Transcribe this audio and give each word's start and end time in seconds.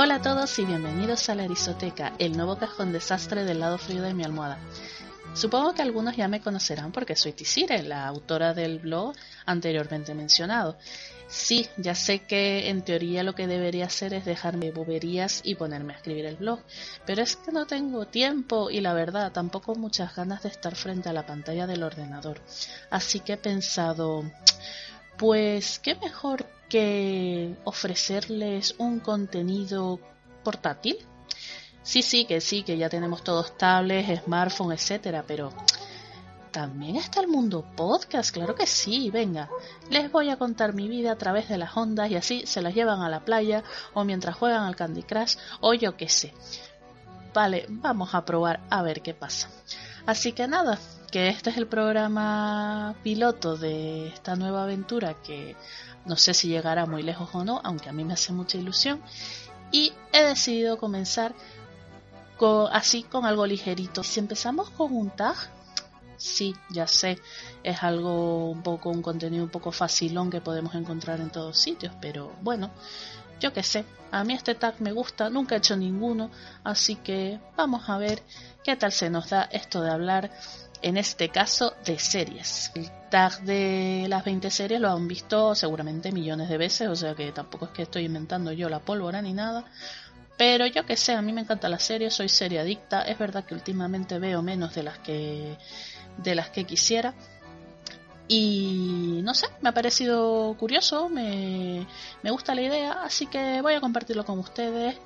Hola 0.00 0.14
a 0.14 0.22
todos 0.22 0.56
y 0.60 0.64
bienvenidos 0.64 1.28
a 1.28 1.34
la 1.34 1.42
Arizoteca, 1.42 2.12
el 2.20 2.36
nuevo 2.36 2.56
cajón 2.56 2.92
desastre 2.92 3.42
del 3.42 3.58
lado 3.58 3.78
frío 3.78 4.00
de 4.00 4.14
mi 4.14 4.22
almohada. 4.22 4.56
Supongo 5.34 5.74
que 5.74 5.82
algunos 5.82 6.14
ya 6.14 6.28
me 6.28 6.40
conocerán 6.40 6.92
porque 6.92 7.16
soy 7.16 7.32
Tisire, 7.32 7.82
la 7.82 8.06
autora 8.06 8.54
del 8.54 8.78
blog 8.78 9.16
anteriormente 9.44 10.14
mencionado. 10.14 10.78
Sí, 11.26 11.66
ya 11.78 11.96
sé 11.96 12.20
que 12.20 12.68
en 12.68 12.82
teoría 12.82 13.24
lo 13.24 13.34
que 13.34 13.48
debería 13.48 13.86
hacer 13.86 14.14
es 14.14 14.24
dejarme 14.24 14.70
boberías 14.70 15.40
y 15.42 15.56
ponerme 15.56 15.94
a 15.94 15.96
escribir 15.96 16.26
el 16.26 16.36
blog, 16.36 16.60
pero 17.04 17.20
es 17.20 17.34
que 17.34 17.50
no 17.50 17.66
tengo 17.66 18.06
tiempo 18.06 18.70
y 18.70 18.80
la 18.80 18.94
verdad 18.94 19.32
tampoco 19.32 19.74
muchas 19.74 20.14
ganas 20.14 20.44
de 20.44 20.50
estar 20.50 20.76
frente 20.76 21.08
a 21.08 21.12
la 21.12 21.26
pantalla 21.26 21.66
del 21.66 21.82
ordenador. 21.82 22.40
Así 22.88 23.18
que 23.18 23.32
he 23.32 23.36
pensado, 23.36 24.22
pues 25.16 25.80
qué 25.80 25.96
mejor 25.96 26.46
que 26.68 27.56
ofrecerles 27.64 28.74
un 28.78 29.00
contenido 29.00 30.00
portátil. 30.44 30.98
Sí, 31.82 32.02
sí, 32.02 32.24
que 32.24 32.40
sí, 32.40 32.62
que 32.62 32.76
ya 32.76 32.88
tenemos 32.88 33.24
todos 33.24 33.56
tablets, 33.56 34.24
smartphones, 34.24 34.82
etcétera, 34.82 35.24
pero 35.26 35.52
también 36.50 36.96
está 36.96 37.20
el 37.20 37.28
mundo 37.28 37.64
podcast, 37.76 38.32
claro 38.32 38.54
que 38.54 38.66
sí, 38.66 39.10
venga. 39.10 39.48
Les 39.90 40.10
voy 40.10 40.30
a 40.30 40.36
contar 40.36 40.74
mi 40.74 40.88
vida 40.88 41.12
a 41.12 41.18
través 41.18 41.48
de 41.48 41.58
las 41.58 41.76
ondas 41.76 42.10
y 42.10 42.16
así 42.16 42.46
se 42.46 42.62
las 42.62 42.74
llevan 42.74 43.00
a 43.00 43.08
la 43.08 43.24
playa 43.24 43.62
o 43.94 44.04
mientras 44.04 44.36
juegan 44.36 44.64
al 44.64 44.76
Candy 44.76 45.02
Crush 45.02 45.36
o 45.60 45.74
yo 45.74 45.96
qué 45.96 46.08
sé. 46.08 46.34
Vale, 47.32 47.66
vamos 47.68 48.14
a 48.14 48.24
probar 48.24 48.60
a 48.70 48.82
ver 48.82 49.02
qué 49.02 49.14
pasa. 49.14 49.48
Así 50.06 50.32
que 50.32 50.48
nada, 50.48 50.78
que 51.10 51.28
este 51.28 51.50
es 51.50 51.56
el 51.58 51.66
programa 51.66 52.94
piloto 53.02 53.56
de 53.56 54.08
esta 54.08 54.36
nueva 54.36 54.64
aventura 54.64 55.14
que 55.22 55.54
no 56.08 56.16
sé 56.16 56.34
si 56.34 56.48
llegará 56.48 56.86
muy 56.86 57.02
lejos 57.02 57.28
o 57.32 57.44
no, 57.44 57.60
aunque 57.62 57.88
a 57.88 57.92
mí 57.92 58.04
me 58.04 58.14
hace 58.14 58.32
mucha 58.32 58.58
ilusión. 58.58 59.00
Y 59.70 59.92
he 60.12 60.24
decidido 60.24 60.78
comenzar 60.78 61.34
así 62.70 63.02
con 63.02 63.24
algo 63.26 63.46
ligerito. 63.46 64.02
Si 64.02 64.20
empezamos 64.20 64.70
con 64.70 64.94
un 64.94 65.10
tag, 65.10 65.36
sí, 66.16 66.54
ya 66.70 66.86
sé, 66.86 67.18
es 67.62 67.82
algo 67.82 68.50
un 68.50 68.62
poco, 68.62 68.90
un 68.90 69.02
contenido 69.02 69.44
un 69.44 69.50
poco 69.50 69.72
facilón 69.72 70.30
que 70.30 70.40
podemos 70.40 70.74
encontrar 70.74 71.20
en 71.20 71.30
todos 71.30 71.58
sitios, 71.58 71.92
pero 72.00 72.32
bueno, 72.42 72.70
yo 73.40 73.52
qué 73.52 73.62
sé, 73.62 73.84
a 74.10 74.24
mí 74.24 74.34
este 74.34 74.54
tag 74.54 74.80
me 74.80 74.92
gusta, 74.92 75.30
nunca 75.30 75.54
he 75.54 75.58
hecho 75.58 75.76
ninguno, 75.76 76.30
así 76.64 76.96
que 76.96 77.40
vamos 77.56 77.88
a 77.88 77.98
ver 77.98 78.22
qué 78.64 78.76
tal 78.76 78.92
se 78.92 79.10
nos 79.10 79.30
da 79.30 79.42
esto 79.42 79.80
de 79.80 79.90
hablar 79.90 80.30
en 80.82 80.96
este 80.96 81.28
caso 81.28 81.74
de 81.84 81.98
series. 81.98 82.70
El 82.74 82.90
tag 83.10 83.42
de 83.42 84.06
las 84.08 84.24
20 84.24 84.50
series 84.50 84.80
lo 84.80 84.90
han 84.90 85.08
visto 85.08 85.54
seguramente 85.54 86.12
millones 86.12 86.48
de 86.48 86.58
veces, 86.58 86.88
o 86.88 86.96
sea 86.96 87.14
que 87.14 87.32
tampoco 87.32 87.66
es 87.66 87.70
que 87.72 87.82
estoy 87.82 88.04
inventando 88.04 88.52
yo 88.52 88.68
la 88.68 88.80
pólvora 88.80 89.22
ni 89.22 89.32
nada. 89.32 89.64
Pero 90.36 90.66
yo 90.66 90.86
que 90.86 90.96
sé, 90.96 91.14
a 91.14 91.22
mí 91.22 91.32
me 91.32 91.40
encanta 91.40 91.68
la 91.68 91.80
serie, 91.80 92.10
soy 92.10 92.28
serie 92.28 92.60
adicta. 92.60 93.02
Es 93.02 93.18
verdad 93.18 93.44
que 93.44 93.54
últimamente 93.54 94.18
veo 94.20 94.40
menos 94.40 94.74
de 94.74 94.84
las 94.84 94.98
que 94.98 95.56
de 96.16 96.34
las 96.34 96.50
que 96.50 96.64
quisiera. 96.64 97.14
Y 98.28 99.20
no 99.22 99.34
sé, 99.34 99.46
me 99.62 99.70
ha 99.70 99.72
parecido 99.72 100.54
curioso, 100.58 101.08
me, 101.08 101.86
me 102.22 102.30
gusta 102.30 102.54
la 102.54 102.60
idea, 102.60 102.92
así 103.02 103.26
que 103.26 103.62
voy 103.62 103.72
a 103.72 103.80
compartirlo 103.80 104.24
con 104.26 104.38
ustedes 104.38 104.96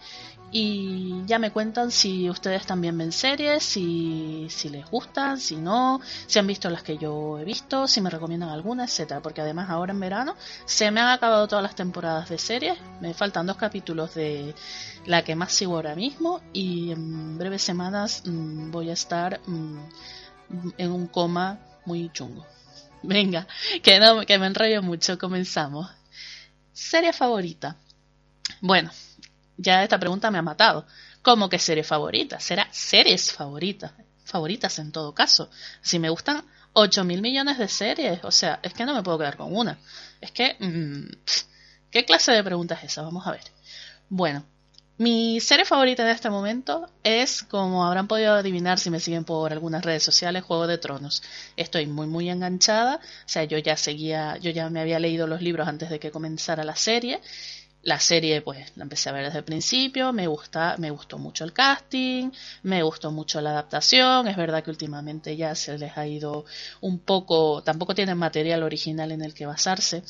y 0.54 1.24
ya 1.24 1.38
me 1.38 1.50
cuentan 1.50 1.90
si 1.90 2.28
ustedes 2.28 2.66
también 2.66 2.96
ven 2.98 3.10
series, 3.10 3.62
si, 3.62 4.46
si 4.50 4.68
les 4.68 4.88
gustan, 4.90 5.40
si 5.40 5.56
no, 5.56 6.00
si 6.26 6.38
han 6.38 6.46
visto 6.46 6.68
las 6.68 6.82
que 6.82 6.98
yo 6.98 7.38
he 7.38 7.44
visto, 7.44 7.88
si 7.88 8.02
me 8.02 8.10
recomiendan 8.10 8.50
alguna, 8.50 8.84
etcétera, 8.84 9.22
porque 9.22 9.40
además 9.40 9.70
ahora 9.70 9.92
en 9.92 10.00
verano 10.00 10.36
se 10.66 10.90
me 10.90 11.00
han 11.00 11.08
acabado 11.08 11.48
todas 11.48 11.62
las 11.62 11.74
temporadas 11.74 12.28
de 12.28 12.36
series, 12.36 12.78
me 13.00 13.14
faltan 13.14 13.46
dos 13.46 13.56
capítulos 13.56 14.14
de 14.14 14.54
la 15.06 15.24
que 15.24 15.34
más 15.34 15.52
sigo 15.52 15.76
ahora 15.76 15.94
mismo 15.94 16.42
y 16.52 16.92
en 16.92 17.38
breves 17.38 17.62
semanas 17.62 18.22
mm, 18.26 18.70
voy 18.70 18.90
a 18.90 18.92
estar 18.92 19.40
mm, 19.46 19.78
en 20.76 20.92
un 20.92 21.06
coma 21.06 21.58
muy 21.86 22.10
chungo. 22.12 22.46
Venga, 23.02 23.46
que 23.82 23.98
no, 23.98 24.20
que 24.26 24.38
me 24.38 24.46
enrollo 24.46 24.82
mucho, 24.82 25.18
comenzamos. 25.18 25.90
Serie 26.72 27.12
favorita. 27.12 27.76
Bueno, 28.60 28.90
ya 29.56 29.82
esta 29.82 29.98
pregunta 29.98 30.30
me 30.30 30.38
ha 30.38 30.42
matado. 30.42 30.86
¿Cómo 31.22 31.48
que 31.48 31.58
serie 31.58 31.84
favorita? 31.84 32.40
Será 32.40 32.68
series 32.72 33.32
favoritas. 33.32 33.92
Favoritas 34.24 34.78
en 34.78 34.92
todo 34.92 35.14
caso. 35.14 35.50
Si 35.80 35.98
me 35.98 36.10
gustan 36.10 36.44
8 36.72 37.04
mil 37.04 37.20
millones 37.20 37.58
de 37.58 37.68
series, 37.68 38.24
o 38.24 38.30
sea, 38.30 38.60
es 38.62 38.72
que 38.72 38.84
no 38.84 38.94
me 38.94 39.02
puedo 39.02 39.18
quedar 39.18 39.36
con 39.36 39.54
una. 39.54 39.78
Es 40.20 40.30
que... 40.32 40.56
Mm, 40.58 41.06
¿Qué 41.90 42.06
clase 42.06 42.32
de 42.32 42.42
pregunta 42.42 42.74
es 42.74 42.84
esa? 42.84 43.02
Vamos 43.02 43.26
a 43.26 43.32
ver. 43.32 43.42
Bueno, 44.08 44.46
mi 44.96 45.40
serie 45.40 45.64
favorita 45.64 46.04
de 46.04 46.12
este 46.12 46.30
momento 46.30 46.88
es, 47.02 47.42
como 47.42 47.84
habrán 47.84 48.06
podido 48.08 48.34
adivinar 48.34 48.78
si 48.78 48.88
me 48.88 49.00
siguen 49.00 49.24
por 49.24 49.52
algunas 49.52 49.84
redes 49.84 50.02
sociales, 50.02 50.44
Juego 50.44 50.66
de 50.66 50.78
Tronos. 50.78 51.22
Estoy 51.56 51.86
muy 51.86 52.06
muy 52.06 52.30
enganchada, 52.30 52.96
o 52.96 53.28
sea, 53.28 53.44
yo 53.44 53.58
ya 53.58 53.76
seguía, 53.76 54.36
yo 54.38 54.50
ya 54.50 54.70
me 54.70 54.80
había 54.80 55.00
leído 55.00 55.26
los 55.26 55.42
libros 55.42 55.66
antes 55.66 55.90
de 55.90 55.98
que 55.98 56.10
comenzara 56.10 56.62
la 56.62 56.76
serie 56.76 57.20
la 57.82 57.98
serie, 57.98 58.42
pues, 58.42 58.72
la 58.76 58.84
empecé 58.84 59.08
a 59.08 59.12
ver 59.12 59.24
desde 59.24 59.38
el 59.38 59.44
principio, 59.44 60.12
me 60.12 60.26
gusta, 60.26 60.76
me 60.78 60.90
gustó 60.90 61.18
mucho 61.18 61.44
el 61.44 61.52
casting, 61.52 62.30
me 62.62 62.82
gustó 62.82 63.10
mucho 63.10 63.40
la 63.40 63.50
adaptación, 63.50 64.28
es 64.28 64.36
verdad 64.36 64.62
que 64.62 64.70
últimamente 64.70 65.36
ya 65.36 65.54
se 65.54 65.76
les 65.78 65.96
ha 65.98 66.06
ido 66.06 66.44
un 66.80 67.00
poco, 67.00 67.62
tampoco 67.62 67.94
tienen 67.94 68.18
material 68.18 68.62
original 68.62 69.10
en 69.10 69.22
el 69.22 69.34
que 69.34 69.46
basarse, 69.46 70.04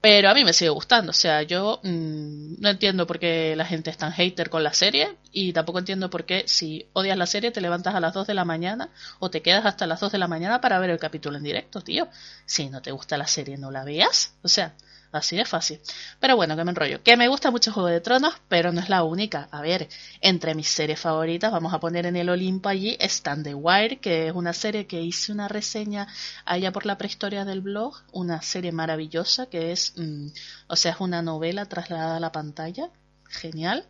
pero 0.00 0.30
a 0.30 0.34
mí 0.34 0.44
me 0.44 0.52
sigue 0.52 0.70
gustando, 0.70 1.10
o 1.10 1.14
sea, 1.14 1.42
yo 1.42 1.80
mm, 1.82 2.60
no 2.60 2.68
entiendo 2.68 3.06
por 3.06 3.20
qué 3.20 3.54
la 3.56 3.64
gente 3.64 3.90
es 3.90 3.96
tan 3.96 4.12
hater 4.12 4.50
con 4.50 4.64
la 4.64 4.72
serie 4.72 5.16
y 5.30 5.52
tampoco 5.52 5.78
entiendo 5.78 6.10
por 6.10 6.24
qué 6.24 6.42
si 6.46 6.86
odias 6.92 7.16
la 7.16 7.26
serie 7.26 7.52
te 7.52 7.60
levantas 7.60 7.94
a 7.94 8.00
las 8.00 8.12
2 8.12 8.26
de 8.26 8.34
la 8.34 8.44
mañana 8.44 8.90
o 9.20 9.30
te 9.30 9.42
quedas 9.42 9.64
hasta 9.64 9.86
las 9.86 10.00
2 10.00 10.10
de 10.10 10.18
la 10.18 10.26
mañana 10.26 10.60
para 10.60 10.80
ver 10.80 10.90
el 10.90 10.98
capítulo 10.98 11.36
en 11.36 11.44
directo, 11.44 11.82
tío. 11.82 12.08
Si 12.46 12.68
no 12.68 12.82
te 12.82 12.90
gusta 12.90 13.16
la 13.16 13.28
serie 13.28 13.56
no 13.58 13.70
la 13.70 13.84
veas, 13.84 14.34
o 14.42 14.48
sea, 14.48 14.74
Así 15.12 15.36
de 15.36 15.44
fácil. 15.44 15.78
Pero 16.20 16.36
bueno, 16.36 16.56
que 16.56 16.64
me 16.64 16.70
enrollo. 16.70 17.02
Que 17.02 17.18
me 17.18 17.28
gusta 17.28 17.50
mucho 17.50 17.70
Juego 17.70 17.90
de 17.90 18.00
Tronos, 18.00 18.34
pero 18.48 18.72
no 18.72 18.80
es 18.80 18.88
la 18.88 19.04
única. 19.04 19.46
A 19.50 19.60
ver, 19.60 19.88
entre 20.22 20.54
mis 20.54 20.68
series 20.68 20.98
favoritas, 20.98 21.52
vamos 21.52 21.74
a 21.74 21.80
poner 21.80 22.06
en 22.06 22.16
el 22.16 22.30
Olimpo 22.30 22.70
allí 22.70 22.96
Stand 22.98 23.44
the 23.44 23.54
Wire, 23.54 23.98
que 23.98 24.28
es 24.28 24.32
una 24.34 24.54
serie 24.54 24.86
que 24.86 25.02
hice 25.02 25.30
una 25.30 25.48
reseña 25.48 26.08
allá 26.46 26.72
por 26.72 26.86
la 26.86 26.96
prehistoria 26.96 27.44
del 27.44 27.60
blog. 27.60 27.94
Una 28.12 28.40
serie 28.40 28.72
maravillosa 28.72 29.46
que 29.46 29.72
es, 29.72 29.92
mm, 29.96 30.28
o 30.68 30.76
sea, 30.76 30.92
es 30.92 31.00
una 31.00 31.20
novela 31.20 31.66
trasladada 31.66 32.16
a 32.16 32.20
la 32.20 32.32
pantalla. 32.32 32.88
Genial. 33.28 33.84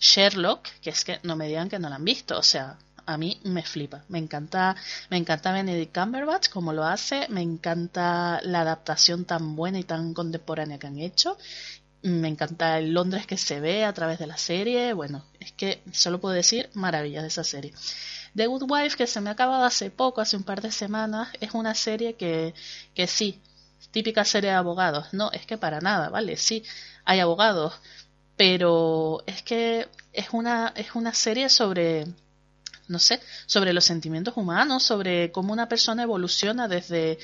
Sherlock, 0.00 0.68
que 0.80 0.90
es 0.90 1.04
que 1.04 1.20
no 1.22 1.36
me 1.36 1.46
digan 1.46 1.68
que 1.68 1.78
no 1.78 1.88
la 1.88 1.96
han 1.96 2.04
visto. 2.04 2.36
O 2.36 2.42
sea, 2.42 2.78
a 3.06 3.16
mí 3.16 3.40
me 3.44 3.62
flipa. 3.62 4.04
Me 4.08 4.18
encanta, 4.18 4.76
me 5.10 5.16
encanta 5.16 5.52
Benedict 5.52 5.94
Cumberbatch 5.94 6.48
como 6.48 6.72
lo 6.72 6.84
hace, 6.84 7.26
me 7.28 7.42
encanta 7.42 8.40
la 8.42 8.60
adaptación 8.62 9.24
tan 9.24 9.56
buena 9.56 9.78
y 9.78 9.84
tan 9.84 10.14
contemporánea 10.14 10.78
que 10.78 10.86
han 10.86 10.98
hecho. 10.98 11.36
Me 12.02 12.28
encanta 12.28 12.78
el 12.78 12.92
Londres 12.92 13.26
que 13.26 13.38
se 13.38 13.60
ve 13.60 13.84
a 13.84 13.92
través 13.94 14.18
de 14.18 14.26
la 14.26 14.36
serie. 14.36 14.92
Bueno, 14.92 15.24
es 15.40 15.52
que 15.52 15.82
solo 15.92 16.20
puedo 16.20 16.34
decir 16.34 16.68
maravillas 16.74 17.22
de 17.22 17.28
esa 17.28 17.44
serie. 17.44 17.72
The 18.34 18.46
Good 18.46 18.64
Wife, 18.68 18.96
que 18.96 19.06
se 19.06 19.20
me 19.20 19.30
ha 19.30 19.32
acabado 19.34 19.64
hace 19.64 19.90
poco, 19.90 20.20
hace 20.20 20.36
un 20.36 20.42
par 20.42 20.60
de 20.60 20.72
semanas, 20.72 21.28
es 21.40 21.54
una 21.54 21.74
serie 21.74 22.14
que, 22.14 22.52
que 22.94 23.06
sí, 23.06 23.40
típica 23.90 24.24
serie 24.24 24.50
de 24.50 24.56
abogados. 24.56 25.12
No, 25.12 25.30
es 25.32 25.46
que 25.46 25.56
para 25.56 25.80
nada, 25.80 26.08
¿vale? 26.08 26.36
Sí, 26.36 26.64
hay 27.04 27.20
abogados, 27.20 27.74
pero 28.36 29.22
es 29.26 29.42
que 29.42 29.88
es 30.12 30.28
una, 30.32 30.72
es 30.76 30.94
una 30.94 31.14
serie 31.14 31.48
sobre 31.48 32.06
no 32.88 32.98
sé, 32.98 33.20
sobre 33.46 33.72
los 33.72 33.84
sentimientos 33.84 34.36
humanos, 34.36 34.82
sobre 34.82 35.32
cómo 35.32 35.52
una 35.52 35.68
persona 35.68 36.02
evoluciona 36.02 36.68
desde 36.68 37.18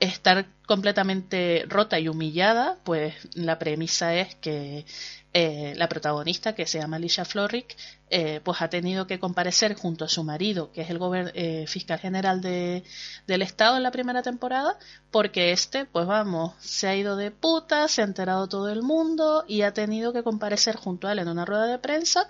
estar 0.00 0.46
completamente 0.66 1.64
rota 1.68 1.98
y 1.98 2.08
humillada, 2.08 2.78
pues 2.84 3.14
la 3.34 3.58
premisa 3.58 4.14
es 4.14 4.34
que 4.36 4.86
eh, 5.32 5.74
la 5.76 5.88
protagonista, 5.88 6.54
que 6.54 6.66
se 6.66 6.80
llama 6.80 6.96
Alicia 6.96 7.24
Florrick, 7.24 7.76
eh, 8.08 8.40
pues 8.42 8.62
ha 8.62 8.68
tenido 8.68 9.06
que 9.06 9.20
comparecer 9.20 9.74
junto 9.74 10.04
a 10.04 10.08
su 10.08 10.24
marido, 10.24 10.72
que 10.72 10.80
es 10.80 10.90
el 10.90 10.98
eh, 11.34 11.66
fiscal 11.68 12.00
general 12.00 12.40
de, 12.40 12.82
del 13.26 13.42
Estado 13.42 13.76
en 13.76 13.84
la 13.84 13.92
primera 13.92 14.22
temporada, 14.22 14.76
porque 15.10 15.52
este, 15.52 15.84
pues 15.84 16.06
vamos, 16.06 16.54
se 16.60 16.88
ha 16.88 16.96
ido 16.96 17.16
de 17.16 17.30
puta, 17.30 17.86
se 17.86 18.00
ha 18.00 18.04
enterado 18.04 18.48
todo 18.48 18.70
el 18.70 18.82
mundo 18.82 19.44
y 19.46 19.62
ha 19.62 19.72
tenido 19.72 20.12
que 20.12 20.24
comparecer 20.24 20.76
junto 20.76 21.06
a 21.06 21.12
él 21.12 21.20
en 21.20 21.28
una 21.28 21.44
rueda 21.44 21.66
de 21.66 21.78
prensa 21.78 22.28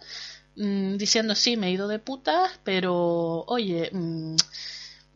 Mm, 0.60 0.98
diciendo 0.98 1.34
sí, 1.34 1.56
me 1.56 1.68
he 1.68 1.70
ido 1.70 1.88
de 1.88 1.98
putas, 1.98 2.60
pero 2.64 3.44
oye, 3.46 3.88
mm, 3.92 4.36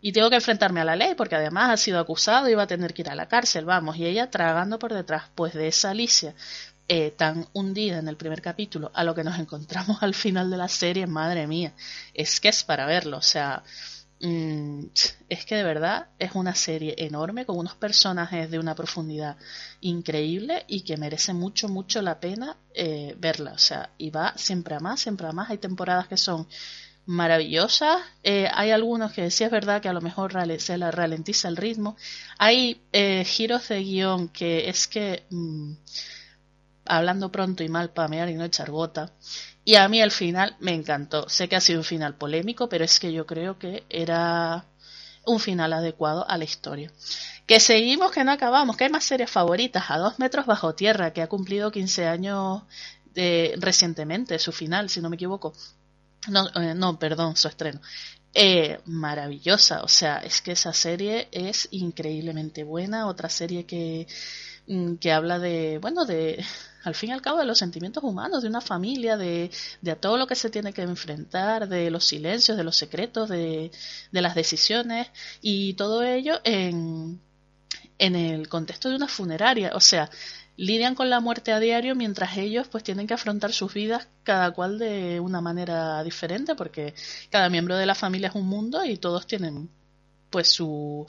y 0.01 0.13
tengo 0.13 0.31
que 0.31 0.37
enfrentarme 0.37 0.81
a 0.81 0.85
la 0.85 0.97
ley 0.97 1.15
porque 1.15 1.37
además 1.37 1.71
ha 1.71 1.77
sido 1.77 1.99
acusado 2.01 2.49
y 2.49 2.55
va 2.55 2.63
a 2.63 2.67
tener 2.67 2.95
que 2.95 3.03
ir 3.03 3.11
a 3.11 3.15
la 3.15 3.29
cárcel, 3.29 3.67
vamos, 3.67 3.97
y 3.99 4.07
ella 4.07 4.31
tragando 4.31 4.79
por 4.79 4.95
detrás, 4.95 5.25
pues 5.35 5.53
de 5.53 5.69
esa 5.69 5.91
Alicia 5.91 6.35
eh, 6.89 7.11
tan 7.11 7.47
hundida 7.53 7.99
en 7.99 8.09
el 8.09 8.17
primer 8.17 8.41
capítulo 8.41 8.91
a 8.95 9.05
lo 9.05 9.15
que 9.15 9.25
nos 9.25 9.39
encontramos 9.39 10.03
al 10.03 10.15
final 10.15 10.51
de 10.51 10.57
la 10.57 10.69
serie, 10.69 11.07
madre 11.07 11.47
mía, 11.47 11.75
es 12.15 12.41
que 12.41 12.49
es 12.49 12.65
para 12.65 12.87
verlo, 12.87 13.19
o 13.19 13.23
sea, 13.23 13.63
Mm, 14.21 14.87
es 15.29 15.45
que 15.45 15.57
de 15.57 15.65
verdad 15.65 16.09
es 16.19 16.35
una 16.35 16.55
serie 16.55 16.95
enorme 16.99 17.45
con 17.45 17.59
unos 17.59 17.75
personajes 17.75 18.51
de 18.51 18.59
una 18.59 18.75
profundidad 18.75 19.37
increíble 19.81 20.65
y 20.69 20.83
que 20.83 20.97
merece 20.97 21.35
mucho, 21.35 21.69
mucho 21.69 22.01
la 22.01 22.21
pena 22.21 22.57
eh, 22.75 23.15
verla. 23.19 23.53
O 23.53 23.59
sea, 23.59 23.91
y 23.99 24.11
va 24.11 24.33
siempre 24.37 24.75
a 24.77 24.81
más, 24.81 25.01
siempre 25.01 25.27
a 25.27 25.33
más. 25.33 25.51
Hay 25.51 25.59
temporadas 25.59 26.09
que 26.09 26.17
son 26.17 26.47
maravillosas. 27.07 28.01
Eh, 28.23 28.49
hay 28.53 28.71
algunos 28.71 29.13
que 29.13 29.31
sí 29.31 29.45
es 29.45 29.51
verdad 29.51 29.83
que 29.83 29.89
a 29.89 29.93
lo 29.93 30.01
mejor 30.01 30.33
se 30.61 30.79
la 30.79 30.91
ralentiza 30.91 31.49
el 31.49 31.57
ritmo. 31.57 31.97
Hay 32.39 32.81
eh, 32.93 33.25
giros 33.25 33.69
de 33.69 33.83
guion 33.83 34.29
que 34.29 34.69
es 34.69 34.87
que, 34.87 35.25
mm, 35.31 35.73
hablando 36.87 37.31
pronto 37.31 37.63
y 37.63 37.69
mal 37.69 37.91
para 37.91 38.09
mear 38.09 38.29
y 38.29 38.35
no 38.35 38.45
echar 38.45 38.71
gota, 38.71 39.13
y 39.65 39.77
a 39.77 39.89
mí 39.89 40.01
el 40.01 40.11
final 40.11 40.57
me 40.61 40.75
encantó. 40.75 41.29
Sé 41.29 41.49
que 41.49 41.57
ha 41.57 41.61
sido 41.61 41.81
un 41.81 41.85
final 41.85 42.17
polémico, 42.17 42.69
pero 42.69 42.85
es 42.85 43.01
que 43.01 43.13
yo 43.13 43.27
creo 43.27 43.59
que 43.59 43.85
era 43.89 44.67
un 45.25 45.41
final 45.41 45.73
adecuado 45.73 46.29
a 46.29 46.37
la 46.37 46.45
historia. 46.45 46.93
Que 47.47 47.61
seguimos, 47.61 48.13
que 48.13 48.25
no 48.25 48.33
acabamos, 48.33 48.77
que 48.77 48.85
hay 48.85 48.91
más 48.91 49.05
series 49.05 49.31
favoritas. 49.31 49.85
A 49.89 49.99
dos 49.99 50.19
metros 50.19 50.45
bajo 50.45 50.75
tierra, 50.75 51.13
que 51.13 51.23
ha 51.23 51.29
cumplido 51.29 51.73
15 51.73 52.07
años 52.07 52.63
de, 53.15 53.55
recientemente, 53.59 54.39
su 54.39 54.53
final, 54.53 54.91
si 54.91 55.01
no 55.01 55.09
me 55.09 55.17
equivoco. 55.17 55.55
No, 56.29 56.47
eh, 56.55 56.75
no 56.75 56.99
perdón, 56.99 57.37
su 57.37 57.49
estreno. 57.49 57.81
Eh, 58.35 58.81
maravillosa, 58.87 59.83
o 59.83 59.89
sea, 59.89 60.19
es 60.19 60.43
que 60.43 60.53
esa 60.53 60.73
serie 60.73 61.29
es 61.33 61.69
increíblemente 61.71 62.65
buena. 62.65 63.07
Otra 63.07 63.31
serie 63.31 63.65
que, 63.65 64.07
que 65.01 65.13
habla 65.13 65.39
de, 65.39 65.79
bueno, 65.79 66.05
de, 66.05 66.45
al 66.85 66.95
fin 66.95 67.11
y 67.11 67.13
al 67.13 67.23
cabo 67.23 67.39
de 67.39 67.47
los 67.47 67.59
sentimientos 67.59 68.03
humanos, 68.05 68.43
de 68.43 68.49
una 68.49 68.61
familia, 68.61 69.17
de, 69.17 69.51
de 69.81 69.97
todo 69.97 70.17
lo 70.17 70.27
que 70.27 70.35
se 70.35 70.51
tiene 70.51 70.73
que 70.73 70.83
enfrentar, 70.83 71.69
de 71.69 71.91
los 71.91 72.05
silencios, 72.05 72.57
de 72.57 72.65
los 72.65 72.77
secretos, 72.77 73.29
de, 73.29 73.71
de 74.11 74.23
las 74.23 74.35
decisiones 74.35 75.09
y 75.41 75.75
todo 75.75 76.03
ello 76.03 76.41
en, 76.45 77.21
en 77.99 78.17
el 78.17 78.49
contexto 78.49 78.89
de 78.89 78.97
una 78.97 79.09
funeraria. 79.09 79.73
O 79.75 79.81
sea, 79.81 80.11
lidian 80.57 80.95
con 80.95 81.11
la 81.11 81.21
muerte 81.21 81.53
a 81.53 81.61
diario 81.61 81.95
mientras 81.95 82.37
ellos 82.37 82.69
pues 82.69 82.85
tienen 82.85 83.07
que 83.07 83.15
afrontar 83.15 83.53
sus 83.53 83.75
vidas 83.75 84.09
cada 84.23 84.53
cual 84.53 84.79
de 84.79 85.21
una 85.21 85.41
manera 85.41 86.03
diferente 86.05 86.55
porque 86.55 86.95
cada 87.31 87.49
miembro 87.49 87.77
de 87.77 87.87
la 87.87 87.95
familia 87.95 88.29
es 88.29 88.35
un 88.35 88.47
mundo 88.47 88.85
y 88.85 88.97
todos 88.97 89.27
tienen 89.27 89.69
pues 90.31 90.49
su 90.49 91.07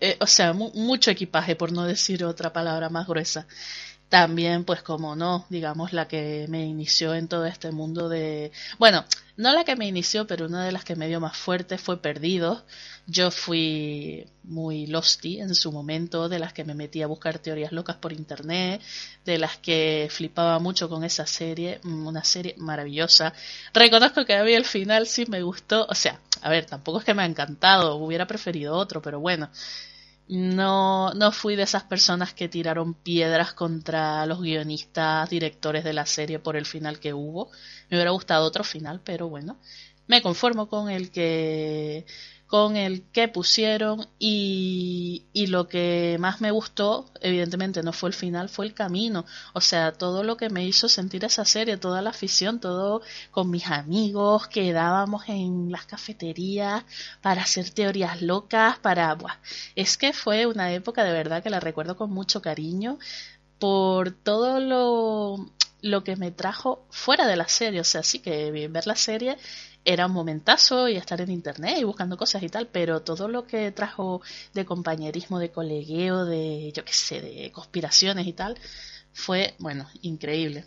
eh, 0.00 0.16
o 0.20 0.26
sea 0.26 0.52
mucho 0.52 1.10
equipaje 1.10 1.56
por 1.56 1.72
no 1.72 1.84
decir 1.84 2.24
otra 2.24 2.52
palabra 2.52 2.88
más 2.88 3.06
gruesa. 3.06 3.46
También, 4.08 4.64
pues 4.64 4.82
como 4.82 5.16
no, 5.16 5.46
digamos, 5.48 5.94
la 5.94 6.06
que 6.06 6.46
me 6.48 6.66
inició 6.66 7.14
en 7.14 7.28
todo 7.28 7.46
este 7.46 7.72
mundo 7.72 8.10
de... 8.10 8.52
Bueno, 8.78 9.04
no 9.36 9.52
la 9.52 9.64
que 9.64 9.76
me 9.76 9.86
inició, 9.86 10.26
pero 10.26 10.46
una 10.46 10.64
de 10.64 10.72
las 10.72 10.84
que 10.84 10.96
me 10.96 11.08
dio 11.08 11.20
más 11.20 11.36
fuerte 11.36 11.78
fue 11.78 12.02
Perdidos. 12.02 12.64
Yo 13.06 13.30
fui 13.30 14.26
muy 14.44 14.86
losty 14.86 15.40
en 15.40 15.54
su 15.54 15.72
momento, 15.72 16.28
de 16.28 16.38
las 16.38 16.52
que 16.52 16.64
me 16.64 16.74
metí 16.74 17.02
a 17.02 17.06
buscar 17.06 17.38
teorías 17.38 17.72
locas 17.72 17.96
por 17.96 18.12
internet, 18.12 18.80
de 19.24 19.38
las 19.38 19.56
que 19.58 20.08
flipaba 20.10 20.58
mucho 20.58 20.88
con 20.88 21.02
esa 21.04 21.26
serie, 21.26 21.80
mm, 21.82 22.06
una 22.06 22.24
serie 22.24 22.54
maravillosa. 22.58 23.32
Reconozco 23.72 24.24
que 24.24 24.34
a 24.34 24.44
mí 24.44 24.52
el 24.52 24.64
final 24.64 25.06
sí 25.06 25.26
me 25.26 25.42
gustó, 25.42 25.86
o 25.88 25.94
sea, 25.94 26.20
a 26.42 26.50
ver, 26.50 26.66
tampoco 26.66 26.98
es 26.98 27.04
que 27.04 27.14
me 27.14 27.22
ha 27.22 27.26
encantado, 27.26 27.96
hubiera 27.96 28.26
preferido 28.26 28.74
otro, 28.74 29.00
pero 29.02 29.20
bueno, 29.20 29.50
no, 30.28 31.12
no 31.14 31.32
fui 31.32 31.56
de 31.56 31.64
esas 31.64 31.84
personas 31.84 32.34
que 32.34 32.48
tiraron 32.48 32.94
piedras 32.94 33.52
contra 33.52 34.24
los 34.26 34.40
guionistas, 34.40 35.28
directores 35.28 35.84
de 35.84 35.92
la 35.92 36.06
serie 36.06 36.38
por 36.38 36.56
el 36.56 36.66
final 36.66 37.00
que 37.00 37.12
hubo. 37.12 37.50
Me 37.90 37.96
hubiera 37.96 38.10
gustado 38.12 38.46
otro 38.46 38.64
final, 38.64 39.00
pero 39.04 39.28
bueno, 39.28 39.58
me 40.06 40.22
conformo 40.22 40.68
con 40.68 40.90
el 40.90 41.10
que 41.10 42.06
con 42.52 42.76
el 42.76 43.04
que 43.12 43.28
pusieron 43.28 44.06
y, 44.18 45.24
y, 45.32 45.46
lo 45.46 45.68
que 45.68 46.18
más 46.20 46.42
me 46.42 46.50
gustó, 46.50 47.10
evidentemente 47.22 47.82
no 47.82 47.94
fue 47.94 48.10
el 48.10 48.14
final, 48.14 48.50
fue 48.50 48.66
el 48.66 48.74
camino. 48.74 49.24
O 49.54 49.62
sea, 49.62 49.92
todo 49.92 50.22
lo 50.22 50.36
que 50.36 50.50
me 50.50 50.66
hizo 50.66 50.86
sentir 50.90 51.24
esa 51.24 51.46
serie, 51.46 51.78
toda 51.78 52.02
la 52.02 52.10
afición, 52.10 52.60
todo 52.60 53.00
con 53.30 53.48
mis 53.48 53.68
amigos, 53.68 54.48
quedábamos 54.48 55.30
en 55.30 55.72
las 55.72 55.86
cafeterías 55.86 56.84
para 57.22 57.40
hacer 57.40 57.70
teorías 57.70 58.20
locas, 58.20 58.78
para... 58.80 59.14
Buah, 59.14 59.38
es 59.74 59.96
que 59.96 60.12
fue 60.12 60.44
una 60.44 60.72
época 60.74 61.04
de 61.04 61.12
verdad 61.12 61.42
que 61.42 61.48
la 61.48 61.58
recuerdo 61.58 61.96
con 61.96 62.10
mucho 62.10 62.42
cariño 62.42 62.98
por 63.58 64.10
todo 64.10 64.60
lo, 64.60 65.50
lo 65.80 66.04
que 66.04 66.16
me 66.16 66.30
trajo 66.30 66.86
fuera 66.90 67.26
de 67.26 67.36
la 67.36 67.48
serie. 67.48 67.80
O 67.80 67.84
sea, 67.84 68.02
sí 68.02 68.18
que 68.18 68.50
ver 68.68 68.86
la 68.86 68.96
serie 68.96 69.38
era 69.84 70.06
un 70.06 70.12
momentazo 70.12 70.88
y 70.88 70.96
estar 70.96 71.20
en 71.20 71.30
internet 71.30 71.78
y 71.78 71.84
buscando 71.84 72.16
cosas 72.16 72.42
y 72.42 72.48
tal, 72.48 72.68
pero 72.68 73.02
todo 73.02 73.28
lo 73.28 73.46
que 73.46 73.72
trajo 73.72 74.22
de 74.54 74.64
compañerismo, 74.64 75.38
de 75.38 75.50
colegueo, 75.50 76.24
de 76.24 76.72
yo 76.74 76.84
qué 76.84 76.92
sé, 76.92 77.20
de 77.20 77.50
conspiraciones 77.52 78.26
y 78.26 78.32
tal, 78.32 78.56
fue, 79.12 79.54
bueno, 79.58 79.88
increíble. 80.02 80.64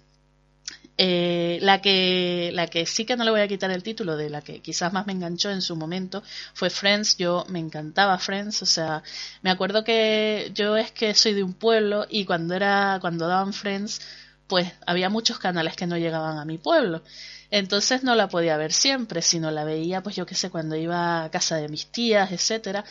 Eh, 0.97 1.59
la 1.61 1.81
que 1.81 2.51
la 2.53 2.67
que 2.67 2.85
sí 2.85 3.03
que 3.03 3.17
no 3.17 3.25
le 3.25 3.31
voy 3.31 3.41
a 3.41 3.49
quitar 3.49 3.69
el 3.69 3.83
título 3.83 4.15
de 4.15 4.29
la 4.29 4.41
que 4.41 4.61
quizás 4.61 4.93
más 4.93 5.05
me 5.05 5.11
enganchó 5.11 5.51
en 5.51 5.61
su 5.61 5.75
momento 5.75 6.23
fue 6.53 6.69
Friends 6.69 7.17
yo 7.17 7.45
me 7.49 7.59
encantaba 7.59 8.17
Friends 8.17 8.61
o 8.61 8.65
sea 8.65 9.03
me 9.41 9.49
acuerdo 9.51 9.83
que 9.83 10.51
yo 10.55 10.77
es 10.77 10.93
que 10.93 11.13
soy 11.13 11.33
de 11.33 11.43
un 11.43 11.53
pueblo 11.53 12.05
y 12.09 12.23
cuando 12.23 12.53
era 12.53 12.99
cuando 13.01 13.27
daban 13.27 13.51
Friends 13.51 13.99
pues 14.47 14.71
había 14.85 15.09
muchos 15.09 15.39
canales 15.39 15.75
que 15.75 15.87
no 15.87 15.97
llegaban 15.97 16.37
a 16.37 16.45
mi 16.45 16.57
pueblo 16.57 17.01
entonces 17.51 18.03
no 18.03 18.15
la 18.15 18.27
podía 18.27 18.57
ver 18.57 18.73
siempre, 18.73 19.21
sino 19.21 19.51
la 19.51 19.63
veía, 19.63 20.01
pues 20.03 20.15
yo 20.15 20.25
qué 20.25 20.35
sé, 20.35 20.49
cuando 20.49 20.75
iba 20.75 21.23
a 21.23 21.31
casa 21.31 21.57
de 21.57 21.69
mis 21.69 21.87
tías, 21.87 22.31
etcétera. 22.31 22.83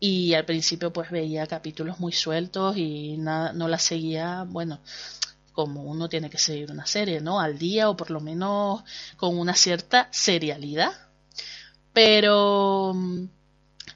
Y 0.00 0.34
al 0.34 0.44
principio 0.44 0.92
pues 0.92 1.10
veía 1.10 1.46
capítulos 1.46 2.00
muy 2.00 2.12
sueltos 2.12 2.76
y 2.76 3.16
nada, 3.18 3.52
no 3.52 3.68
la 3.68 3.78
seguía, 3.78 4.44
bueno, 4.48 4.80
como 5.52 5.84
uno 5.84 6.08
tiene 6.08 6.30
que 6.30 6.38
seguir 6.38 6.70
una 6.72 6.86
serie, 6.86 7.20
¿no? 7.20 7.40
Al 7.40 7.58
día 7.58 7.88
o 7.88 7.96
por 7.96 8.10
lo 8.10 8.20
menos 8.20 8.82
con 9.16 9.38
una 9.38 9.54
cierta 9.54 10.08
serialidad. 10.10 10.92
Pero 11.92 12.94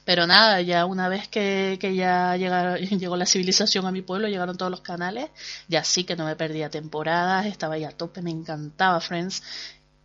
pero 0.06 0.26
nada, 0.26 0.62
ya 0.62 0.87
una 0.87 1.08
vez 1.08 1.26
que, 1.26 1.79
que 1.81 1.97
ya 1.97 2.37
llegó 2.37 3.17
la 3.17 3.26
civilización 3.26 3.85
a 3.87 3.91
mi 3.91 4.03
pueblo, 4.03 4.29
llegaron 4.29 4.56
todos 4.56 4.70
los 4.70 4.81
canales, 4.81 5.31
ya 5.69 5.82
sí 5.85 6.05
que 6.05 6.14
no 6.17 6.25
me 6.25 6.37
perdía 6.37 6.70
temporadas, 6.70 7.44
estaba 7.47 7.76
ya 7.76 7.88
a 7.88 7.93
tope, 7.93 8.23
me 8.23 8.31
encantaba 8.31 9.00
Friends, 9.00 9.43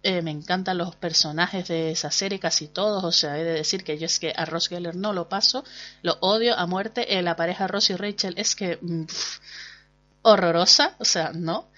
eh, 0.03 0.23
me 0.23 0.31
encantan 0.31 0.79
los 0.79 0.95
personajes 0.95 1.67
de 1.67 1.91
esa 1.91 2.09
serie, 2.09 2.39
casi 2.39 2.67
todos. 2.67 3.03
O 3.03 3.11
sea, 3.11 3.37
he 3.37 3.43
de 3.43 3.53
decir 3.53 3.83
que 3.83 3.99
yo 3.99 4.07
es 4.07 4.19
que 4.19 4.33
a 4.35 4.45
Ross 4.45 4.67
Geller 4.69 4.95
no 4.95 5.13
lo 5.13 5.29
paso, 5.29 5.63
lo 6.01 6.17
odio 6.21 6.57
a 6.57 6.65
muerte. 6.65 7.17
Eh, 7.19 7.21
la 7.21 7.35
pareja 7.35 7.67
Ross 7.67 7.91
y 7.91 7.95
Rachel 7.95 8.33
es 8.37 8.55
que 8.55 8.79
mm, 8.81 9.03
horrorosa, 10.23 10.95
o 10.99 11.05
sea, 11.05 11.31
no. 11.33 11.69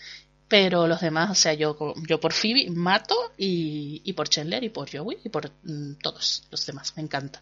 Pero 0.54 0.86
los 0.86 1.02
demás, 1.02 1.32
o 1.32 1.34
sea, 1.34 1.56
yo, 1.56 1.76
yo 2.08 2.20
por 2.20 2.32
Phoebe 2.32 2.70
mato 2.70 3.16
y, 3.36 4.14
por 4.14 4.30
Chandler 4.30 4.64
y 4.64 4.70
por 4.70 4.88
Joey 4.88 5.18
y 5.24 5.30
por 5.30 5.50
mm, 5.64 5.94
todos 6.00 6.44
los 6.52 6.64
demás, 6.68 6.94
me 6.96 7.02
encanta. 7.02 7.42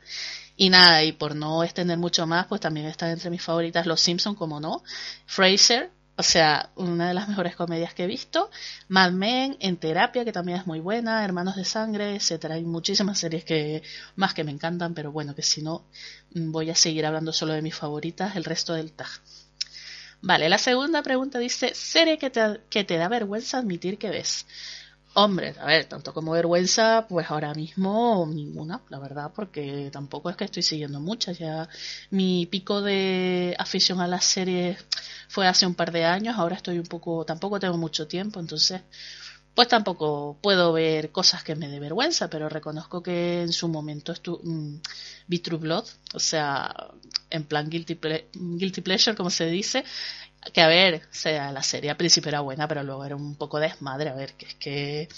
Y 0.55 0.69
nada, 0.69 1.03
y 1.03 1.11
por 1.11 1.35
no 1.35 1.61
extender 1.61 1.97
mucho 1.97 2.25
más, 2.25 2.47
pues 2.47 2.61
también 2.61 2.85
está 2.85 3.11
entre 3.11 3.29
mis 3.29 3.41
favoritas 3.41 3.85
Los 3.85 3.99
Simpson, 3.99 4.33
como 4.33 4.61
no. 4.61 4.81
Fraser, 5.25 5.91
o 6.15 6.23
sea, 6.23 6.69
una 6.77 7.09
de 7.09 7.13
las 7.13 7.27
mejores 7.27 7.53
comedias 7.57 7.93
que 7.93 8.05
he 8.05 8.07
visto. 8.07 8.49
Mad 8.87 9.11
Men, 9.11 9.57
En 9.59 9.75
Terapia, 9.75 10.23
que 10.23 10.31
también 10.31 10.59
es 10.59 10.65
muy 10.65 10.79
buena. 10.79 11.25
Hermanos 11.25 11.57
de 11.57 11.65
Sangre, 11.65 12.15
etcétera. 12.15 12.55
Hay 12.55 12.63
muchísimas 12.63 13.19
series 13.19 13.43
que 13.43 13.83
más 14.15 14.33
que 14.33 14.45
me 14.45 14.51
encantan, 14.51 14.93
pero 14.93 15.11
bueno, 15.11 15.35
que 15.35 15.43
si 15.43 15.61
no, 15.61 15.83
mm, 16.33 16.49
voy 16.53 16.69
a 16.69 16.75
seguir 16.75 17.05
hablando 17.05 17.33
solo 17.33 17.51
de 17.51 17.61
mis 17.61 17.75
favoritas 17.75 18.37
el 18.37 18.45
resto 18.45 18.73
del 18.73 18.93
tag. 18.93 19.09
Vale, 20.21 20.49
la 20.49 20.57
segunda 20.57 21.01
pregunta 21.01 21.39
dice, 21.39 21.73
serie 21.73 22.17
que 22.17 22.29
te, 22.29 22.61
que 22.69 22.83
te 22.83 22.97
da 22.97 23.07
vergüenza 23.07 23.57
admitir 23.57 23.97
que 23.97 24.09
ves. 24.09 24.45
Hombre, 25.13 25.55
a 25.59 25.65
ver, 25.65 25.85
tanto 25.85 26.13
como 26.13 26.31
vergüenza, 26.31 27.05
pues 27.09 27.29
ahora 27.29 27.53
mismo 27.53 28.25
ninguna, 28.27 28.81
la 28.89 28.99
verdad, 28.99 29.31
porque 29.35 29.89
tampoco 29.91 30.29
es 30.29 30.37
que 30.37 30.45
estoy 30.45 30.63
siguiendo 30.63 30.99
muchas. 31.01 31.37
Ya 31.39 31.67
mi 32.11 32.45
pico 32.45 32.81
de 32.81 33.55
afición 33.59 33.99
a 33.99 34.07
las 34.07 34.23
series 34.25 34.77
fue 35.27 35.47
hace 35.47 35.65
un 35.65 35.75
par 35.75 35.91
de 35.91 36.05
años, 36.05 36.35
ahora 36.37 36.55
estoy 36.55 36.79
un 36.79 36.85
poco, 36.85 37.25
tampoco 37.25 37.59
tengo 37.59 37.77
mucho 37.77 38.07
tiempo, 38.07 38.39
entonces, 38.39 38.81
pues 39.61 39.69
tampoco 39.69 40.39
puedo 40.41 40.73
ver 40.73 41.11
cosas 41.11 41.43
que 41.43 41.53
me 41.55 41.67
dé 41.67 41.79
vergüenza, 41.79 42.31
pero 42.31 42.49
reconozco 42.49 43.03
que 43.03 43.43
en 43.43 43.53
su 43.53 43.67
momento 43.67 44.11
estuve, 44.11 44.39
mm, 44.43 44.81
True 45.43 45.59
Blood, 45.59 45.85
o 46.15 46.19
sea, 46.19 46.73
en 47.29 47.43
plan 47.43 47.69
guilty, 47.69 47.99
guilty 48.33 48.81
pleasure, 48.81 49.15
como 49.15 49.29
se 49.29 49.45
dice, 49.45 49.83
que 50.51 50.61
a 50.61 50.67
ver, 50.67 51.03
sea, 51.11 51.51
la 51.51 51.61
serie 51.61 51.91
al 51.91 51.95
principio 51.97 52.29
era 52.29 52.39
buena, 52.39 52.67
pero 52.67 52.81
luego 52.81 53.05
era 53.05 53.15
un 53.15 53.35
poco 53.35 53.59
desmadre, 53.59 54.09
a 54.09 54.15
ver, 54.15 54.33
que 54.33 54.47
es 54.47 54.55
que 54.55 55.09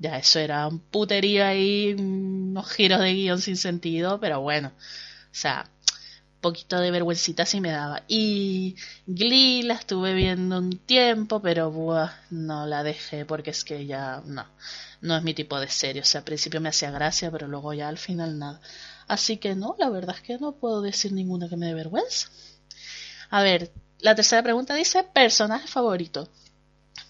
ya 0.00 0.18
eso 0.18 0.40
era 0.40 0.66
un 0.66 0.80
puterío 0.80 1.46
ahí, 1.46 1.94
unos 1.96 2.72
giros 2.72 2.98
de 2.98 3.14
guion 3.14 3.40
sin 3.40 3.56
sentido, 3.56 4.18
pero 4.18 4.40
bueno, 4.40 4.72
o 4.76 5.34
sea, 5.34 5.70
poquito 6.42 6.78
de 6.78 6.90
vergüencita 6.90 7.46
sí 7.46 7.60
me 7.62 7.70
daba. 7.70 8.02
Y 8.08 8.76
Glee 9.06 9.62
la 9.62 9.74
estuve 9.74 10.12
viendo 10.12 10.58
un 10.58 10.76
tiempo, 10.76 11.40
pero 11.40 11.70
buah, 11.70 12.12
no 12.30 12.66
la 12.66 12.82
dejé 12.82 13.24
porque 13.24 13.50
es 13.50 13.64
que 13.64 13.86
ya 13.86 14.22
no, 14.26 14.44
no 15.00 15.16
es 15.16 15.22
mi 15.22 15.32
tipo 15.32 15.58
de 15.58 15.68
serie. 15.68 16.02
O 16.02 16.04
sea, 16.04 16.18
al 16.18 16.24
principio 16.24 16.60
me 16.60 16.68
hacía 16.68 16.90
gracia, 16.90 17.30
pero 17.30 17.48
luego 17.48 17.72
ya 17.72 17.88
al 17.88 17.98
final 17.98 18.38
nada. 18.38 18.60
Así 19.08 19.38
que 19.38 19.54
no, 19.54 19.76
la 19.78 19.88
verdad 19.88 20.16
es 20.16 20.22
que 20.22 20.38
no 20.38 20.52
puedo 20.52 20.82
decir 20.82 21.12
ninguna 21.12 21.48
que 21.48 21.56
me 21.56 21.66
dé 21.66 21.74
vergüenza. 21.74 22.28
A 23.30 23.42
ver, 23.42 23.72
la 24.00 24.14
tercera 24.14 24.42
pregunta 24.42 24.74
dice 24.74 25.04
personaje 25.04 25.66
favorito. 25.68 26.28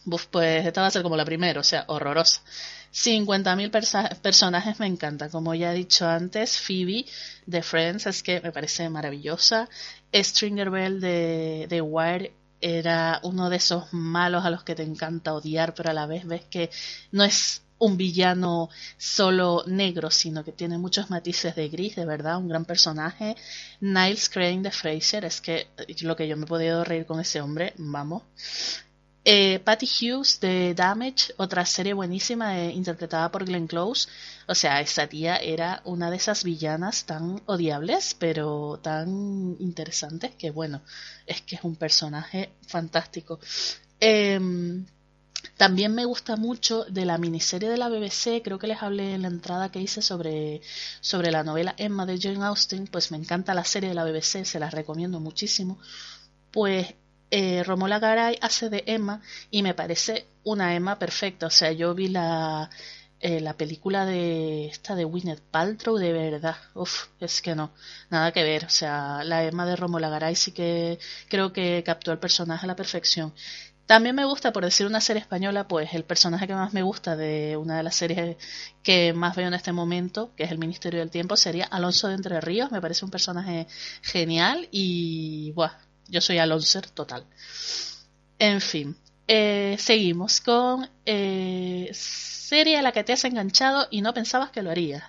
Buf, 0.05 0.27
pues 0.27 0.67
esta 0.67 0.83
va 0.83 0.89
a 0.89 0.91
ser 0.91 1.03
como 1.03 1.17
la 1.17 1.25
primera, 1.25 1.61
o 1.61 1.65
sea, 1.65 1.85
horrorosa. 1.89 2.43
50.000 2.93 4.21
personajes 4.21 4.79
me 4.79 4.87
encanta. 4.87 5.29
Como 5.31 5.55
ya 5.55 5.73
he 5.73 5.77
dicho 5.77 6.07
antes, 6.07 6.61
Phoebe 6.61 7.07
de 7.47 7.63
Friends 7.63 8.07
es 8.07 8.23
que 8.23 8.41
me 8.41 8.53
parece 8.53 8.89
maravillosa. 8.91 9.69
Stringer 10.13 10.71
Bell 10.71 11.01
de, 11.01 11.67
de 11.69 11.81
Wire 11.81 12.35
era 12.61 13.21
uno 13.25 13.51
de 13.51 13.57
esos 13.57 13.93
malos 13.93 14.45
a 14.45 14.51
los 14.51 14.63
que 14.63 14.75
te 14.75 14.83
encanta 14.83 15.35
odiar, 15.35 15.75
pero 15.75 15.91
a 15.91 15.95
la 15.95 16.07
vez 16.07 16.27
ves 16.27 16.45
que 16.51 16.71
no 17.11 17.25
es 17.25 17.63
un 17.79 17.97
villano 17.97 18.71
solo 18.97 19.65
negro, 19.67 20.11
sino 20.11 20.45
que 20.45 20.53
tiene 20.53 20.79
muchos 20.79 21.11
matices 21.11 21.57
de 21.57 21.69
gris, 21.69 21.97
de 21.97 22.07
verdad, 22.07 22.39
un 22.39 22.49
gran 22.49 22.65
personaje. 22.65 23.35
Niles 23.81 24.29
Crane 24.29 24.63
de 24.63 24.71
Fraser, 24.71 25.25
es 25.25 25.41
que 25.41 25.67
lo 26.03 26.15
que 26.15 26.29
yo 26.29 26.37
me 26.37 26.45
he 26.45 26.49
podido 26.49 26.85
reír 26.85 27.07
con 27.07 27.19
ese 27.19 27.41
hombre, 27.41 27.75
vamos. 27.79 28.23
Eh, 29.25 29.61
Patty 29.61 29.87
Hughes 29.87 30.41
de 30.41 30.75
Damage, 30.75 31.33
otra 31.37 31.65
serie 31.65 31.95
buenísima 31.95 32.59
interpretada 32.65 33.31
por 33.31 33.45
Glenn 33.45 33.69
Close. 33.69 34.09
O 34.49 34.55
sea, 34.55 34.81
esa 34.81 35.07
tía 35.07 35.37
era 35.37 35.81
una 35.85 36.11
de 36.11 36.17
esas 36.17 36.43
villanas 36.43 37.05
tan 37.07 37.41
odiables, 37.47 38.15
pero 38.19 38.81
tan 38.83 39.57
interesantes 39.61 40.35
que, 40.35 40.51
bueno, 40.51 40.83
es 41.27 41.41
que 41.43 41.55
es 41.55 41.63
un 41.63 41.77
personaje 41.77 42.51
fantástico. 42.67 43.39
Em, 44.01 44.85
también 45.57 45.95
me 45.95 46.05
gusta 46.05 46.37
mucho 46.37 46.85
de 46.85 47.05
la 47.05 47.19
miniserie 47.19 47.69
de 47.69 47.77
la 47.77 47.89
BBC, 47.89 48.43
creo 48.43 48.59
que 48.59 48.67
les 48.67 48.83
hablé 48.83 49.15
en 49.15 49.23
la 49.23 49.29
entrada 49.29 49.71
que 49.71 49.81
hice 49.81 50.03
sobre, 50.03 50.61
sobre 51.01 51.31
la 51.31 51.45
novela 51.45 51.75
Emma 51.79 52.07
de 52.07 52.19
Jane 52.19 52.45
Austen, 52.45 52.89
pues 52.89 53.13
me 53.13 53.19
encanta 53.19 53.55
la 53.55 53.65
serie 53.65 53.89
de 53.91 53.95
la 53.95 54.05
BBC, 54.05 54.45
se 54.45 54.59
la 54.59 54.71
recomiendo 54.71 55.21
muchísimo. 55.21 55.79
Pues 56.51 56.95
eh, 57.33 57.65
Romola 57.65 57.99
Garay 57.99 58.39
hace 58.43 58.69
de 58.69 58.85
Emma 58.87 59.23
y 59.51 59.63
me 59.63 59.73
parece 59.75 60.27
una 60.45 60.75
Emma 60.77 60.99
perfecta. 60.99 61.47
O 61.47 61.51
sea, 61.51 61.73
yo 61.73 61.95
vi 61.95 62.09
la, 62.09 62.69
eh, 63.21 63.41
la 63.41 63.57
película 63.57 64.05
de 64.05 64.67
esta 64.67 64.95
de 64.95 65.07
Winnet 65.07 65.41
Paltrow 65.41 65.97
de 65.97 66.13
verdad. 66.13 66.57
Uf, 66.75 67.07
es 67.21 67.41
que 67.41 67.55
no, 67.55 67.73
nada 68.11 68.33
que 68.33 68.43
ver. 68.43 68.67
O 68.67 68.71
sea, 68.71 69.25
la 69.25 69.45
Emma 69.45 69.65
de 69.65 69.77
Romola 69.77 70.11
Garay 70.11 70.37
sí 70.37 70.53
que 70.53 70.99
creo 71.29 71.53
que 71.55 71.83
captó 71.85 72.13
el 72.13 72.19
personaje 72.19 72.67
a 72.67 72.69
la 72.69 72.77
perfección. 72.77 73.33
También 73.87 74.15
me 74.15 74.25
gusta, 74.27 74.53
por 74.53 74.65
decir 74.65 74.87
una 74.87 75.01
serie 75.01 75.21
española, 75.23 75.67
pues 75.69 75.95
el 75.95 76.05
personaje 76.05 76.47
que 76.47 76.55
más 76.55 76.73
me 76.75 76.83
gusta 76.83 77.17
de 77.17 77.57
una 77.57 77.79
de 77.79 77.83
las 77.83 77.97
series 77.97 78.37
que 78.83 79.13
más 79.15 79.37
veo 79.37 79.49
en 79.49 79.55
este 79.55 79.73
momento, 79.73 80.33
que 80.37 80.45
es 80.45 80.51
El 80.51 80.59
Ministerio 80.59 81.01
del 81.01 81.11
Tiempo, 81.11 81.37
sería 81.37 81.65
Alonso 81.65 82.09
de 82.09 82.15
Entre 82.15 82.41
Ríos. 82.41 82.71
Me 82.71 82.81
parece 82.81 83.05
un 83.05 83.11
personaje 83.11 83.67
genial 84.03 84.69
y, 84.71 85.53
buah, 85.53 85.73
yo 86.09 86.21
soy 86.21 86.39
Alonso 86.39 86.81
total. 86.83 87.27
En 88.39 88.61
fin, 88.61 88.97
eh, 89.29 89.77
seguimos 89.79 90.41
con 90.41 90.89
eh, 91.07 91.91
serie 91.93 92.77
a 92.79 92.83
la 92.83 92.93
que 92.93 93.05
te 93.05 93.13
has 93.13 93.25
enganchado 93.25 93.89
y 93.91 94.03
no 94.03 94.13
pensabas 94.15 94.51
que 94.51 94.63
lo 94.63 94.71
harías. 94.71 95.05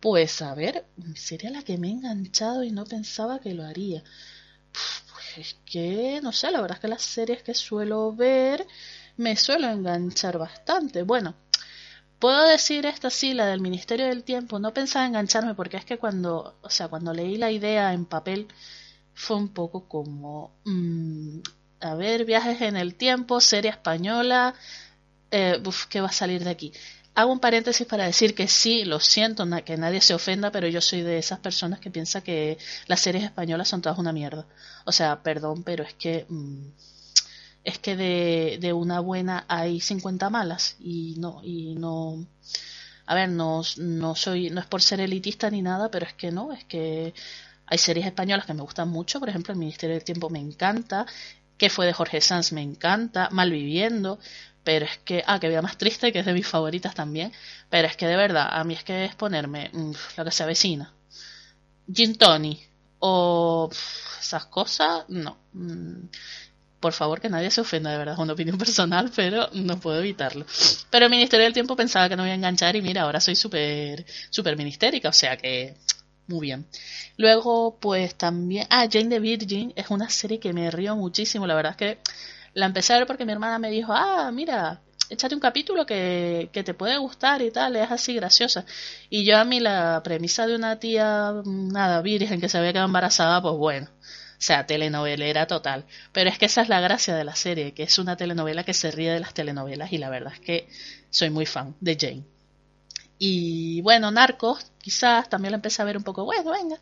Pues 0.00 0.42
a 0.42 0.54
ver, 0.54 0.86
serie 1.14 1.48
a 1.48 1.52
la 1.52 1.62
que 1.62 1.78
me 1.78 1.88
he 1.88 1.90
enganchado 1.90 2.64
y 2.64 2.70
no 2.70 2.84
pensaba 2.84 3.40
que 3.40 3.54
lo 3.54 3.64
haría. 3.64 4.02
Pues 4.72 5.38
es 5.38 5.56
que, 5.64 6.20
no 6.22 6.32
sé, 6.32 6.50
la 6.50 6.60
verdad 6.60 6.78
es 6.78 6.80
que 6.80 6.88
las 6.88 7.02
series 7.02 7.42
que 7.42 7.54
suelo 7.54 8.12
ver 8.14 8.66
me 9.16 9.36
suelo 9.36 9.68
enganchar 9.68 10.38
bastante. 10.38 11.02
Bueno, 11.02 11.34
puedo 12.18 12.46
decir 12.46 12.86
esta 12.86 13.10
sí, 13.10 13.34
la 13.34 13.46
del 13.46 13.60
Ministerio 13.60 14.06
del 14.06 14.24
Tiempo, 14.24 14.58
no 14.58 14.74
pensaba 14.74 15.06
engancharme 15.06 15.54
porque 15.54 15.76
es 15.76 15.84
que 15.84 15.98
cuando, 15.98 16.58
o 16.62 16.70
sea, 16.70 16.88
cuando 16.88 17.12
leí 17.12 17.36
la 17.36 17.50
idea 17.50 17.92
en 17.92 18.06
papel, 18.06 18.48
fue 19.20 19.36
un 19.36 19.48
poco 19.48 19.86
como, 19.86 20.50
mm, 20.64 21.40
a 21.80 21.94
ver, 21.94 22.24
viajes 22.24 22.60
en 22.62 22.76
el 22.76 22.94
tiempo, 22.94 23.40
serie 23.40 23.70
española, 23.70 24.54
eh, 25.30 25.62
¿qué 25.90 26.00
va 26.00 26.08
a 26.08 26.12
salir 26.12 26.42
de 26.42 26.50
aquí? 26.50 26.72
Hago 27.14 27.32
un 27.32 27.40
paréntesis 27.40 27.86
para 27.86 28.06
decir 28.06 28.34
que 28.34 28.48
sí, 28.48 28.84
lo 28.84 28.98
siento, 28.98 29.46
que 29.64 29.76
nadie 29.76 30.00
se 30.00 30.14
ofenda, 30.14 30.50
pero 30.50 30.68
yo 30.68 30.80
soy 30.80 31.02
de 31.02 31.18
esas 31.18 31.38
personas 31.40 31.80
que 31.80 31.90
piensa 31.90 32.22
que 32.22 32.56
las 32.86 33.00
series 33.00 33.24
españolas 33.24 33.68
son 33.68 33.82
todas 33.82 33.98
una 33.98 34.12
mierda. 34.12 34.46
O 34.86 34.92
sea, 34.92 35.22
perdón, 35.22 35.64
pero 35.64 35.84
es 35.84 35.94
que 35.94 36.24
mm, 36.28 36.68
es 37.64 37.78
que 37.78 37.96
de, 37.96 38.58
de, 38.60 38.72
una 38.72 39.00
buena 39.00 39.44
hay 39.48 39.80
50 39.80 40.30
malas 40.30 40.76
y 40.80 41.14
no 41.18 41.42
y 41.44 41.74
no 41.74 42.26
a 43.06 43.14
ver, 43.14 43.28
no, 43.28 43.62
no 43.76 44.14
soy 44.14 44.50
no 44.50 44.60
es 44.60 44.66
por 44.66 44.82
ser 44.82 45.00
elitista 45.00 45.50
ni 45.50 45.62
nada, 45.62 45.90
pero 45.90 46.06
es 46.06 46.14
que 46.14 46.30
no, 46.30 46.52
es 46.52 46.64
que 46.64 47.12
hay 47.70 47.78
series 47.78 48.04
españolas 48.04 48.46
que 48.46 48.52
me 48.52 48.62
gustan 48.62 48.88
mucho, 48.88 49.20
por 49.20 49.28
ejemplo, 49.28 49.52
El 49.52 49.58
Ministerio 49.60 49.94
del 49.94 50.04
Tiempo 50.04 50.28
me 50.28 50.40
encanta, 50.40 51.06
que 51.56 51.70
fue 51.70 51.86
de 51.86 51.92
Jorge 51.92 52.20
Sanz 52.20 52.52
me 52.52 52.62
encanta, 52.62 53.28
Malviviendo, 53.30 54.18
pero 54.64 54.86
es 54.86 54.98
que, 54.98 55.22
ah, 55.26 55.38
que 55.38 55.48
vida 55.48 55.62
más 55.62 55.78
triste, 55.78 56.12
que 56.12 56.18
es 56.18 56.26
de 56.26 56.32
mis 56.32 56.46
favoritas 56.46 56.94
también, 56.94 57.32
pero 57.70 57.86
es 57.86 57.96
que 57.96 58.06
de 58.06 58.16
verdad, 58.16 58.48
a 58.50 58.64
mí 58.64 58.74
es 58.74 58.82
que 58.82 59.04
es 59.04 59.14
ponerme 59.14 59.70
mm, 59.72 59.92
lo 60.16 60.24
que 60.24 60.30
se 60.32 60.42
avecina, 60.42 60.92
Gin 61.92 62.16
Tony 62.16 62.60
o 62.98 63.70
esas 64.20 64.46
cosas, 64.46 65.04
no. 65.08 65.38
Mm, 65.52 66.08
por 66.80 66.92
favor, 66.92 67.20
que 67.20 67.28
nadie 67.28 67.50
se 67.50 67.60
ofenda, 67.60 67.90
de 67.90 67.98
verdad, 67.98 68.14
es 68.14 68.20
una 68.20 68.32
opinión 68.32 68.58
personal, 68.58 69.12
pero 69.14 69.48
no 69.52 69.78
puedo 69.78 70.00
evitarlo. 70.00 70.44
Pero 70.90 71.04
el 71.06 71.10
Ministerio 71.10 71.44
del 71.44 71.52
Tiempo 71.52 71.76
pensaba 71.76 72.08
que 72.08 72.16
no 72.16 72.22
me 72.24 72.30
iba 72.30 72.34
a 72.34 72.36
enganchar 72.36 72.74
y 72.74 72.82
mira, 72.82 73.02
ahora 73.02 73.20
soy 73.20 73.36
súper, 73.36 74.04
súper 74.30 74.56
ministérica, 74.56 75.10
o 75.10 75.12
sea 75.12 75.36
que 75.36 75.76
muy 76.30 76.46
bien. 76.46 76.66
Luego, 77.16 77.76
pues 77.80 78.14
también. 78.14 78.66
Ah, 78.70 78.86
Jane 78.90 79.08
the 79.08 79.20
Virgin 79.20 79.72
es 79.76 79.90
una 79.90 80.08
serie 80.08 80.38
que 80.40 80.52
me 80.52 80.70
río 80.70 80.96
muchísimo. 80.96 81.46
La 81.46 81.54
verdad 81.54 81.72
es 81.72 81.76
que 81.76 81.98
la 82.54 82.66
empecé 82.66 82.94
a 82.94 82.98
ver 82.98 83.06
porque 83.06 83.26
mi 83.26 83.32
hermana 83.32 83.58
me 83.58 83.70
dijo: 83.70 83.92
Ah, 83.92 84.30
mira, 84.32 84.80
échate 85.10 85.34
un 85.34 85.40
capítulo 85.40 85.84
que, 85.86 86.48
que 86.52 86.62
te 86.62 86.74
puede 86.74 86.96
gustar 86.98 87.42
y 87.42 87.50
tal, 87.50 87.76
es 87.76 87.90
así 87.90 88.14
graciosa. 88.14 88.64
Y 89.10 89.24
yo 89.24 89.36
a 89.38 89.44
mí 89.44 89.60
la 89.60 90.00
premisa 90.04 90.46
de 90.46 90.54
una 90.56 90.78
tía, 90.78 91.34
nada, 91.44 92.00
virgen 92.02 92.40
que 92.40 92.48
se 92.48 92.58
había 92.58 92.72
quedado 92.72 92.86
embarazada, 92.86 93.42
pues 93.42 93.54
bueno. 93.56 93.88
O 94.40 94.42
sea, 94.42 94.66
telenovelera 94.66 95.46
total. 95.46 95.84
Pero 96.12 96.30
es 96.30 96.38
que 96.38 96.46
esa 96.46 96.62
es 96.62 96.68
la 96.70 96.80
gracia 96.80 97.14
de 97.14 97.24
la 97.24 97.34
serie, 97.36 97.74
que 97.74 97.82
es 97.82 97.98
una 97.98 98.16
telenovela 98.16 98.64
que 98.64 98.72
se 98.72 98.90
ríe 98.90 99.12
de 99.12 99.20
las 99.20 99.34
telenovelas 99.34 99.92
y 99.92 99.98
la 99.98 100.08
verdad 100.10 100.32
es 100.32 100.40
que 100.40 100.68
soy 101.10 101.28
muy 101.30 101.44
fan 101.44 101.74
de 101.80 101.96
Jane. 102.00 102.39
Y 103.22 103.82
bueno, 103.82 104.10
Narcos, 104.10 104.72
quizás 104.80 105.28
también 105.28 105.52
la 105.52 105.56
empecé 105.56 105.82
a 105.82 105.84
ver 105.84 105.98
un 105.98 106.02
poco, 106.02 106.24
bueno, 106.24 106.52
venga. 106.52 106.78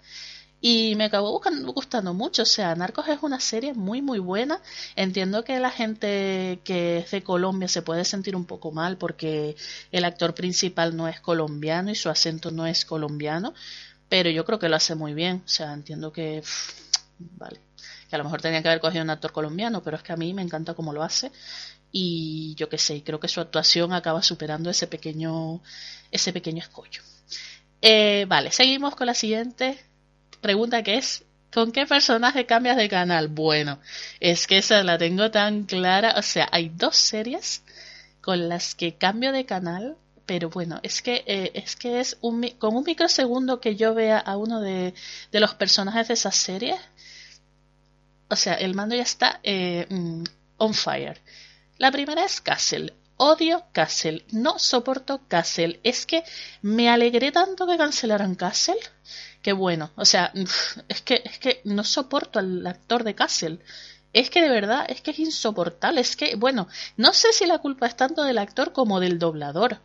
Y 0.61 0.95
me 0.97 1.05
acabó 1.05 1.41
gustando 1.75 2.15
mucho. 2.15 2.43
O 2.43 2.47
sea, 2.47 2.77
Narcos 2.77 3.09
es 3.09 3.19
una 3.23 3.41
serie 3.41 3.75
muy, 3.75 4.03
muy 4.03 4.21
buena. 4.21 4.61
Entiendo 4.95 5.43
que 5.43 5.59
la 5.59 5.71
gente 5.73 6.61
que 6.65 6.99
es 6.99 7.11
de 7.11 7.23
Colombia 7.25 7.67
se 7.67 7.83
puede 7.83 8.05
sentir 8.05 8.37
un 8.37 8.45
poco 8.45 8.71
mal 8.71 8.99
porque 8.99 9.57
el 9.91 10.05
actor 10.05 10.33
principal 10.35 10.97
no 10.97 11.09
es 11.09 11.21
colombiano 11.21 11.91
y 11.91 11.97
su 11.97 12.09
acento 12.09 12.53
no 12.53 12.67
es 12.67 12.85
colombiano. 12.85 13.53
Pero 14.09 14.31
yo 14.31 14.45
creo 14.45 14.61
que 14.61 14.69
lo 14.69 14.77
hace 14.77 14.95
muy 14.95 15.15
bien. 15.15 15.43
O 15.45 15.49
sea, 15.49 15.73
entiendo 15.73 16.13
que. 16.13 16.43
vale. 17.19 17.61
Que 18.09 18.15
a 18.17 18.19
lo 18.19 18.25
mejor 18.25 18.41
tenía 18.41 18.63
que 18.63 18.69
haber 18.69 18.81
cogido 18.81 19.03
un 19.03 19.11
actor 19.11 19.33
colombiano, 19.33 19.83
pero 19.83 19.97
es 19.97 20.03
que 20.05 20.13
a 20.13 20.17
mí 20.17 20.33
me 20.35 20.43
encanta 20.43 20.75
cómo 20.75 20.93
lo 20.93 21.03
hace 21.03 21.33
y 21.93 22.55
yo 22.57 22.69
qué 22.69 22.79
sé, 22.79 23.03
creo 23.03 23.21
que 23.21 23.29
su 23.29 23.41
actuación 23.41 23.93
acaba 23.93 24.23
superando 24.23 24.71
ese 24.71 24.87
pequeño, 24.87 25.61
ese 26.11 26.33
pequeño 26.33 26.61
escollo. 26.61 27.03
Eh, 27.81 28.27
vale, 28.29 28.51
seguimos 28.53 28.97
con 28.97 29.07
la 29.07 29.15
siguiente 29.15 29.79
pregunta 30.41 30.83
que 30.83 30.97
es, 30.97 31.25
¿con 31.53 31.73
qué 31.73 31.87
personaje 31.87 32.47
cambias 32.47 32.77
de 32.77 32.89
canal? 32.89 33.29
Bueno, 33.29 33.81
es 34.21 34.47
que 34.47 34.59
esa 34.59 34.83
la 34.83 34.99
tengo 34.99 35.31
tan 35.31 35.65
clara, 35.65 36.15
o 36.17 36.23
sea, 36.23 36.49
hay 36.53 36.71
dos 36.71 36.97
series 36.97 37.63
con 38.21 38.49
las 38.49 38.75
que 38.75 38.97
cambio 38.97 39.33
de 39.33 39.47
canal, 39.47 39.97
pero 40.27 40.51
bueno, 40.51 40.81
es 40.83 41.01
que, 41.01 41.25
eh, 41.27 41.53
es, 41.55 41.77
que 41.77 42.01
es 42.01 42.19
un, 42.21 42.47
con 42.59 42.77
un 42.77 42.85
microsegundo 42.85 43.61
que 43.61 43.77
yo 43.77 43.95
vea 43.95 44.19
a 44.19 44.37
uno 44.37 44.61
de, 44.61 44.93
de 45.33 45.41
los 45.41 45.55
personajes 45.55 46.09
de 46.09 46.15
esa 46.15 46.33
serie, 46.33 46.77
o 48.29 48.37
sea, 48.37 48.55
el 48.55 48.75
mando 48.75 48.95
ya 48.95 49.03
está 49.03 49.41
eh, 49.43 49.87
mm, 49.89 50.25
on 50.59 50.75
fire. 50.75 51.19
La 51.79 51.93
primera 51.93 52.25
es 52.25 52.41
Castle. 52.41 52.93
Odio 53.19 53.65
Castle. 53.73 54.25
No 54.33 54.59
soporto 54.59 55.23
Castle. 55.29 55.79
Es 55.85 56.07
que 56.07 56.25
me 56.61 56.89
alegré 56.89 57.31
tanto 57.31 57.69
que 57.69 57.77
cancelaran 57.77 58.35
Castle. 58.35 58.81
Que 59.43 59.53
bueno, 59.53 59.93
o 59.95 60.05
sea, 60.05 60.33
es 60.89 61.03
que, 61.03 61.23
es 61.25 61.39
que 61.39 61.61
no 61.65 61.85
soporto 61.85 62.41
al 62.41 62.67
actor 62.67 63.05
de 63.05 63.15
Castle. 63.15 63.61
Es 64.13 64.29
que 64.29 64.43
de 64.43 64.49
verdad, 64.49 64.87
es 64.89 65.03
que 65.03 65.13
es 65.13 65.21
insoportable. 65.21 66.01
Es 66.01 66.17
que, 66.17 66.35
bueno, 66.35 66.67
no 66.97 67.13
sé 67.13 67.33
si 67.33 67.47
la 67.47 67.59
culpa 67.59 67.87
es 67.87 67.97
tanto 67.97 68.25
del 68.25 68.39
actor 68.39 68.73
como 68.73 68.99
del 68.99 69.21
doblador. 69.21 69.81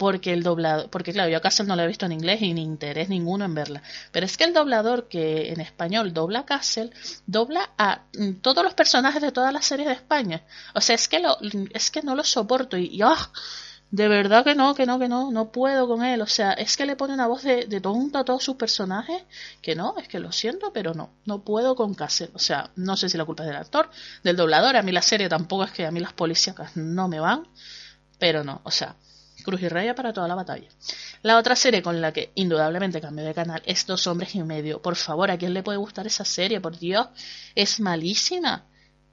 Porque 0.00 0.32
el 0.32 0.42
doblador, 0.42 0.88
porque 0.88 1.12
claro, 1.12 1.28
yo 1.28 1.36
a 1.36 1.42
Castle 1.42 1.66
no 1.66 1.76
la 1.76 1.84
he 1.84 1.86
visto 1.86 2.06
en 2.06 2.12
inglés 2.12 2.40
y 2.40 2.54
ni 2.54 2.62
interés 2.62 3.10
ninguno 3.10 3.44
en 3.44 3.54
verla, 3.54 3.82
pero 4.12 4.24
es 4.24 4.38
que 4.38 4.44
el 4.44 4.54
doblador 4.54 5.08
que 5.08 5.52
en 5.52 5.60
español 5.60 6.14
dobla 6.14 6.38
a 6.38 6.46
Castle, 6.46 6.88
dobla 7.26 7.68
a 7.76 8.04
mm, 8.14 8.36
todos 8.40 8.64
los 8.64 8.72
personajes 8.72 9.20
de 9.20 9.30
todas 9.30 9.52
las 9.52 9.66
series 9.66 9.88
de 9.88 9.92
España. 9.92 10.42
O 10.74 10.80
sea, 10.80 10.94
es 10.94 11.06
que 11.06 11.18
lo, 11.18 11.36
es 11.74 11.90
que 11.90 12.00
no 12.00 12.14
lo 12.14 12.24
soporto 12.24 12.78
y, 12.78 12.98
¡ah! 13.02 13.30
de 13.90 14.08
verdad 14.08 14.42
que 14.42 14.54
no, 14.54 14.74
que 14.74 14.86
no, 14.86 14.98
que 14.98 15.06
no, 15.06 15.30
no 15.30 15.52
puedo 15.52 15.86
con 15.86 16.02
él. 16.02 16.22
O 16.22 16.26
sea, 16.26 16.52
es 16.52 16.78
que 16.78 16.86
le 16.86 16.96
pone 16.96 17.12
una 17.12 17.26
voz 17.26 17.42
de, 17.42 17.66
de 17.66 17.80
tonta 17.82 18.20
a 18.20 18.24
todos 18.24 18.42
sus 18.42 18.56
personajes, 18.56 19.22
que 19.60 19.74
no, 19.74 19.96
es 19.98 20.08
que 20.08 20.18
lo 20.18 20.32
siento, 20.32 20.72
pero 20.72 20.94
no, 20.94 21.10
no 21.26 21.44
puedo 21.44 21.76
con 21.76 21.92
Castle. 21.92 22.30
O 22.32 22.38
sea, 22.38 22.70
no 22.74 22.96
sé 22.96 23.10
si 23.10 23.18
la 23.18 23.26
culpa 23.26 23.42
es 23.42 23.48
del 23.48 23.58
actor, 23.58 23.90
del 24.24 24.36
doblador, 24.36 24.76
a 24.76 24.82
mí 24.82 24.92
la 24.92 25.02
serie 25.02 25.28
tampoco 25.28 25.64
es 25.64 25.72
que 25.72 25.84
a 25.84 25.90
mí 25.90 26.00
las 26.00 26.14
policíacas 26.14 26.74
no 26.74 27.06
me 27.06 27.20
van, 27.20 27.46
pero 28.18 28.44
no, 28.44 28.62
o 28.64 28.70
sea, 28.70 28.96
Cruz 29.42 29.62
y 29.62 29.68
Raya 29.68 29.94
para 29.94 30.12
toda 30.12 30.28
la 30.28 30.34
batalla. 30.34 30.68
La 31.22 31.36
otra 31.38 31.56
serie 31.56 31.82
con 31.82 32.00
la 32.00 32.12
que 32.12 32.30
indudablemente 32.34 33.00
cambió 33.00 33.24
de 33.24 33.34
canal 33.34 33.62
es 33.64 33.86
Dos 33.86 34.06
Hombres 34.06 34.34
y 34.34 34.42
Medio. 34.42 34.80
Por 34.80 34.96
favor, 34.96 35.30
¿a 35.30 35.38
quién 35.38 35.54
le 35.54 35.62
puede 35.62 35.78
gustar 35.78 36.06
esa 36.06 36.24
serie? 36.24 36.60
Por 36.60 36.78
Dios, 36.78 37.08
es 37.54 37.80
malísima. 37.80 38.64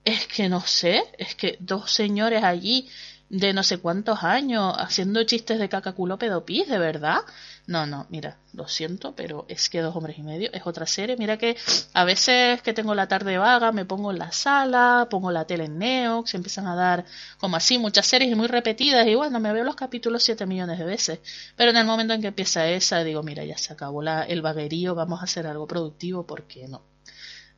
Es 0.03 0.27
que 0.27 0.47
no 0.47 0.61
sé, 0.61 1.03
es 1.17 1.35
que 1.35 1.57
dos 1.59 1.91
señores 1.91 2.43
allí 2.43 2.87
de 3.29 3.51
no 3.53 3.61
sé 3.63 3.79
cuántos 3.79 4.23
años 4.23 4.73
haciendo 4.77 5.21
chistes 5.23 5.59
de 5.59 5.67
cacaculo 5.67 6.17
pedopis, 6.17 6.67
de 6.67 6.77
verdad. 6.77 7.19
No, 7.65 7.85
no, 7.85 8.07
mira, 8.09 8.37
lo 8.53 8.67
siento, 8.69 9.13
pero 9.15 9.45
es 9.49 9.69
que 9.69 9.81
Dos 9.81 9.93
Hombres 9.95 10.17
y 10.17 10.23
Medio 10.23 10.49
es 10.53 10.65
otra 10.65 10.85
serie. 10.85 11.17
Mira 11.17 11.37
que 11.37 11.57
a 11.93 12.05
veces 12.05 12.61
que 12.61 12.73
tengo 12.73 12.95
la 12.95 13.07
tarde 13.07 13.37
vaga 13.37 13.73
me 13.73 13.83
pongo 13.83 14.11
en 14.11 14.19
la 14.19 14.31
sala, 14.31 15.07
pongo 15.09 15.31
la 15.31 15.45
tele 15.45 15.65
en 15.65 15.77
Neox, 15.77 16.33
empiezan 16.35 16.67
a 16.67 16.75
dar 16.75 17.05
como 17.37 17.57
así 17.57 17.77
muchas 17.77 18.07
series 18.07 18.35
muy 18.37 18.47
repetidas 18.47 19.05
y 19.05 19.15
bueno, 19.15 19.39
me 19.41 19.51
veo 19.51 19.65
los 19.65 19.75
capítulos 19.75 20.23
siete 20.23 20.45
millones 20.45 20.79
de 20.79 20.85
veces. 20.85 21.19
Pero 21.57 21.71
en 21.71 21.77
el 21.77 21.85
momento 21.85 22.13
en 22.13 22.21
que 22.21 22.27
empieza 22.27 22.67
esa, 22.69 23.03
digo, 23.03 23.23
mira, 23.23 23.43
ya 23.43 23.57
se 23.57 23.73
acabó 23.73 24.01
la, 24.01 24.23
el 24.23 24.41
vaguerío, 24.41 24.95
vamos 24.95 25.19
a 25.19 25.25
hacer 25.25 25.47
algo 25.47 25.67
productivo 25.67 26.25
porque 26.25 26.67
no, 26.69 26.81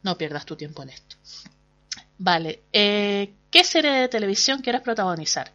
no 0.02 0.18
pierdas 0.18 0.46
tu 0.46 0.56
tiempo 0.56 0.82
en 0.82 0.90
esto. 0.90 1.16
Vale, 2.18 2.64
eh, 2.74 3.34
¿qué 3.52 3.64
serie 3.64 3.92
de 3.92 4.10
televisión 4.10 4.62
quieres 4.62 4.82
protagonizar? 4.82 5.54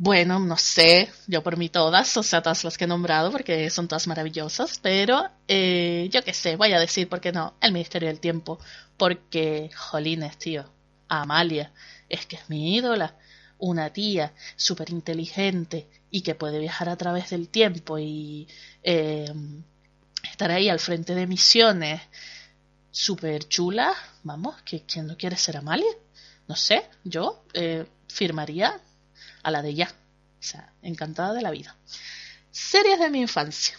Bueno, 0.00 0.38
no 0.38 0.56
sé, 0.56 1.10
yo 1.26 1.42
por 1.42 1.56
mí 1.56 1.68
todas, 1.70 2.16
o 2.16 2.22
sea, 2.22 2.40
todas 2.40 2.62
las 2.62 2.78
que 2.78 2.84
he 2.84 2.86
nombrado, 2.86 3.32
porque 3.32 3.68
son 3.68 3.88
todas 3.88 4.06
maravillosas, 4.06 4.78
pero 4.80 5.28
eh, 5.48 6.08
yo 6.12 6.22
qué 6.22 6.32
sé, 6.32 6.54
voy 6.54 6.72
a 6.72 6.78
decir, 6.78 7.08
¿por 7.08 7.20
qué 7.20 7.32
no? 7.32 7.54
El 7.60 7.72
Ministerio 7.72 8.08
del 8.08 8.20
Tiempo, 8.20 8.60
porque, 8.96 9.70
jolines, 9.76 10.38
tío, 10.38 10.64
Amalia, 11.08 11.72
es 12.08 12.26
que 12.26 12.36
es 12.36 12.48
mi 12.48 12.76
ídola, 12.76 13.16
una 13.58 13.92
tía 13.92 14.32
súper 14.54 14.90
inteligente 14.90 15.88
y 16.12 16.20
que 16.22 16.36
puede 16.36 16.60
viajar 16.60 16.88
a 16.88 16.96
través 16.96 17.30
del 17.30 17.48
tiempo 17.48 17.98
y 17.98 18.46
eh, 18.84 19.32
estar 20.30 20.52
ahí 20.52 20.68
al 20.68 20.78
frente 20.78 21.16
de 21.16 21.26
misiones 21.26 22.00
súper 22.92 23.48
chula, 23.48 23.94
vamos, 24.22 24.62
que 24.62 24.84
¿quién 24.84 25.08
no 25.08 25.16
quiere 25.16 25.36
ser 25.36 25.56
Amalia? 25.56 25.90
No 26.46 26.54
sé, 26.54 26.84
yo 27.02 27.44
eh, 27.52 27.84
firmaría 28.06 28.80
a 29.42 29.50
la 29.50 29.62
de 29.62 29.74
ya. 29.74 29.88
O 29.88 30.42
sea, 30.42 30.72
encantada 30.82 31.34
de 31.34 31.42
la 31.42 31.50
vida. 31.50 31.76
Series 32.50 32.98
de 32.98 33.10
mi 33.10 33.20
infancia. 33.20 33.76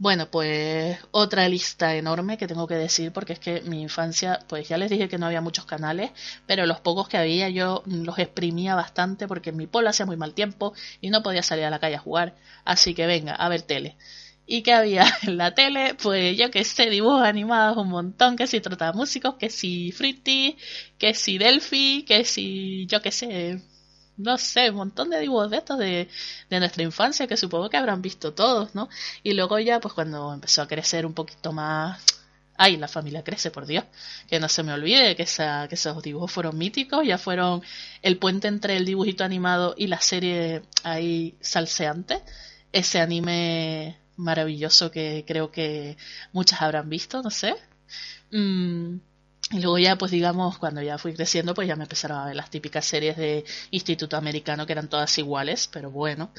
Bueno, 0.00 0.30
pues 0.30 0.98
otra 1.10 1.46
lista 1.46 1.94
enorme 1.94 2.38
que 2.38 2.46
tengo 2.46 2.66
que 2.66 2.74
decir 2.74 3.12
porque 3.12 3.34
es 3.34 3.38
que 3.38 3.60
mi 3.60 3.82
infancia, 3.82 4.38
pues 4.48 4.66
ya 4.66 4.78
les 4.78 4.88
dije 4.88 5.10
que 5.10 5.18
no 5.18 5.26
había 5.26 5.42
muchos 5.42 5.66
canales, 5.66 6.10
pero 6.46 6.64
los 6.64 6.80
pocos 6.80 7.06
que 7.06 7.18
había 7.18 7.50
yo 7.50 7.82
los 7.84 8.18
exprimía 8.18 8.74
bastante 8.74 9.28
porque 9.28 9.50
en 9.50 9.58
mi 9.58 9.66
pueblo 9.66 9.90
hacía 9.90 10.06
muy 10.06 10.16
mal 10.16 10.32
tiempo 10.32 10.72
y 11.02 11.10
no 11.10 11.22
podía 11.22 11.42
salir 11.42 11.66
a 11.66 11.70
la 11.70 11.80
calle 11.80 11.96
a 11.96 11.98
jugar. 11.98 12.34
Así 12.64 12.94
que 12.94 13.06
venga, 13.06 13.34
a 13.34 13.48
ver 13.50 13.60
tele. 13.60 13.98
¿Y 14.46 14.62
qué 14.62 14.72
había 14.72 15.04
en 15.22 15.36
la 15.36 15.54
tele? 15.54 15.94
Pues 16.02 16.36
yo 16.36 16.50
que 16.50 16.64
sé, 16.64 16.88
dibujos 16.88 17.22
animados 17.22 17.76
un 17.76 17.88
montón, 17.88 18.36
que 18.36 18.46
si 18.46 18.62
músicos, 18.94 19.34
que 19.36 19.50
si 19.50 19.92
Fritty, 19.92 20.56
que 20.98 21.12
si 21.14 21.36
Delphi, 21.36 22.04
que 22.08 22.24
si 22.24 22.86
yo 22.86 23.02
que 23.02 23.12
sé, 23.12 23.62
no 24.20 24.38
sé, 24.38 24.70
un 24.70 24.76
montón 24.76 25.10
de 25.10 25.20
dibujos 25.20 25.50
de 25.50 25.56
estos 25.58 25.78
de, 25.78 26.08
de, 26.48 26.58
nuestra 26.60 26.82
infancia 26.82 27.26
que 27.26 27.36
supongo 27.36 27.70
que 27.70 27.76
habrán 27.76 28.02
visto 28.02 28.34
todos, 28.34 28.74
¿no? 28.74 28.88
Y 29.22 29.34
luego 29.34 29.58
ya, 29.58 29.80
pues 29.80 29.94
cuando 29.94 30.32
empezó 30.32 30.62
a 30.62 30.68
crecer 30.68 31.06
un 31.06 31.14
poquito 31.14 31.52
más... 31.52 32.02
Ay, 32.56 32.76
la 32.76 32.88
familia 32.88 33.24
crece, 33.24 33.50
por 33.50 33.66
Dios. 33.66 33.84
Que 34.28 34.38
no 34.38 34.48
se 34.48 34.62
me 34.62 34.72
olvide 34.74 35.16
que, 35.16 35.22
esa, 35.22 35.66
que 35.68 35.76
esos 35.76 36.02
dibujos 36.02 36.30
fueron 36.30 36.58
míticos, 36.58 37.06
ya 37.06 37.16
fueron 37.16 37.62
el 38.02 38.18
puente 38.18 38.48
entre 38.48 38.76
el 38.76 38.84
dibujito 38.84 39.24
animado 39.24 39.74
y 39.78 39.86
la 39.86 40.00
serie 40.00 40.62
ahí 40.82 41.36
salseante. 41.40 42.22
Ese 42.72 43.00
anime 43.00 43.98
maravilloso 44.16 44.90
que 44.90 45.24
creo 45.26 45.50
que 45.50 45.96
muchas 46.32 46.60
habrán 46.62 46.90
visto, 46.90 47.22
no 47.22 47.30
sé. 47.30 47.54
Mm, 48.30 48.98
y 49.50 49.60
luego 49.60 49.78
ya, 49.78 49.96
pues 49.96 50.12
digamos, 50.12 50.58
cuando 50.58 50.80
ya 50.82 50.96
fui 50.98 51.12
creciendo, 51.14 51.54
pues 51.54 51.66
ya 51.66 51.76
me 51.76 51.84
empezaron 51.84 52.18
a 52.18 52.26
ver 52.26 52.36
las 52.36 52.50
típicas 52.50 52.84
series 52.84 53.16
de 53.16 53.44
Instituto 53.70 54.16
Americano 54.16 54.64
que 54.66 54.72
eran 54.72 54.88
todas 54.88 55.18
iguales, 55.18 55.68
pero 55.72 55.90
bueno, 55.90 56.30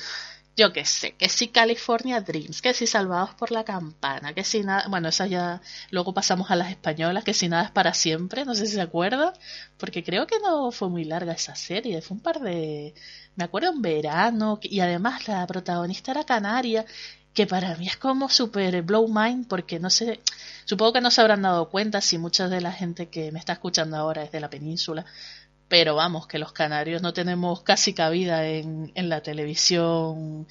yo 0.56 0.74
qué 0.74 0.86
sé, 0.86 1.15
que 1.15 1.30
si 1.30 1.47
California 1.50 2.21
Dreams, 2.21 2.62
que 2.62 2.74
si 2.74 2.86
Salvados 2.88 3.34
por 3.36 3.52
la 3.52 3.63
Campana, 3.63 4.34
que 4.34 4.43
si 4.43 4.62
nada, 4.62 4.88
bueno, 4.89 5.10
esas 5.10 5.30
ya, 5.30 5.62
luego 5.91 6.13
pasamos 6.13 6.52
a 6.52 6.56
las 6.56 6.69
españolas, 6.69 7.24
que 7.24 7.34
si 7.34 7.47
nada 7.50 7.63
es 7.63 7.71
para 7.71 7.93
siempre, 7.93 8.45
no 8.45 8.54
sé 8.56 8.65
si 8.67 8.74
se 8.74 8.82
acuerdan, 8.82 9.34
porque 9.78 10.04
creo 10.04 10.28
que 10.28 10.39
no 10.39 10.71
fue 10.71 10.89
muy 10.89 11.04
larga 11.06 11.34
esa 11.34 11.56
serie, 11.56 12.02
fue 12.02 12.17
un 12.17 12.24
par 12.24 12.39
de, 12.41 12.93
me 13.36 13.43
acuerdo 13.45 13.71
en 13.71 13.82
verano, 13.82 14.60
y 14.62 14.80
además 14.82 15.28
la 15.28 15.45
protagonista 15.47 16.12
era 16.12 16.26
canaria, 16.26 16.86
que 17.34 17.48
para 17.48 17.76
mí 17.76 17.88
es 17.88 17.98
como 17.98 18.30
super 18.30 18.82
blow 18.82 19.08
mind 19.08 19.48
porque 19.48 19.80
no 19.80 19.89
sé, 19.89 20.20
supongo 20.65 20.94
que 20.94 21.02
no 21.02 21.12
se 21.12 21.22
habrán 21.22 21.41
dado 21.41 21.70
cuenta 21.70 22.02
si 22.02 22.17
mucha 22.17 22.50
de 22.50 22.62
la 22.62 22.72
gente 22.72 23.10
que 23.10 23.32
me 23.32 23.39
está 23.39 23.54
escuchando 23.54 23.98
ahora 23.98 24.24
es 24.24 24.32
de 24.32 24.39
la 24.39 24.50
península, 24.50 25.06
pero 25.67 25.96
vamos, 25.96 26.28
que 26.28 26.39
los 26.39 26.52
canarios 26.52 27.02
no 27.02 27.13
tenemos 27.13 27.62
casi 27.62 27.94
cabida 27.94 28.46
en, 28.46 28.91
en 28.96 29.10
la 29.10 29.22
televisión 29.22 30.46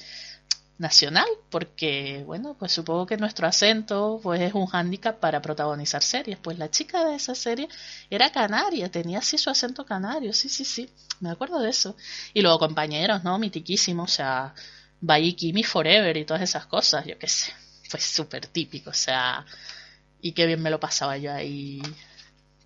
nacional, 0.81 1.29
porque 1.51 2.25
bueno, 2.27 2.57
pues 2.59 2.73
supongo 2.73 3.05
que 3.05 3.19
nuestro 3.19 3.47
acento 3.47 4.19
pues 4.23 4.41
es 4.41 4.55
un 4.55 4.67
hándicap 4.67 5.21
para 5.21 5.43
protagonizar 5.43 6.03
series. 6.03 6.39
Pues 6.39 6.59
la 6.59 6.71
chica 6.71 7.05
de 7.05 7.17
esa 7.17 7.35
serie 7.35 7.69
era 8.09 8.33
canaria, 8.33 8.91
tenía 8.91 9.19
así 9.19 9.37
su 9.37 9.51
acento 9.51 9.85
canario, 9.85 10.33
sí, 10.33 10.49
sí, 10.49 10.65
sí, 10.65 10.91
me 11.21 11.31
acuerdo 11.31 11.61
de 11.61 11.69
eso. 11.69 11.97
Y 12.33 12.41
luego 12.41 12.59
compañeros, 12.59 13.23
¿no? 13.23 13.39
Mitiquísimo, 13.39 14.05
o 14.05 14.09
sea, 14.09 14.55
Baikimi 15.01 15.63
Forever 15.65 16.17
y 16.17 16.25
todas 16.25 16.43
esas 16.43 16.67
cosas, 16.67 17.05
yo 17.07 17.19
qué 17.19 17.29
sé, 17.29 17.53
fue 17.89 18.01
súper 18.01 18.47
típico, 18.47 18.91
o 18.91 18.95
sea, 18.95 19.45
y 20.21 20.33
qué 20.33 20.47
bien 20.47 20.63
me 20.63 20.71
lo 20.71 20.79
pasaba 20.79 21.17
yo 21.17 21.33
ahí 21.33 21.83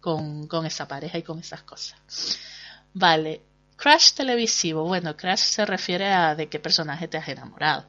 con, 0.00 0.46
con 0.48 0.66
esa 0.66 0.86
pareja 0.88 1.18
y 1.18 1.22
con 1.22 1.38
esas 1.38 1.62
cosas. 1.62 1.98
Vale, 2.92 3.42
crash 3.76 4.12
televisivo, 4.12 4.84
bueno, 4.84 5.16
crash 5.16 5.40
se 5.40 5.66
refiere 5.66 6.12
a 6.12 6.34
de 6.34 6.48
qué 6.48 6.58
personaje 6.58 7.08
te 7.08 7.16
has 7.16 7.28
enamorado. 7.28 7.86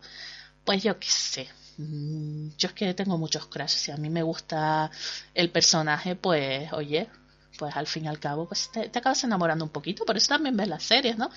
Pues 0.64 0.84
yo 0.84 1.00
qué 1.00 1.08
sé, 1.10 1.50
mm, 1.78 2.50
yo 2.58 2.68
es 2.68 2.74
que 2.74 2.94
tengo 2.94 3.18
muchos 3.18 3.48
crashes, 3.48 3.82
si 3.82 3.92
a 3.92 3.98
mí 3.98 4.10
me 4.10 4.24
gusta 4.24 4.90
el 5.34 5.50
personaje, 5.52 6.16
pues 6.16 6.72
oye, 6.74 7.10
pues 7.58 7.76
al 7.76 7.88
fin 7.88 8.06
y 8.06 8.08
al 8.08 8.20
cabo, 8.20 8.48
pues 8.48 8.70
te, 8.72 8.90
te 8.90 9.00
acabas 9.00 9.24
enamorando 9.24 9.66
un 9.66 9.72
poquito, 9.72 10.06
por 10.06 10.18
eso 10.18 10.30
también 10.30 10.58
ves 10.58 10.68
las 10.68 10.84
series, 10.84 11.18
¿no? 11.18 11.30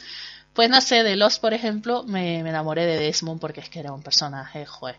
Pues 0.59 0.71
no 0.71 0.81
sé, 0.81 1.05
de 1.05 1.15
Lost, 1.15 1.41
por 1.41 1.55
ejemplo, 1.55 2.03
me, 2.03 2.41
enamoré 2.41 2.85
de 2.85 2.99
Desmond 2.99 3.41
porque 3.41 3.61
es 3.61 3.69
que 3.69 3.79
era 3.79 3.93
un 3.93 4.03
personaje, 4.03 4.67
joder, 4.67 4.97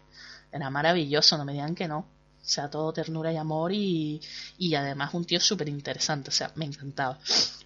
era 0.53 0.69
maravilloso, 0.69 1.37
no 1.37 1.43
me 1.43 1.51
digan 1.51 1.75
que 1.75 1.85
no. 1.85 1.97
O 1.97 2.05
sea, 2.41 2.69
todo 2.69 2.93
ternura 2.93 3.33
y 3.33 3.35
amor 3.35 3.73
y, 3.73 4.21
y 4.57 4.75
además 4.75 5.13
un 5.13 5.25
tío 5.25 5.41
súper 5.41 5.67
interesante, 5.67 6.29
o 6.29 6.31
sea, 6.31 6.53
me 6.55 6.63
encantaba. 6.63 7.19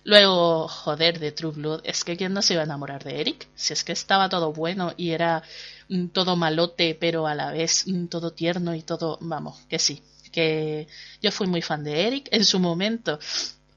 Luego, 0.05 0.67
joder, 0.67 1.19
de 1.19 1.33
True 1.33 1.51
Blood, 1.51 1.81
es 1.83 2.03
que 2.03 2.17
quién 2.17 2.33
no 2.33 2.41
se 2.41 2.53
iba 2.53 2.63
a 2.63 2.65
enamorar 2.65 3.03
de 3.03 3.21
Eric, 3.21 3.47
si 3.53 3.73
es 3.73 3.83
que 3.83 3.91
estaba 3.91 4.27
todo 4.27 4.53
bueno 4.53 4.95
y 4.97 5.11
era 5.11 5.43
todo 6.13 6.35
malote, 6.35 6.97
pero 6.99 7.27
a 7.27 7.35
la 7.35 7.51
vez 7.51 7.85
todo 8.09 8.33
tierno 8.33 8.73
y 8.73 8.81
todo, 8.81 9.19
vamos, 9.21 9.59
que 9.69 9.77
sí, 9.77 10.01
que 10.31 10.87
yo 11.21 11.31
fui 11.31 11.45
muy 11.45 11.61
fan 11.61 11.83
de 11.83 12.07
Eric 12.07 12.29
en 12.31 12.43
su 12.43 12.59
momento 12.59 13.19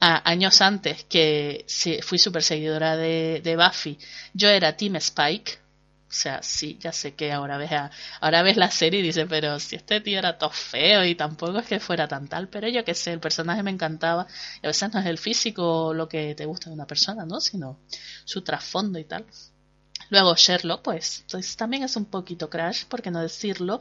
años 0.00 0.60
antes 0.60 1.04
que 1.04 1.64
fui 2.02 2.18
súper 2.18 2.42
seguidora 2.42 2.96
de, 2.96 3.40
de, 3.42 3.56
Buffy, 3.56 3.98
yo 4.34 4.48
era 4.48 4.76
Team 4.76 4.96
Spike. 4.96 5.58
O 6.08 6.12
sea, 6.18 6.40
sí, 6.42 6.78
ya 6.80 6.92
sé 6.92 7.14
que 7.14 7.32
ahora 7.32 7.58
ves, 7.58 7.70
ahora 8.20 8.42
ves 8.42 8.56
la 8.56 8.70
serie 8.70 9.00
y 9.00 9.02
dices, 9.02 9.26
pero 9.28 9.58
si 9.58 9.76
este 9.76 10.00
tío 10.00 10.18
era 10.18 10.38
todo 10.38 10.50
feo 10.50 11.04
y 11.04 11.14
tampoco 11.16 11.58
es 11.58 11.66
que 11.66 11.80
fuera 11.80 12.06
tan 12.06 12.28
tal, 12.28 12.48
pero 12.48 12.68
yo 12.68 12.84
que 12.84 12.94
sé, 12.94 13.12
el 13.12 13.20
personaje 13.20 13.62
me 13.62 13.72
encantaba. 13.72 14.26
Y 14.62 14.66
a 14.66 14.68
veces 14.68 14.92
no 14.94 15.00
es 15.00 15.06
el 15.06 15.18
físico 15.18 15.92
lo 15.92 16.08
que 16.08 16.34
te 16.34 16.46
gusta 16.46 16.70
de 16.70 16.74
una 16.74 16.86
persona, 16.86 17.26
¿no? 17.26 17.40
Sino 17.40 17.80
su 18.24 18.42
trasfondo 18.42 18.98
y 18.98 19.04
tal. 19.04 19.26
Luego 20.10 20.34
Sherlock, 20.36 20.82
pues, 20.82 21.24
pues 21.30 21.56
también 21.56 21.82
es 21.82 21.96
un 21.96 22.04
poquito 22.04 22.48
crash, 22.48 22.84
por 22.84 23.02
qué 23.02 23.10
no 23.10 23.20
decirlo. 23.20 23.80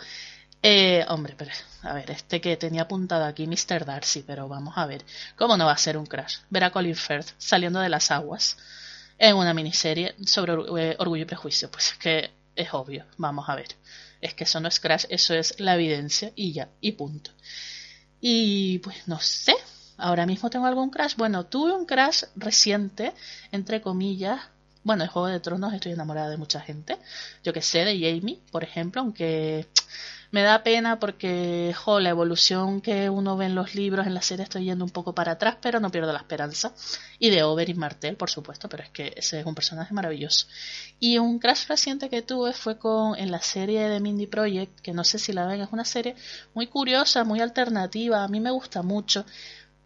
Eh, 0.68 1.06
hombre, 1.10 1.36
pero, 1.38 1.52
a 1.84 1.94
ver, 1.94 2.10
este 2.10 2.42
que 2.42 2.58
tenía 2.58 2.82
apuntado 2.82 3.24
aquí, 3.26 3.46
Mr. 3.46 3.86
Darcy, 3.86 4.24
pero 4.26 4.48
vamos 4.48 4.74
a 4.78 4.88
ver, 4.88 5.06
¿cómo 5.36 5.58
no 5.58 5.68
va 5.68 5.74
a 5.74 5.78
ser 5.78 5.96
un 5.96 6.08
crash? 6.08 6.38
Ver 6.50 6.64
a 6.64 6.72
Colin 6.72 6.96
Firth 6.96 7.34
saliendo 7.38 7.80
de 7.80 7.90
las 7.90 8.10
aguas 8.10 8.58
en 9.20 9.36
una 9.36 9.54
miniserie 9.54 10.16
sobre 10.26 10.54
eh, 10.54 10.96
Orgullo 10.98 11.22
y 11.22 11.26
Prejuicio, 11.26 11.70
pues 11.70 11.92
es 11.92 11.98
que 12.00 12.32
es 12.56 12.74
obvio, 12.74 13.06
vamos 13.18 13.48
a 13.48 13.54
ver. 13.54 13.76
Es 14.22 14.34
que 14.34 14.46
eso 14.46 14.60
no 14.60 14.68
es 14.68 14.80
crash, 14.80 15.06
eso 15.10 15.36
es 15.36 15.60
la 15.60 15.76
evidencia 15.76 16.32
y 16.36 16.54
ya, 16.54 16.68
y 16.82 16.94
punto. 16.94 17.30
Y 18.20 18.80
pues 18.80 19.08
no 19.08 19.20
sé, 19.20 19.54
ahora 19.98 20.26
mismo 20.26 20.50
tengo 20.50 20.66
algún 20.66 20.90
crash. 20.90 21.14
Bueno, 21.16 21.46
tuve 21.46 21.74
un 21.74 21.86
crash 21.86 22.24
reciente, 22.36 23.14
entre 23.52 23.82
comillas. 23.82 24.42
Bueno, 24.84 25.04
el 25.04 25.10
Juego 25.10 25.28
de 25.28 25.40
Tronos 25.40 25.74
estoy 25.74 25.92
enamorada 25.92 26.30
de 26.30 26.38
mucha 26.38 26.60
gente. 26.60 26.98
Yo 27.44 27.54
que 27.54 27.62
sé, 27.62 27.86
de 27.86 28.00
Jamie, 28.00 28.40
por 28.52 28.64
ejemplo, 28.64 29.02
aunque 29.02 29.68
me 30.36 30.44
da 30.44 30.64
pena 30.64 31.00
porque, 31.00 31.74
jo, 31.74 32.02
la 32.02 32.10
evolución 32.10 32.82
que 32.82 33.10
uno 33.10 33.38
ve 33.38 33.46
en 33.46 33.56
los 33.56 33.74
libros, 33.74 34.06
en 34.06 34.14
la 34.14 34.22
serie, 34.22 34.44
estoy 34.44 34.66
yendo 34.66 34.84
un 34.84 34.92
poco 34.92 35.16
para 35.16 35.32
atrás, 35.32 35.56
pero 35.62 35.80
no 35.80 35.90
pierdo 35.90 36.12
la 36.12 36.20
esperanza. 36.20 36.74
Y 37.20 37.30
de 37.30 37.44
Oberyn 37.44 37.80
Martell, 37.80 38.18
por 38.18 38.30
supuesto, 38.30 38.68
pero 38.68 38.84
es 38.84 38.90
que 38.90 39.14
ese 39.16 39.40
es 39.40 39.46
un 39.46 39.56
personaje 39.56 39.94
maravilloso. 39.94 40.48
Y 41.00 41.20
un 41.20 41.40
crash 41.40 41.68
reciente 41.70 42.10
que 42.10 42.22
tuve 42.22 42.52
fue 42.52 42.78
con 42.78 43.18
en 43.18 43.32
la 43.32 43.42
serie 43.42 43.88
de 43.88 44.02
Mindy 44.02 44.28
Project, 44.28 44.82
que 44.82 44.92
no 44.92 45.06
sé 45.06 45.20
si 45.20 45.32
la 45.32 45.48
ven, 45.48 45.62
es 45.62 45.70
una 45.72 45.86
serie 45.86 46.16
muy 46.54 46.68
curiosa, 46.68 47.24
muy 47.24 47.40
alternativa, 47.40 48.22
a 48.22 48.28
mí 48.28 48.42
me 48.42 48.52
gusta 48.52 48.82
mucho. 48.82 49.26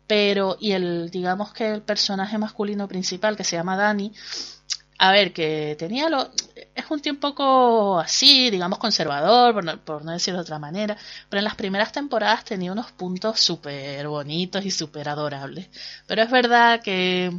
Pero, 0.08 0.58
y 0.60 0.72
el, 0.72 1.12
digamos 1.12 1.54
que 1.54 1.76
el 1.76 1.84
personaje 1.84 2.40
masculino 2.40 2.88
principal, 2.88 3.38
que 3.38 3.44
se 3.44 3.56
llama 3.56 3.78
Danny, 3.78 4.14
a 5.00 5.12
ver, 5.14 5.34
que 5.34 5.76
tenía 5.80 6.10
lo... 6.10 6.30
Es 6.76 6.86
un 6.92 7.02
tiempo 7.02 7.30
poco 7.30 8.00
así, 8.00 8.50
digamos 8.50 8.80
conservador, 8.80 9.54
por 9.54 9.64
no, 9.64 9.80
por 9.84 10.04
no 10.06 10.12
decirlo 10.12 10.40
de 10.40 10.44
otra 10.44 10.60
manera, 10.60 10.98
pero 11.30 11.40
en 11.40 11.46
las 11.46 11.56
primeras 11.56 11.92
temporadas 11.94 12.44
tenía 12.46 12.72
unos 12.72 12.92
puntos 12.92 13.40
súper 13.40 14.08
bonitos 14.10 14.66
y 14.66 14.72
súper 14.72 15.08
adorables. 15.10 15.70
Pero 16.06 16.22
es 16.24 16.30
verdad 16.30 16.82
que 16.82 17.32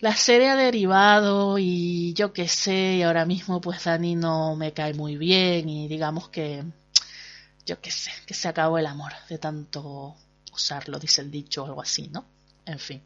la 0.00 0.14
serie 0.14 0.50
ha 0.50 0.56
derivado 0.56 1.58
y 1.58 2.12
yo 2.14 2.32
qué 2.34 2.46
sé, 2.46 2.96
y 2.96 3.02
ahora 3.02 3.24
mismo 3.24 3.60
pues 3.60 3.84
Dani 3.84 4.14
no 4.14 4.54
me 4.56 4.72
cae 4.72 4.92
muy 4.94 5.16
bien 5.16 5.68
y 5.68 5.88
digamos 5.88 6.28
que, 6.28 6.62
yo 7.66 7.80
qué 7.80 7.90
sé, 7.90 8.12
que 8.26 8.34
se 8.34 8.48
acabó 8.48 8.78
el 8.78 8.86
amor 8.86 9.12
de 9.30 9.38
tanto 9.38 10.14
usarlo, 10.52 10.98
dice 10.98 11.22
el 11.22 11.30
dicho 11.30 11.62
o 11.62 11.66
algo 11.66 11.82
así, 11.82 12.08
¿no? 12.12 12.26
En 12.66 12.78
fin. 12.78 13.02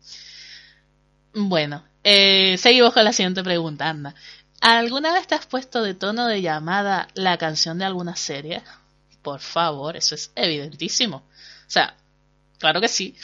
Bueno, 1.34 1.84
eh, 2.04 2.56
seguimos 2.58 2.92
con 2.92 3.04
la 3.04 3.12
siguiente 3.12 3.42
pregunta, 3.42 3.88
Anda. 3.88 4.14
¿Alguna 4.60 5.12
vez 5.12 5.26
te 5.26 5.34
has 5.34 5.46
puesto 5.46 5.82
de 5.82 5.94
tono 5.94 6.26
de 6.26 6.42
llamada 6.42 7.08
la 7.14 7.38
canción 7.38 7.78
de 7.78 7.84
alguna 7.84 8.16
serie? 8.16 8.62
Por 9.22 9.40
favor, 9.40 9.96
eso 9.96 10.14
es 10.14 10.32
evidentísimo. 10.34 11.18
O 11.18 11.70
sea, 11.70 11.94
claro 12.58 12.80
que 12.80 12.88
sí. 12.88 13.14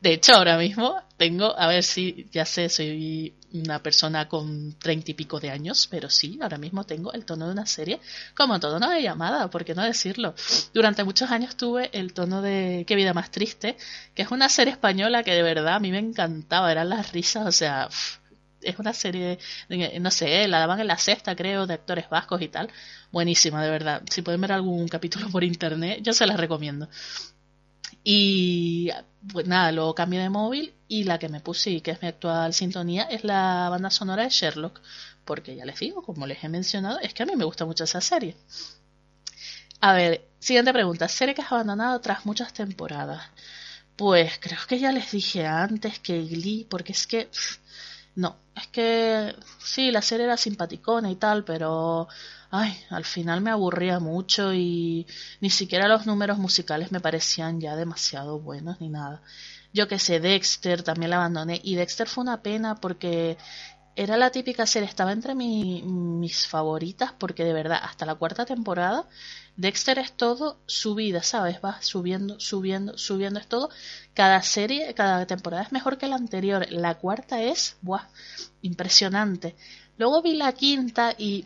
De 0.00 0.14
hecho, 0.14 0.34
ahora 0.34 0.56
mismo 0.56 1.00
tengo, 1.16 1.58
a 1.58 1.66
ver 1.66 1.82
si, 1.82 2.28
ya 2.32 2.44
sé, 2.44 2.68
soy 2.68 3.34
una 3.52 3.82
persona 3.82 4.28
con 4.28 4.74
treinta 4.78 5.10
y 5.10 5.14
pico 5.14 5.40
de 5.40 5.50
años, 5.50 5.88
pero 5.90 6.10
sí, 6.10 6.38
ahora 6.42 6.58
mismo 6.58 6.84
tengo 6.84 7.12
el 7.12 7.24
tono 7.24 7.46
de 7.46 7.52
una 7.52 7.66
serie 7.66 8.00
como 8.34 8.60
tono 8.60 8.90
de 8.90 9.02
llamada, 9.02 9.48
¿por 9.50 9.64
qué 9.64 9.74
no 9.74 9.82
decirlo? 9.82 10.34
Durante 10.74 11.04
muchos 11.04 11.30
años 11.30 11.56
tuve 11.56 11.90
el 11.92 12.12
tono 12.12 12.42
de 12.42 12.84
Qué 12.86 12.94
vida 12.96 13.14
más 13.14 13.30
triste, 13.30 13.76
que 14.14 14.22
es 14.22 14.30
una 14.30 14.48
serie 14.48 14.72
española 14.72 15.22
que 15.22 15.32
de 15.34 15.42
verdad 15.42 15.76
a 15.76 15.80
mí 15.80 15.90
me 15.90 15.98
encantaba, 15.98 16.70
eran 16.70 16.90
las 16.90 17.12
risas, 17.12 17.46
o 17.46 17.52
sea, 17.52 17.88
es 18.60 18.78
una 18.78 18.92
serie, 18.92 19.38
no 20.00 20.10
sé, 20.10 20.46
la 20.48 20.58
daban 20.58 20.80
en 20.80 20.86
la 20.86 20.98
sexta, 20.98 21.36
creo, 21.36 21.66
de 21.66 21.74
actores 21.74 22.08
vascos 22.08 22.42
y 22.42 22.48
tal. 22.48 22.68
Buenísima, 23.10 23.62
de 23.62 23.70
verdad. 23.70 24.02
Si 24.10 24.22
pueden 24.22 24.40
ver 24.40 24.52
algún 24.52 24.88
capítulo 24.88 25.28
por 25.30 25.44
internet, 25.44 26.00
yo 26.02 26.12
se 26.12 26.26
las 26.26 26.38
recomiendo. 26.38 26.88
Y 28.04 28.90
pues 29.32 29.46
nada, 29.46 29.72
luego 29.72 29.94
cambié 29.94 30.20
de 30.20 30.30
móvil 30.30 30.74
y 30.88 31.04
la 31.04 31.18
que 31.18 31.28
me 31.28 31.40
puse 31.40 31.70
y 31.70 31.80
que 31.80 31.90
es 31.92 32.02
mi 32.02 32.08
actual 32.08 32.54
sintonía 32.54 33.04
es 33.04 33.24
la 33.24 33.68
banda 33.70 33.90
sonora 33.90 34.22
de 34.24 34.30
Sherlock. 34.30 34.80
Porque 35.24 35.54
ya 35.56 35.64
les 35.66 35.78
digo, 35.78 36.02
como 36.02 36.26
les 36.26 36.42
he 36.42 36.48
mencionado, 36.48 37.00
es 37.00 37.12
que 37.12 37.22
a 37.22 37.26
mí 37.26 37.36
me 37.36 37.44
gusta 37.44 37.66
mucho 37.66 37.84
esa 37.84 38.00
serie. 38.00 38.36
A 39.80 39.92
ver, 39.92 40.28
siguiente 40.38 40.72
pregunta. 40.72 41.08
¿Serie 41.08 41.34
que 41.34 41.42
has 41.42 41.52
abandonado 41.52 42.00
tras 42.00 42.26
muchas 42.26 42.52
temporadas? 42.52 43.22
Pues 43.96 44.38
creo 44.40 44.58
que 44.68 44.78
ya 44.78 44.92
les 44.92 45.10
dije 45.12 45.46
antes 45.46 45.98
que 46.00 46.22
Glee, 46.24 46.66
porque 46.68 46.92
es 46.92 47.06
que... 47.06 47.28
no, 48.14 48.36
es 48.56 48.66
que 48.68 49.34
sí, 49.58 49.90
la 49.90 50.02
serie 50.02 50.26
era 50.26 50.36
simpaticona 50.36 51.10
y 51.10 51.16
tal, 51.16 51.44
pero 51.44 52.08
ay, 52.50 52.78
al 52.90 53.04
final 53.04 53.40
me 53.40 53.50
aburría 53.50 53.98
mucho 54.00 54.52
y 54.54 55.06
ni 55.40 55.50
siquiera 55.50 55.88
los 55.88 56.06
números 56.06 56.38
musicales 56.38 56.92
me 56.92 57.00
parecían 57.00 57.60
ya 57.60 57.76
demasiado 57.76 58.40
buenos 58.40 58.80
ni 58.80 58.88
nada. 58.88 59.22
Yo 59.72 59.88
que 59.88 59.98
sé, 59.98 60.20
Dexter 60.20 60.82
también 60.82 61.10
la 61.10 61.16
abandoné 61.16 61.60
y 61.62 61.74
Dexter 61.74 62.08
fue 62.08 62.22
una 62.22 62.42
pena 62.42 62.74
porque 62.76 63.36
era 63.96 64.16
la 64.16 64.30
típica 64.30 64.66
serie, 64.66 64.88
estaba 64.88 65.12
entre 65.12 65.34
mis 65.34 66.46
favoritas 66.46 67.12
porque 67.18 67.44
de 67.44 67.52
verdad 67.52 67.80
hasta 67.82 68.06
la 68.06 68.14
cuarta 68.14 68.46
temporada 68.46 69.06
Dexter 69.58 69.98
es 69.98 70.12
todo 70.12 70.60
su 70.66 70.94
vida, 70.94 71.24
¿sabes? 71.24 71.58
Va 71.64 71.82
subiendo, 71.82 72.38
subiendo, 72.38 72.96
subiendo, 72.96 73.40
es 73.40 73.48
todo. 73.48 73.70
Cada 74.14 74.40
serie, 74.40 74.94
cada 74.94 75.26
temporada 75.26 75.64
es 75.64 75.72
mejor 75.72 75.98
que 75.98 76.06
la 76.06 76.14
anterior. 76.14 76.64
La 76.70 76.94
cuarta 76.94 77.42
es, 77.42 77.76
¡buah! 77.82 78.06
Impresionante. 78.62 79.56
Luego 79.96 80.22
vi 80.22 80.34
la 80.34 80.52
quinta 80.52 81.12
y 81.18 81.44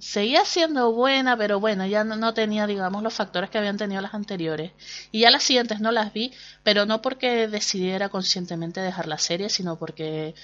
seguía 0.00 0.44
siendo 0.44 0.92
buena, 0.92 1.36
pero 1.36 1.60
bueno, 1.60 1.86
ya 1.86 2.04
no, 2.04 2.34
tenía, 2.34 2.66
digamos, 2.66 3.02
los 3.02 3.14
factores 3.14 3.50
que 3.50 3.58
habían 3.58 3.76
tenido 3.76 4.00
las 4.00 4.14
anteriores. 4.14 4.72
Y 5.12 5.20
ya 5.20 5.30
las 5.30 5.42
siguientes 5.42 5.80
no 5.80 5.92
las 5.92 6.12
vi, 6.12 6.32
pero 6.62 6.86
no 6.86 7.02
porque 7.02 7.48
decidiera 7.48 8.08
conscientemente 8.08 8.80
dejar 8.80 9.06
la 9.06 9.18
serie, 9.18 9.50
sino 9.50 9.76
porque, 9.78 10.34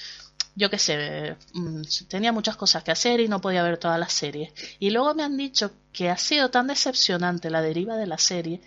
yo 0.55 0.71
qué 0.71 0.79
sé, 0.79 1.37
mm, 1.55 1.83
tenía 2.09 2.33
muchas 2.33 2.57
cosas 2.57 2.85
que 2.85 2.93
hacer 2.93 3.21
y 3.21 3.29
no 3.29 3.41
podía 3.41 3.63
ver 3.63 3.79
todas 3.79 3.99
las 3.99 4.13
series. 4.13 4.53
Y 4.79 4.91
luego 4.91 5.15
me 5.15 5.23
han 5.25 5.37
dicho 5.37 5.73
que 5.93 6.11
ha 6.11 6.19
sido 6.19 6.51
tan 6.51 6.67
decepcionante 6.67 7.51
la 7.51 7.63
deriva 7.63 7.97
de 7.97 8.07
la 8.07 8.19
serie 8.19 8.61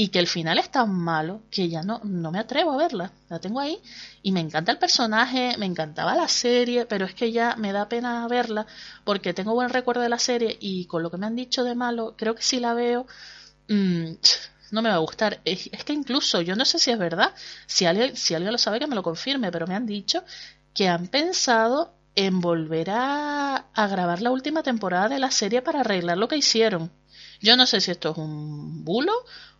y 0.00 0.10
que 0.10 0.20
el 0.20 0.28
final 0.28 0.60
es 0.60 0.70
tan 0.70 0.94
malo 0.94 1.42
que 1.50 1.68
ya 1.68 1.82
no, 1.82 2.00
no 2.04 2.30
me 2.30 2.38
atrevo 2.38 2.70
a 2.70 2.76
verla. 2.76 3.10
La 3.28 3.40
tengo 3.40 3.58
ahí 3.58 3.82
y 4.22 4.30
me 4.30 4.38
encanta 4.38 4.70
el 4.70 4.78
personaje, 4.78 5.56
me 5.58 5.66
encantaba 5.66 6.14
la 6.14 6.28
serie, 6.28 6.86
pero 6.86 7.04
es 7.04 7.16
que 7.16 7.32
ya 7.32 7.56
me 7.56 7.72
da 7.72 7.88
pena 7.88 8.28
verla 8.28 8.64
porque 9.02 9.34
tengo 9.34 9.54
buen 9.54 9.70
recuerdo 9.70 10.00
de 10.00 10.08
la 10.08 10.20
serie 10.20 10.56
y 10.60 10.84
con 10.84 11.02
lo 11.02 11.10
que 11.10 11.16
me 11.16 11.26
han 11.26 11.34
dicho 11.34 11.64
de 11.64 11.74
malo, 11.74 12.14
creo 12.16 12.36
que 12.36 12.44
si 12.44 12.60
la 12.60 12.74
veo 12.74 13.08
mmm, 13.66 14.12
no 14.70 14.82
me 14.82 14.88
va 14.88 14.94
a 14.94 14.98
gustar. 14.98 15.40
Es, 15.44 15.68
que 15.84 15.94
incluso, 15.94 16.42
yo 16.42 16.54
no 16.54 16.64
sé 16.64 16.78
si 16.78 16.92
es 16.92 16.98
verdad, 16.98 17.34
si 17.66 17.84
alguien, 17.84 18.14
si 18.16 18.34
alguien 18.34 18.52
lo 18.52 18.58
sabe 18.58 18.78
que 18.78 18.86
me 18.86 18.94
lo 18.94 19.02
confirme, 19.02 19.50
pero 19.50 19.66
me 19.66 19.74
han 19.74 19.86
dicho 19.86 20.22
que 20.74 20.86
han 20.86 21.08
pensado 21.08 21.92
en 22.14 22.40
volver 22.40 22.90
a, 22.90 23.56
a 23.74 23.86
grabar 23.88 24.22
la 24.22 24.30
última 24.30 24.62
temporada 24.62 25.08
de 25.08 25.18
la 25.18 25.32
serie 25.32 25.60
para 25.60 25.80
arreglar 25.80 26.18
lo 26.18 26.28
que 26.28 26.36
hicieron. 26.36 26.92
Yo 27.40 27.56
no 27.56 27.66
sé 27.66 27.80
si 27.80 27.90
esto 27.90 28.12
es 28.12 28.18
un 28.18 28.84
bulo 28.84 29.12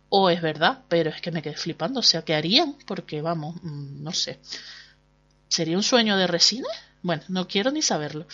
o 0.09 0.29
es 0.29 0.41
verdad, 0.41 0.83
pero 0.87 1.09
es 1.09 1.21
que 1.21 1.31
me 1.31 1.41
quedé 1.41 1.55
flipando. 1.55 1.99
O 2.01 2.03
sea, 2.03 2.23
¿qué 2.23 2.35
harían? 2.35 2.75
Porque 2.85 3.21
vamos, 3.21 3.55
mm, 3.63 4.03
no 4.03 4.11
sé. 4.13 4.39
¿Sería 5.47 5.77
un 5.77 5.83
sueño 5.83 6.17
de 6.17 6.27
resina? 6.27 6.67
Bueno, 7.01 7.23
no 7.29 7.47
quiero 7.47 7.71
ni 7.71 7.81
saberlo. 7.81 8.25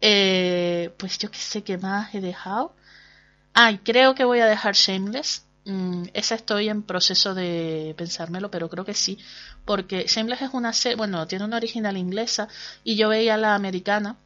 Eh, 0.00 0.92
pues 0.98 1.18
yo 1.18 1.30
qué 1.30 1.38
sé 1.38 1.62
qué 1.62 1.78
más 1.78 2.14
he 2.14 2.20
dejado. 2.20 2.74
Ay, 3.54 3.78
creo 3.78 4.14
que 4.14 4.24
voy 4.24 4.40
a 4.40 4.46
dejar 4.46 4.74
Shameless. 4.74 5.44
Mm, 5.64 6.04
esa 6.14 6.34
estoy 6.34 6.68
en 6.68 6.82
proceso 6.82 7.34
de 7.34 7.94
pensármelo, 7.96 8.50
pero 8.50 8.68
creo 8.68 8.84
que 8.84 8.94
sí. 8.94 9.18
Porque 9.64 10.06
Shameless 10.08 10.42
es 10.42 10.50
una 10.54 10.72
serie, 10.72 10.96
bueno, 10.96 11.26
tiene 11.26 11.44
una 11.44 11.56
original 11.58 11.96
inglesa 11.96 12.48
y 12.84 12.96
yo 12.96 13.08
veía 13.08 13.36
la 13.36 13.54
americana 13.54 14.16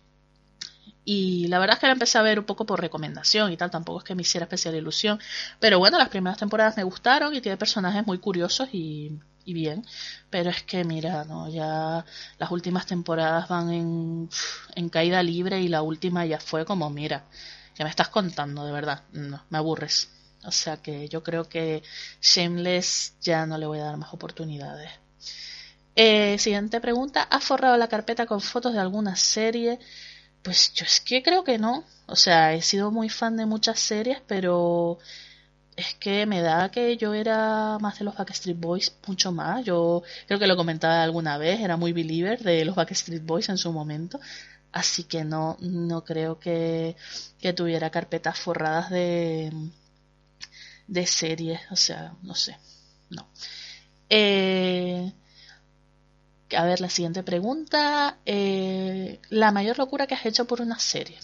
y 1.09 1.47
la 1.47 1.61
verdad 1.61 1.77
es 1.77 1.81
que 1.81 1.87
la 1.87 1.93
empecé 1.93 2.19
a 2.19 2.23
ver 2.23 2.41
un 2.41 2.45
poco 2.45 2.67
por 2.67 2.81
recomendación 2.81 3.53
y 3.53 3.57
tal, 3.57 3.71
tampoco 3.71 4.01
es 4.01 4.05
que 4.05 4.17
me 4.17 4.23
hiciera 4.23 4.45
especial 4.45 4.75
ilusión. 4.75 5.21
Pero 5.61 5.79
bueno, 5.79 5.99
las 5.99 6.09
primeras 6.09 6.37
temporadas 6.37 6.77
me 6.77 6.83
gustaron 6.83 7.33
y 7.33 7.41
tiene 7.41 7.57
personajes 7.57 8.05
muy 8.05 8.19
curiosos 8.19 8.69
y, 8.73 9.17
bien. 9.45 9.87
Pero 10.31 10.51
es 10.51 10.65
que, 10.65 10.83
mira, 10.83 11.25
no, 11.25 11.49
ya 11.49 12.05
las 12.39 12.51
últimas 12.51 12.87
temporadas 12.87 13.49
van 13.49 13.71
en, 13.73 14.29
en 14.75 14.89
caída 14.89 15.23
libre 15.23 15.61
y 15.61 15.69
la 15.69 15.83
última 15.83 16.27
ya 16.27 16.41
fue 16.41 16.65
como, 16.65 16.91
mira, 16.91 17.25
ya 17.77 17.85
me 17.85 17.91
estás 17.91 18.09
contando, 18.09 18.67
de 18.67 18.73
verdad. 18.73 19.03
No, 19.13 19.45
me 19.49 19.59
aburres. 19.59 20.11
O 20.45 20.51
sea 20.51 20.79
que 20.79 21.09
yo 21.09 21.23
creo 21.23 21.49
que 21.49 21.85
Shameless 22.21 23.15
ya 23.21 23.47
no 23.47 23.59
le 23.59 23.67
voy 23.67 23.79
a 23.79 23.85
dar 23.85 23.97
más 23.97 24.13
oportunidades. 24.13 24.91
Eh, 25.95 26.37
siguiente 26.39 26.81
pregunta. 26.81 27.23
¿Has 27.23 27.45
forrado 27.45 27.77
la 27.77 27.89
carpeta 27.89 28.27
con 28.27 28.41
fotos 28.41 28.73
de 28.73 28.81
alguna 28.81 29.15
serie? 29.15 29.79
Pues 30.47 30.73
yo 30.75 30.85
es 30.85 31.01
que 31.01 31.25
creo 31.25 31.43
que 31.43 31.59
no. 31.59 31.83
O 32.07 32.15
sea, 32.15 32.55
he 32.55 32.63
sido 32.63 32.93
muy 32.93 33.09
fan 33.09 33.37
de 33.37 33.47
muchas 33.47 33.81
series, 33.81 34.21
pero 34.29 34.99
es 35.77 35.95
que 35.95 36.25
me 36.27 36.41
da 36.41 36.71
que 36.71 36.97
yo 36.97 37.15
era 37.15 37.79
más 37.81 37.99
de 37.99 38.05
los 38.05 38.17
Backstreet 38.17 38.59
Boys, 38.61 38.97
mucho 39.09 39.33
más. 39.33 39.65
Yo 39.65 40.05
creo 40.29 40.39
que 40.39 40.47
lo 40.47 40.57
comentaba 40.57 41.03
alguna 41.03 41.37
vez, 41.37 41.61
era 41.61 41.77
muy 41.77 41.93
believer 41.93 42.39
de 42.45 42.65
los 42.65 42.77
Backstreet 42.77 43.25
Boys 43.25 43.49
en 43.49 43.59
su 43.59 43.73
momento. 43.73 44.21
Así 44.73 45.05
que 45.05 45.25
no, 45.25 45.57
no 45.61 46.05
creo 46.05 46.39
que, 46.39 46.97
que 47.41 47.53
tuviera 47.53 47.91
carpetas 47.91 48.39
forradas 48.39 48.91
de, 48.91 49.53
de 50.87 51.07
series. 51.07 51.61
O 51.73 51.77
sea, 51.77 52.13
no 52.23 52.35
sé. 52.37 52.57
No. 53.11 53.27
Eh, 54.11 55.13
a 56.55 56.65
ver, 56.65 56.81
la 56.81 56.91
siguiente 56.91 57.23
pregunta. 57.23 58.19
Eh, 58.27 59.21
la 59.31 59.53
mayor 59.53 59.79
locura 59.79 60.07
que 60.07 60.15
has 60.15 60.27
hecho 60.27 60.47
por 60.47 60.61
una 60.61 60.79
serie. 60.79 61.19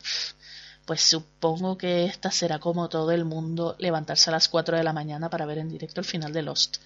Pues 0.85 1.03
supongo 1.03 1.79
que 1.79 2.05
esta 2.07 2.31
será 2.31 2.59
como 2.59 2.89
todo 2.89 3.13
el 3.13 3.25
mundo 3.25 3.77
levantarse 3.79 4.31
a 4.31 4.33
las 4.33 4.49
4 4.49 4.77
de 4.77 4.83
la 4.83 4.93
mañana 4.93 5.31
para 5.31 5.47
ver 5.47 5.59
en 5.59 5.69
directo 5.69 6.01
el 6.01 6.07
final 6.07 6.33
de 6.33 6.43
Lost. 6.43 6.79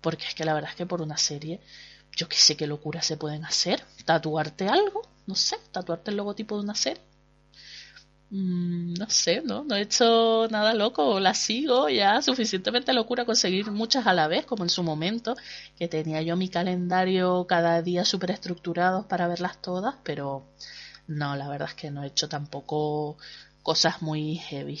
Porque 0.00 0.26
es 0.26 0.34
que 0.34 0.44
la 0.44 0.54
verdad 0.54 0.70
es 0.70 0.76
que 0.76 0.86
por 0.86 1.00
una 1.00 1.16
serie, 1.16 1.60
yo 2.12 2.28
qué 2.28 2.36
sé 2.36 2.56
qué 2.56 2.66
locuras 2.66 3.06
se 3.06 3.16
pueden 3.16 3.44
hacer. 3.44 3.84
Tatuarte 4.04 4.68
algo, 4.68 5.02
no 5.26 5.34
sé, 5.36 5.56
tatuarte 5.70 6.10
el 6.10 6.16
logotipo 6.16 6.56
de 6.56 6.62
una 6.62 6.74
serie. 6.74 7.02
Mm, 8.30 8.94
no 8.94 9.08
sé, 9.08 9.42
¿no? 9.44 9.64
No 9.64 9.76
he 9.76 9.82
hecho 9.82 10.48
nada 10.50 10.74
loco, 10.74 11.20
la 11.20 11.32
sigo 11.34 11.88
ya 11.88 12.20
suficientemente 12.22 12.92
locura 12.92 13.24
conseguir 13.24 13.70
muchas 13.70 14.06
a 14.06 14.12
la 14.14 14.26
vez, 14.28 14.44
como 14.46 14.64
en 14.64 14.70
su 14.70 14.82
momento, 14.82 15.36
que 15.78 15.88
tenía 15.88 16.22
yo 16.22 16.36
mi 16.36 16.48
calendario 16.48 17.46
cada 17.48 17.82
día 17.82 18.04
súper 18.04 18.32
estructurado 18.32 19.06
para 19.08 19.28
verlas 19.28 19.60
todas, 19.62 19.94
pero 20.04 20.44
no, 21.06 21.36
la 21.36 21.48
verdad 21.48 21.68
es 21.70 21.74
que 21.74 21.90
no 21.90 22.02
he 22.04 22.08
hecho 22.08 22.28
tampoco 22.28 23.16
cosas 23.62 24.02
muy 24.02 24.36
heavy. 24.38 24.80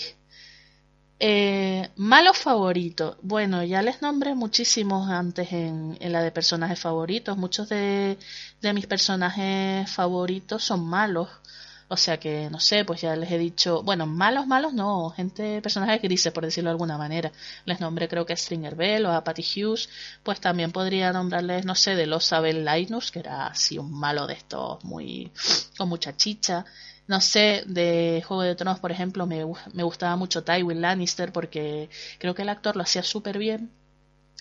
Eh, 1.18 1.88
malos 1.96 2.36
favoritos. 2.38 3.16
Bueno, 3.22 3.62
ya 3.64 3.80
les 3.82 4.02
nombré 4.02 4.34
muchísimos 4.34 5.08
antes 5.10 5.50
en, 5.52 5.96
en 6.00 6.12
la 6.12 6.22
de 6.22 6.30
personajes 6.30 6.78
favoritos. 6.80 7.36
Muchos 7.38 7.68
de, 7.68 8.18
de 8.60 8.72
mis 8.74 8.86
personajes 8.86 9.90
favoritos 9.90 10.62
son 10.64 10.86
malos. 10.86 11.28
O 11.88 11.96
sea 11.96 12.18
que, 12.18 12.50
no 12.50 12.58
sé, 12.58 12.84
pues 12.84 13.00
ya 13.02 13.14
les 13.14 13.30
he 13.30 13.38
dicho, 13.38 13.82
bueno, 13.82 14.06
malos, 14.06 14.46
malos 14.46 14.72
no, 14.72 15.10
gente, 15.10 15.62
personajes 15.62 16.02
grises, 16.02 16.32
por 16.32 16.44
decirlo 16.44 16.68
de 16.70 16.72
alguna 16.72 16.98
manera. 16.98 17.30
Les 17.64 17.80
nombré 17.80 18.08
creo 18.08 18.26
que 18.26 18.32
a 18.32 18.36
Stringer 18.36 18.74
Bell 18.74 19.06
o 19.06 19.12
a 19.12 19.22
Patty 19.22 19.42
Hughes, 19.42 19.88
pues 20.24 20.40
también 20.40 20.72
podría 20.72 21.12
nombrarles, 21.12 21.64
no 21.64 21.74
sé, 21.76 21.94
de 21.94 22.06
los 22.06 22.32
Abel 22.32 22.64
Linus, 22.64 23.12
que 23.12 23.20
era 23.20 23.46
así 23.46 23.78
un 23.78 23.92
malo 23.92 24.26
de 24.26 24.34
estos, 24.34 24.82
muy, 24.84 25.30
con 25.78 25.88
mucha 25.88 26.16
chicha. 26.16 26.64
No 27.06 27.20
sé, 27.20 27.62
de 27.66 28.22
Juego 28.26 28.42
de 28.42 28.56
Tronos, 28.56 28.80
por 28.80 28.90
ejemplo, 28.90 29.26
me, 29.26 29.44
me 29.72 29.82
gustaba 29.84 30.16
mucho 30.16 30.42
Tywin 30.42 30.80
Lannister 30.80 31.32
porque 31.32 31.88
creo 32.18 32.34
que 32.34 32.42
el 32.42 32.48
actor 32.48 32.74
lo 32.76 32.82
hacía 32.82 33.04
súper 33.04 33.38
bien 33.38 33.70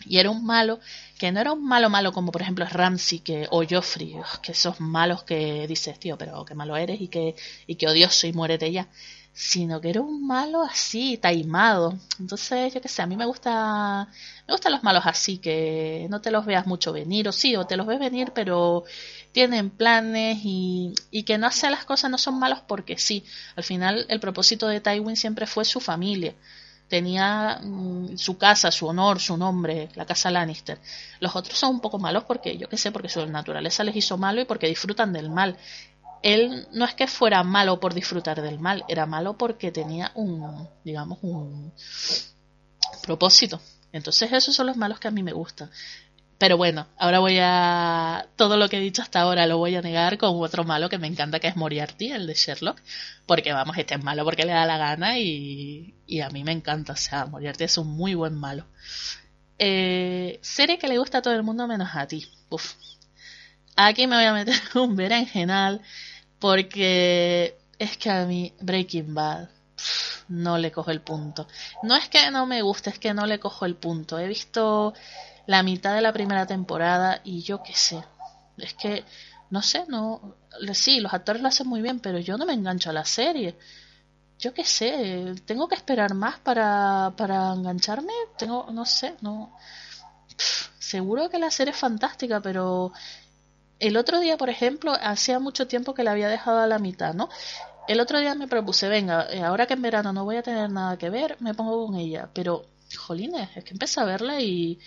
y 0.06 0.20
era 0.20 0.30
un 0.30 0.46
malo 0.46 0.80
que 1.18 1.32
no 1.32 1.40
era 1.40 1.54
un 1.54 1.66
malo 1.66 1.90
malo 1.90 2.12
como 2.12 2.32
por 2.32 2.42
ejemplo 2.42 2.66
Ramsey 2.66 3.20
que, 3.20 3.48
o 3.52 3.64
Joffrey, 3.68 4.16
que 4.42 4.52
esos 4.52 4.80
malos 4.80 5.24
que 5.24 5.68
dices, 5.68 6.00
tío, 6.00 6.18
pero 6.18 6.44
qué 6.46 6.56
malo 6.56 6.76
eres 6.76 7.00
y 7.02 7.08
que, 7.08 7.36
y 7.68 7.76
que 7.76 7.88
odioso 7.88 8.28
y 8.28 8.34
muérete 8.34 8.72
ya. 8.72 8.88
Sino 9.34 9.82
que 9.82 9.90
era 9.90 10.00
un 10.02 10.26
malo 10.26 10.62
así, 10.64 11.18
taimado. 11.18 11.98
Entonces, 12.20 12.74
yo 12.74 12.82
qué 12.82 12.88
sé, 12.88 13.02
a 13.02 13.06
mí 13.08 13.18
me 13.18 13.26
gusta, 13.26 14.08
me 14.48 14.54
gustan 14.54 14.72
los 14.72 14.84
malos 14.84 15.04
así, 15.06 15.40
que 15.40 16.08
no 16.10 16.22
te 16.22 16.32
los 16.32 16.46
veas 16.46 16.66
mucho 16.68 16.94
venir, 16.94 17.28
o 17.28 17.34
sí, 17.34 17.56
o 17.58 17.66
te 17.68 17.76
los 17.76 17.86
ves 17.86 18.00
venir, 18.00 18.32
pero 18.34 18.86
tienen 19.34 19.70
planes 19.72 20.40
y, 20.44 20.94
y 21.12 21.24
que 21.24 21.38
no 21.38 21.48
hacen 21.48 21.72
las 21.72 21.84
cosas, 21.86 22.10
no 22.12 22.18
son 22.18 22.40
malos 22.40 22.60
porque 22.66 22.98
sí. 22.98 23.26
Al 23.58 23.64
final, 23.66 24.06
el 24.10 24.22
propósito 24.22 24.68
de 24.68 24.80
Tywin 24.80 25.18
siempre 25.18 25.48
fue 25.48 25.66
su 25.66 25.82
familia 25.82 26.34
tenía 26.88 27.60
mm, 27.62 28.18
su 28.18 28.38
casa, 28.38 28.72
su 28.72 28.88
honor, 28.88 29.20
su 29.20 29.38
nombre, 29.38 29.90
la 29.96 30.06
casa 30.06 30.32
Lannister. 30.32 30.80
Los 31.20 31.36
otros 31.36 31.58
son 31.58 31.72
un 31.76 31.80
poco 31.80 31.98
malos 32.00 32.24
porque, 32.24 32.58
yo 32.58 32.70
qué 32.70 32.78
sé, 32.78 32.92
porque 32.92 33.10
su 33.10 33.26
naturaleza 33.26 33.84
les 33.84 33.96
hizo 33.96 34.18
malo 34.18 34.42
y 34.42 34.46
porque 34.46 34.68
disfrutan 34.68 35.14
del 35.14 35.30
mal. 35.30 35.58
Él 36.22 36.68
no 36.72 36.86
es 36.86 36.96
que 36.96 37.08
fuera 37.08 37.44
malo 37.44 37.80
por 37.80 37.94
disfrutar 37.94 38.42
del 38.42 38.60
mal, 38.60 38.84
era 38.88 39.06
malo 39.06 39.38
porque 39.38 39.72
tenía 39.72 40.12
un, 40.16 40.68
digamos, 40.84 41.20
un 41.22 41.72
propósito. 43.04 43.60
Entonces 43.92 44.32
esos 44.34 44.56
son 44.56 44.68
los 44.68 44.76
malos 44.76 45.00
que 45.00 45.08
a 45.08 45.12
mí 45.12 45.24
me 45.24 45.34
gustan. 45.34 45.70
Pero 46.38 46.58
bueno, 46.58 46.88
ahora 46.98 47.20
voy 47.20 47.38
a. 47.40 48.28
Todo 48.36 48.58
lo 48.58 48.68
que 48.68 48.78
he 48.78 48.82
dicho 48.82 49.02
hasta 49.02 49.22
ahora 49.22 49.48
lo 49.48 49.58
voy 49.58 49.76
a 49.76 49.82
negar 49.82 50.18
con 50.18 50.42
otro 50.42 50.64
malo 50.66 50.90
que 50.90 50.98
me 50.98 51.08
encanta, 51.08 51.40
que 51.40 51.48
es 51.48 51.56
Moriarty, 51.56 52.12
el 52.12 52.28
de 52.28 52.34
Sherlock. 52.34 52.82
Porque 53.26 53.54
vamos, 53.54 53.78
este 53.78 53.96
es 53.96 54.04
malo 54.04 54.26
porque 54.26 54.46
le 54.46 54.52
da 54.52 54.66
la 54.66 54.78
gana 54.78 55.18
y, 55.18 55.96
y 56.06 56.20
a 56.22 56.30
mí 56.30 56.44
me 56.44 56.52
encanta. 56.52 56.94
O 56.94 56.98
sea, 56.98 57.26
Moriarty 57.26 57.64
es 57.64 57.78
un 57.78 57.88
muy 57.88 58.16
buen 58.16 58.36
malo. 58.36 58.66
Eh, 59.58 60.40
serie 60.42 60.78
que 60.78 60.88
le 60.88 60.98
gusta 60.98 61.20
a 61.20 61.22
todo 61.22 61.34
el 61.34 61.44
mundo 61.44 61.68
menos 61.68 61.90
a 61.94 62.08
ti. 62.08 62.28
Uf. 62.50 62.74
Aquí 63.78 64.08
me 64.08 64.16
voy 64.16 64.26
a 64.26 64.34
meter 64.34 64.56
un 64.76 64.96
berenjenal 64.96 65.82
porque 66.40 67.58
es 67.80 67.98
que 67.98 68.10
a 68.10 68.26
mí 68.26 68.54
Breaking 68.60 69.14
Bad 69.14 69.50
no 70.28 70.58
le 70.58 70.72
cojo 70.72 70.92
el 70.92 71.02
punto. 71.02 71.48
No 71.84 71.96
es 71.96 72.10
que 72.10 72.32
no 72.32 72.46
me 72.46 72.62
guste, 72.62 72.90
es 72.90 73.00
que 73.00 73.14
no 73.14 73.26
le 73.26 73.40
cojo 73.40 73.66
el 73.66 73.76
punto. 73.76 74.20
He 74.20 74.28
visto 74.28 74.94
la 75.48 75.64
mitad 75.64 75.96
de 75.96 76.02
la 76.02 76.14
primera 76.14 76.46
temporada 76.46 77.22
y 77.24 77.42
yo 77.42 77.62
qué 77.64 77.74
sé. 77.76 78.04
Es 78.58 78.74
que, 78.74 79.04
no 79.50 79.62
sé, 79.62 79.86
no. 79.88 80.36
Sí, 80.74 81.00
los 81.00 81.14
actores 81.14 81.42
lo 81.42 81.48
hacen 81.50 81.68
muy 81.68 81.82
bien, 81.82 82.00
pero 82.00 82.20
yo 82.20 82.38
no 82.38 82.46
me 82.46 82.54
engancho 82.54 82.90
a 82.90 82.94
la 82.94 83.06
serie. 83.06 83.58
Yo 84.40 84.54
qué 84.54 84.66
sé, 84.66 85.36
tengo 85.46 85.68
que 85.68 85.76
esperar 85.76 86.14
más 86.14 86.40
para, 86.40 87.14
para 87.18 87.54
engancharme. 87.54 88.14
Tengo, 88.38 88.68
no 88.72 88.86
sé, 88.86 89.16
no. 89.22 89.56
seguro 90.80 91.30
que 91.30 91.40
la 91.40 91.52
serie 91.52 91.72
es 91.74 91.80
fantástica, 91.80 92.42
pero 92.42 92.92
el 93.80 93.98
otro 93.98 94.20
día, 94.20 94.38
por 94.38 94.50
ejemplo, 94.50 94.94
hacía 94.94 95.40
mucho 95.40 95.68
tiempo 95.68 95.94
que 95.94 96.04
la 96.04 96.12
había 96.12 96.30
dejado 96.30 96.60
a 96.60 96.68
la 96.68 96.80
mitad, 96.80 97.14
¿no? 97.14 97.30
El 97.88 98.00
otro 98.00 98.20
día 98.20 98.34
me 98.36 98.48
propuse, 98.48 98.88
venga, 98.90 99.28
eh, 99.30 99.44
ahora 99.44 99.68
que 99.68 99.74
en 99.76 99.82
verano 99.82 100.12
no 100.14 100.26
voy 100.26 100.38
a 100.38 100.44
tener 100.44 100.70
nada 100.72 100.98
que 100.98 101.10
ver, 101.10 101.38
me 101.40 101.54
pongo 101.54 101.86
con 101.86 101.96
ella. 101.96 102.30
Pero, 102.34 102.66
jolines, 102.98 103.50
es 103.56 103.64
que 103.64 103.74
empecé 103.74 104.00
a 104.00 104.06
verla 104.06 104.42
y 104.42 104.80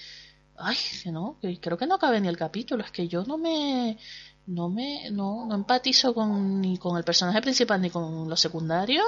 ay, 0.58 0.76
no, 1.06 1.38
creo 1.60 1.78
que 1.78 1.86
no 1.86 1.98
cabe 1.98 2.20
ni 2.20 2.28
el 2.28 2.36
capítulo, 2.36 2.84
es 2.84 2.90
que 2.90 3.08
yo 3.08 3.24
no 3.24 3.38
me 3.38 3.98
no 4.46 4.68
me 4.70 5.10
no, 5.10 5.46
no 5.46 5.54
empatizo 5.54 6.14
con 6.14 6.60
ni 6.60 6.78
con 6.78 6.96
el 6.96 7.04
personaje 7.04 7.40
principal 7.42 7.80
ni 7.82 7.90
con 7.90 8.28
los 8.28 8.40
secundarios 8.40 9.06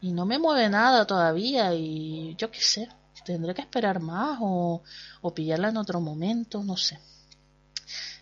y 0.00 0.12
no 0.12 0.24
me 0.26 0.38
mueve 0.38 0.68
nada 0.68 1.06
todavía 1.06 1.74
y 1.74 2.34
yo 2.36 2.50
qué 2.50 2.60
sé, 2.60 2.88
tendré 3.24 3.54
que 3.54 3.62
esperar 3.62 4.00
más 4.00 4.38
o, 4.40 4.82
o 5.20 5.34
pillarla 5.34 5.68
en 5.68 5.76
otro 5.76 6.00
momento, 6.00 6.62
no 6.64 6.76
sé. 6.76 6.98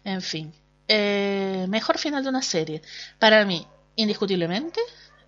En 0.04 0.22
fin, 0.22 0.52
eh, 0.88 1.66
mejor 1.68 1.98
final 1.98 2.22
de 2.22 2.31
una 2.31 2.42
serie. 2.42 2.83
Para 3.18 3.44
mí, 3.44 3.66
indiscutiblemente, 3.96 4.81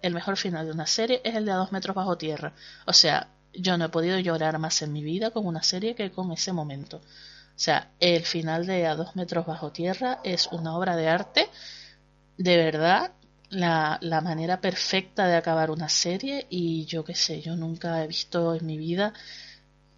el 0.03 0.15
mejor 0.15 0.37
final 0.37 0.67
de 0.67 0.73
una 0.73 0.87
serie 0.87 1.21
es 1.25 1.35
el 1.37 1.45
de 1.45 1.53
a 1.53 1.57
dos 1.57 1.73
metros 1.73 1.95
bajo 1.95 2.17
tierra. 2.17 2.55
O 2.87 2.93
sea, 2.93 3.29
yo 3.53 3.77
no 3.77 3.87
he 3.87 3.89
podido 3.89 4.19
llorar 4.19 4.59
más 4.59 4.81
en 4.83 4.93
mi 4.93 5.03
vida 5.03 5.31
con 5.31 5.47
una 5.47 5.63
serie 5.63 5.95
que 5.95 6.11
con 6.11 6.33
ese 6.33 6.53
momento. 6.53 7.01
O 7.61 7.63
sea, 7.63 7.91
el 8.01 8.25
final 8.25 8.67
de 8.67 8.87
A 8.87 8.95
dos 8.97 9.17
metros 9.17 9.45
bajo 9.45 9.71
tierra 9.71 10.21
es 10.25 10.47
una 10.47 10.79
obra 10.79 10.97
de 10.97 11.09
arte, 11.11 11.47
de 12.39 12.57
verdad, 12.57 13.13
la, 13.51 13.99
la 14.01 14.23
manera 14.23 14.63
perfecta 14.63 15.27
de 15.27 15.37
acabar 15.37 15.71
una 15.71 15.91
serie. 15.91 16.47
Y 16.49 16.87
yo 16.87 17.05
qué 17.05 17.15
sé, 17.15 17.43
yo 17.43 17.57
nunca 17.57 18.03
he 18.03 18.07
visto 18.07 18.55
en 18.55 18.65
mi 18.65 18.79
vida 18.79 19.13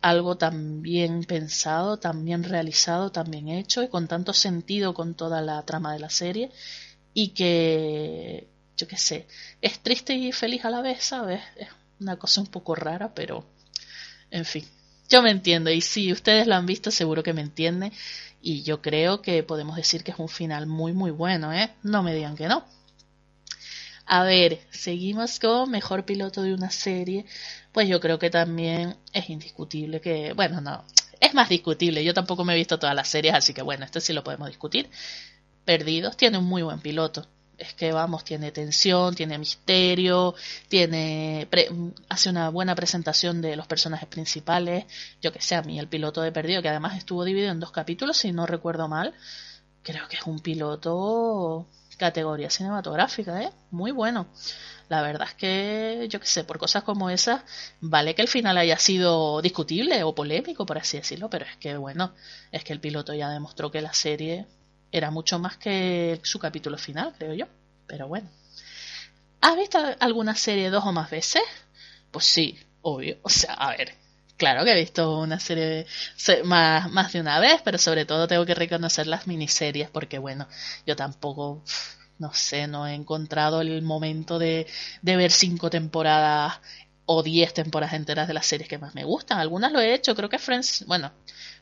algo 0.00 0.36
tan 0.36 0.82
bien 0.82 1.22
pensado, 1.22 1.98
tan 2.00 2.24
bien 2.24 2.42
realizado, 2.42 3.12
tan 3.12 3.30
bien 3.30 3.48
hecho 3.48 3.84
y 3.84 3.88
con 3.88 4.08
tanto 4.08 4.32
sentido 4.32 4.92
con 4.92 5.14
toda 5.14 5.40
la 5.40 5.62
trama 5.62 5.92
de 5.92 6.00
la 6.00 6.10
serie. 6.10 6.50
Y 7.14 7.28
que, 7.28 8.48
yo 8.76 8.88
qué 8.88 8.98
sé, 8.98 9.28
es 9.60 9.78
triste 9.78 10.14
y 10.14 10.32
feliz 10.32 10.64
a 10.64 10.70
la 10.70 10.82
vez, 10.82 11.04
¿sabes? 11.04 11.40
Es 11.54 11.68
una 12.00 12.16
cosa 12.18 12.40
un 12.40 12.48
poco 12.48 12.74
rara, 12.74 13.14
pero 13.14 13.44
en 14.32 14.44
fin, 14.44 14.64
yo 15.12 15.22
me 15.22 15.30
entiendo 15.30 15.70
y 15.70 15.80
si 15.82 16.10
ustedes 16.10 16.46
lo 16.46 16.54
han 16.54 16.66
visto 16.66 16.90
seguro 16.90 17.22
que 17.22 17.34
me 17.34 17.42
entienden 17.42 17.92
y 18.40 18.62
yo 18.62 18.80
creo 18.80 19.22
que 19.22 19.42
podemos 19.42 19.76
decir 19.76 20.02
que 20.02 20.10
es 20.10 20.18
un 20.18 20.28
final 20.28 20.66
muy 20.66 20.92
muy 20.92 21.10
bueno, 21.10 21.52
¿eh? 21.52 21.70
No 21.82 22.02
me 22.02 22.14
digan 22.14 22.34
que 22.36 22.48
no. 22.48 22.64
A 24.06 24.24
ver, 24.24 24.60
seguimos 24.70 25.38
con 25.38 25.70
mejor 25.70 26.04
piloto 26.04 26.42
de 26.42 26.54
una 26.54 26.70
serie. 26.70 27.24
Pues 27.72 27.88
yo 27.88 28.00
creo 28.00 28.18
que 28.18 28.30
también 28.30 28.96
es 29.12 29.30
indiscutible 29.30 30.00
que, 30.00 30.32
bueno, 30.32 30.60
no, 30.60 30.84
es 31.20 31.34
más 31.34 31.48
discutible. 31.48 32.04
Yo 32.04 32.14
tampoco 32.14 32.44
me 32.44 32.54
he 32.54 32.56
visto 32.56 32.78
todas 32.78 32.96
las 32.96 33.08
series, 33.08 33.34
así 33.34 33.54
que 33.54 33.62
bueno, 33.62 33.84
esto 33.84 34.00
sí 34.00 34.12
lo 34.12 34.24
podemos 34.24 34.48
discutir. 34.48 34.90
Perdidos 35.64 36.16
tiene 36.16 36.38
un 36.38 36.44
muy 36.44 36.62
buen 36.62 36.80
piloto 36.80 37.26
es 37.58 37.74
que 37.74 37.92
vamos, 37.92 38.24
tiene 38.24 38.50
tensión, 38.50 39.14
tiene 39.14 39.38
misterio, 39.38 40.34
tiene 40.68 41.48
hace 42.08 42.30
una 42.30 42.48
buena 42.48 42.74
presentación 42.74 43.40
de 43.40 43.56
los 43.56 43.66
personajes 43.66 44.08
principales. 44.08 44.84
Yo 45.20 45.32
que 45.32 45.40
sé, 45.40 45.54
a 45.54 45.62
mí 45.62 45.78
el 45.78 45.88
piloto 45.88 46.22
de 46.22 46.32
Perdido, 46.32 46.62
que 46.62 46.68
además 46.68 46.96
estuvo 46.96 47.24
dividido 47.24 47.52
en 47.52 47.60
dos 47.60 47.70
capítulos, 47.70 48.16
si 48.16 48.32
no 48.32 48.46
recuerdo 48.46 48.88
mal, 48.88 49.14
creo 49.82 50.08
que 50.08 50.16
es 50.16 50.26
un 50.26 50.40
piloto 50.40 51.68
categoría 52.02 52.50
cinematográfica, 52.50 53.42
¿eh? 53.42 53.52
Muy 53.70 53.92
bueno. 53.92 54.26
La 54.88 55.02
verdad 55.02 55.28
es 55.28 55.34
que, 55.34 56.06
yo 56.10 56.18
que 56.20 56.26
sé, 56.26 56.42
por 56.44 56.58
cosas 56.58 56.82
como 56.82 57.10
esas, 57.10 57.42
vale 57.80 58.14
que 58.14 58.22
el 58.22 58.28
final 58.28 58.58
haya 58.58 58.76
sido 58.78 59.40
discutible 59.40 60.02
o 60.02 60.14
polémico, 60.14 60.66
por 60.66 60.78
así 60.78 60.96
decirlo, 60.96 61.30
pero 61.30 61.44
es 61.44 61.56
que, 61.58 61.76
bueno, 61.76 62.12
es 62.50 62.64
que 62.64 62.72
el 62.72 62.80
piloto 62.80 63.14
ya 63.14 63.30
demostró 63.30 63.70
que 63.70 63.80
la 63.80 63.92
serie 63.92 64.46
era 64.92 65.10
mucho 65.10 65.38
más 65.38 65.56
que 65.56 66.20
su 66.22 66.38
capítulo 66.38 66.78
final, 66.78 67.14
creo 67.18 67.34
yo. 67.34 67.46
Pero 67.86 68.06
bueno. 68.06 68.28
¿Has 69.40 69.56
visto 69.56 69.78
alguna 69.98 70.36
serie 70.36 70.70
dos 70.70 70.84
o 70.86 70.92
más 70.92 71.10
veces? 71.10 71.42
Pues 72.12 72.26
sí, 72.26 72.58
obvio. 72.82 73.18
O 73.22 73.28
sea, 73.28 73.54
a 73.54 73.70
ver, 73.70 73.94
claro 74.36 74.64
que 74.64 74.72
he 74.72 74.80
visto 74.80 75.18
una 75.18 75.40
serie 75.40 75.86
más, 76.44 76.90
más 76.92 77.12
de 77.12 77.20
una 77.20 77.40
vez, 77.40 77.60
pero 77.64 77.78
sobre 77.78 78.04
todo 78.04 78.28
tengo 78.28 78.46
que 78.46 78.54
reconocer 78.54 79.06
las 79.08 79.26
miniseries 79.26 79.90
porque, 79.90 80.18
bueno, 80.18 80.46
yo 80.86 80.94
tampoco 80.94 81.64
no 82.18 82.32
sé, 82.32 82.68
no 82.68 82.86
he 82.86 82.94
encontrado 82.94 83.62
el 83.62 83.82
momento 83.82 84.38
de, 84.38 84.68
de 85.02 85.16
ver 85.16 85.32
cinco 85.32 85.70
temporadas 85.70 86.60
o 87.14 87.22
diez 87.22 87.52
temporadas 87.52 87.94
enteras 87.94 88.26
de 88.28 88.34
las 88.34 88.46
series 88.46 88.68
que 88.68 88.78
más 88.78 88.94
me 88.94 89.04
gustan. 89.04 89.38
Algunas 89.38 89.72
lo 89.72 89.80
he 89.80 89.94
hecho, 89.94 90.14
creo 90.14 90.28
que 90.28 90.38
Friends, 90.38 90.84
bueno, 90.86 91.12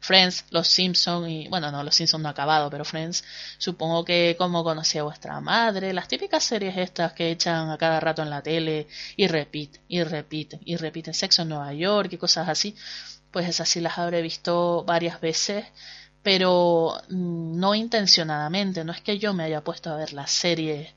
Friends, 0.01 0.45
Los 0.51 0.69
Simpsons 0.69 1.29
y, 1.29 1.49
bueno, 1.49 1.71
no, 1.71 1.83
Los 1.83 1.95
Simpsons 1.97 2.23
no 2.23 2.29
ha 2.29 2.33
acabado, 2.33 2.71
pero 2.71 2.85
Friends, 2.85 3.25
supongo 3.59 4.05
que 4.05 4.37
como 4.39 4.63
conocí 4.65 4.99
a 4.99 5.03
vuestra 5.03 5.41
madre, 5.41 5.93
las 5.93 6.09
típicas 6.09 6.45
series 6.45 6.77
estas 6.77 7.13
que 7.13 7.31
echan 7.31 7.71
a 7.71 7.79
cada 7.79 8.01
rato 8.01 8.23
en 8.23 8.31
la 8.31 8.43
tele 8.43 8.87
y 9.17 9.27
repiten, 9.27 9.83
y 9.89 10.03
repiten, 10.05 10.61
y 10.65 10.77
repiten, 10.77 11.15
Sexo 11.15 11.43
en 11.43 11.49
Nueva 11.51 11.73
York 11.75 12.13
y 12.13 12.19
cosas 12.19 12.49
así, 12.49 12.77
pues 13.31 13.49
esas 13.49 13.69
sí 13.69 13.81
las 13.81 13.99
habré 13.99 14.23
visto 14.23 14.85
varias 14.85 15.21
veces, 15.21 15.67
pero 16.23 17.01
no 17.09 17.75
intencionadamente, 17.75 18.85
no 18.85 18.93
es 18.93 19.01
que 19.01 19.19
yo 19.19 19.33
me 19.35 19.45
haya 19.45 19.63
puesto 19.63 19.91
a 19.91 19.97
ver 19.97 20.13
las 20.13 20.31
series 20.31 20.91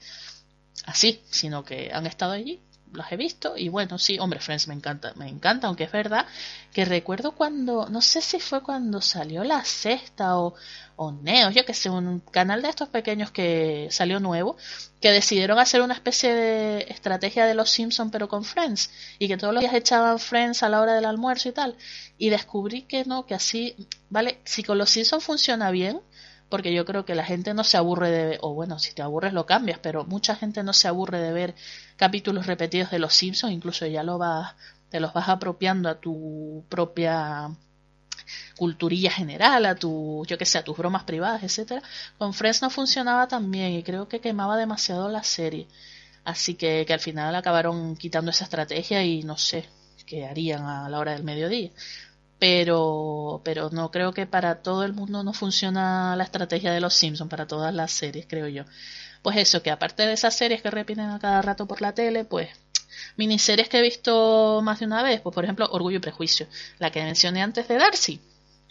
así, 0.86 1.22
sino 1.30 1.64
que 1.64 1.92
han 1.94 2.06
estado 2.06 2.34
allí 2.34 2.62
los 2.94 3.12
he 3.12 3.18
visto 3.18 3.56
y 3.58 3.70
bueno, 3.70 3.98
sí, 3.98 4.20
hombre, 4.20 4.40
Friends 4.40 4.68
me 4.68 4.74
encanta, 4.74 5.14
me 5.16 5.28
encanta, 5.28 5.68
aunque 5.68 5.84
es 5.84 5.92
verdad 5.92 6.26
que 6.72 6.86
recuerdo 6.86 7.34
cuando, 7.34 7.90
no 7.90 8.02
sé 8.02 8.22
si 8.22 8.40
fue 8.40 8.62
cuando 8.62 9.02
salió 9.02 9.44
la 9.44 9.64
sexta 9.66 10.38
o, 10.38 10.54
o 10.96 11.12
Neo, 11.12 11.50
yo 11.50 11.66
que 11.66 11.74
sé, 11.74 11.90
un 11.90 12.20
canal 12.20 12.62
de 12.62 12.70
estos 12.70 12.90
pequeños 12.90 13.32
que 13.32 13.88
salió 13.92 14.20
nuevo, 14.20 14.58
que 15.02 15.12
decidieron 15.12 15.60
hacer 15.60 15.82
una 15.82 15.94
especie 15.94 16.34
de 16.34 16.86
estrategia 16.90 17.46
de 17.46 17.56
los 17.56 17.70
Simpsons 17.70 18.12
pero 18.12 18.28
con 18.28 18.44
Friends 18.44 18.90
y 19.20 19.28
que 19.28 19.38
todos 19.38 19.54
los 19.54 19.62
días 19.62 19.74
echaban 19.74 20.20
Friends 20.20 20.64
a 20.64 20.70
la 20.70 20.82
hora 20.82 20.94
del 20.94 21.06
almuerzo 21.06 21.50
y 21.50 21.52
tal 21.52 21.76
y 22.18 22.30
descubrí 22.30 22.84
que 22.84 23.06
no, 23.06 23.26
que 23.26 23.34
así, 23.34 23.76
vale, 24.10 24.40
si 24.46 24.64
con 24.64 24.78
los 24.78 24.90
Simpsons 24.90 25.24
funciona 25.24 25.72
bien, 25.72 26.00
porque 26.54 26.72
yo 26.72 26.86
creo 26.86 27.04
que 27.04 27.16
la 27.16 27.26
gente 27.26 27.56
no 27.56 27.64
se 27.64 27.78
aburre 27.78 28.12
de, 28.12 28.38
o 28.42 28.54
bueno, 28.54 28.78
si 28.78 28.94
te 28.94 29.02
aburres 29.02 29.34
lo 29.34 29.48
cambias, 29.48 29.80
pero 29.80 30.06
mucha 30.06 30.36
gente 30.36 30.62
no 30.62 30.72
se 30.72 30.88
aburre 30.88 31.20
de 31.20 31.34
ver 31.34 31.56
capítulos 31.96 32.46
repetidos 32.46 32.92
de 32.92 33.00
Los 33.00 33.16
Simpsons, 33.16 33.52
incluso 33.52 33.88
ya 33.88 34.04
lo 34.04 34.20
vas, 34.20 34.54
te 34.90 35.00
los 35.00 35.14
vas 35.14 35.30
apropiando 35.30 35.90
a 35.90 36.00
tu 36.00 36.64
propia 36.70 37.50
culturilla 38.56 39.10
general, 39.10 39.66
a 39.66 39.74
tu, 39.74 40.26
yo 40.28 40.38
que 40.38 40.46
sé, 40.46 40.60
a 40.60 40.64
tus 40.64 40.78
bromas 40.78 41.06
privadas, 41.06 41.42
etcétera. 41.42 41.82
Con 42.20 42.36
Friends 42.36 42.62
no 42.62 42.70
funcionaba 42.70 43.28
tan 43.28 43.50
bien 43.50 43.72
y 43.72 43.82
creo 43.82 44.08
que 44.08 44.22
quemaba 44.22 44.56
demasiado 44.56 45.10
la 45.10 45.24
serie. 45.24 45.68
Así 46.24 46.54
que, 46.54 46.86
que 46.86 46.94
al 46.94 47.00
final 47.00 47.34
acabaron 47.34 47.96
quitando 47.96 48.30
esa 48.30 48.44
estrategia 48.44 49.04
y 49.04 49.24
no 49.24 49.40
sé 49.40 49.68
qué 50.06 50.28
harían 50.28 50.68
a 50.68 50.88
la 50.88 51.00
hora 51.00 51.14
del 51.14 51.24
mediodía 51.24 51.72
pero, 52.40 53.42
pero 53.44 53.70
no 53.72 53.92
creo 53.92 54.14
que 54.14 54.26
para 54.26 54.62
todo 54.62 54.84
el 54.84 54.94
mundo 54.94 55.24
no 55.24 55.34
funciona 55.34 56.16
la 56.16 56.24
estrategia 56.24 56.72
de 56.72 56.82
los 56.82 56.94
Simpsons, 56.94 57.30
para 57.30 57.48
todas 57.48 57.74
las 57.74 57.92
series, 57.92 58.26
creo 58.28 58.48
yo. 58.48 58.66
Pues 59.22 59.38
eso, 59.38 59.64
que 59.64 59.72
aparte 59.72 60.06
de 60.06 60.14
esas 60.14 60.36
series 60.36 60.62
que 60.62 60.70
repiten 60.70 61.10
a 61.10 61.20
cada 61.20 61.42
rato 61.42 61.66
por 61.66 61.82
la 61.82 61.94
tele, 61.94 62.26
pues 62.26 62.50
miniseries 63.16 63.70
que 63.70 63.80
he 63.80 63.82
visto 63.82 64.62
más 64.64 64.80
de 64.80 64.86
una 64.86 65.04
vez, 65.04 65.22
pues 65.22 65.34
por 65.34 65.44
ejemplo 65.44 65.68
Orgullo 65.72 65.98
y 65.98 66.02
Prejuicio, 66.02 66.48
la 66.80 66.92
que 66.92 67.04
mencioné 67.04 67.42
antes 67.42 67.68
de 67.68 67.78
Darcy. 67.78 68.20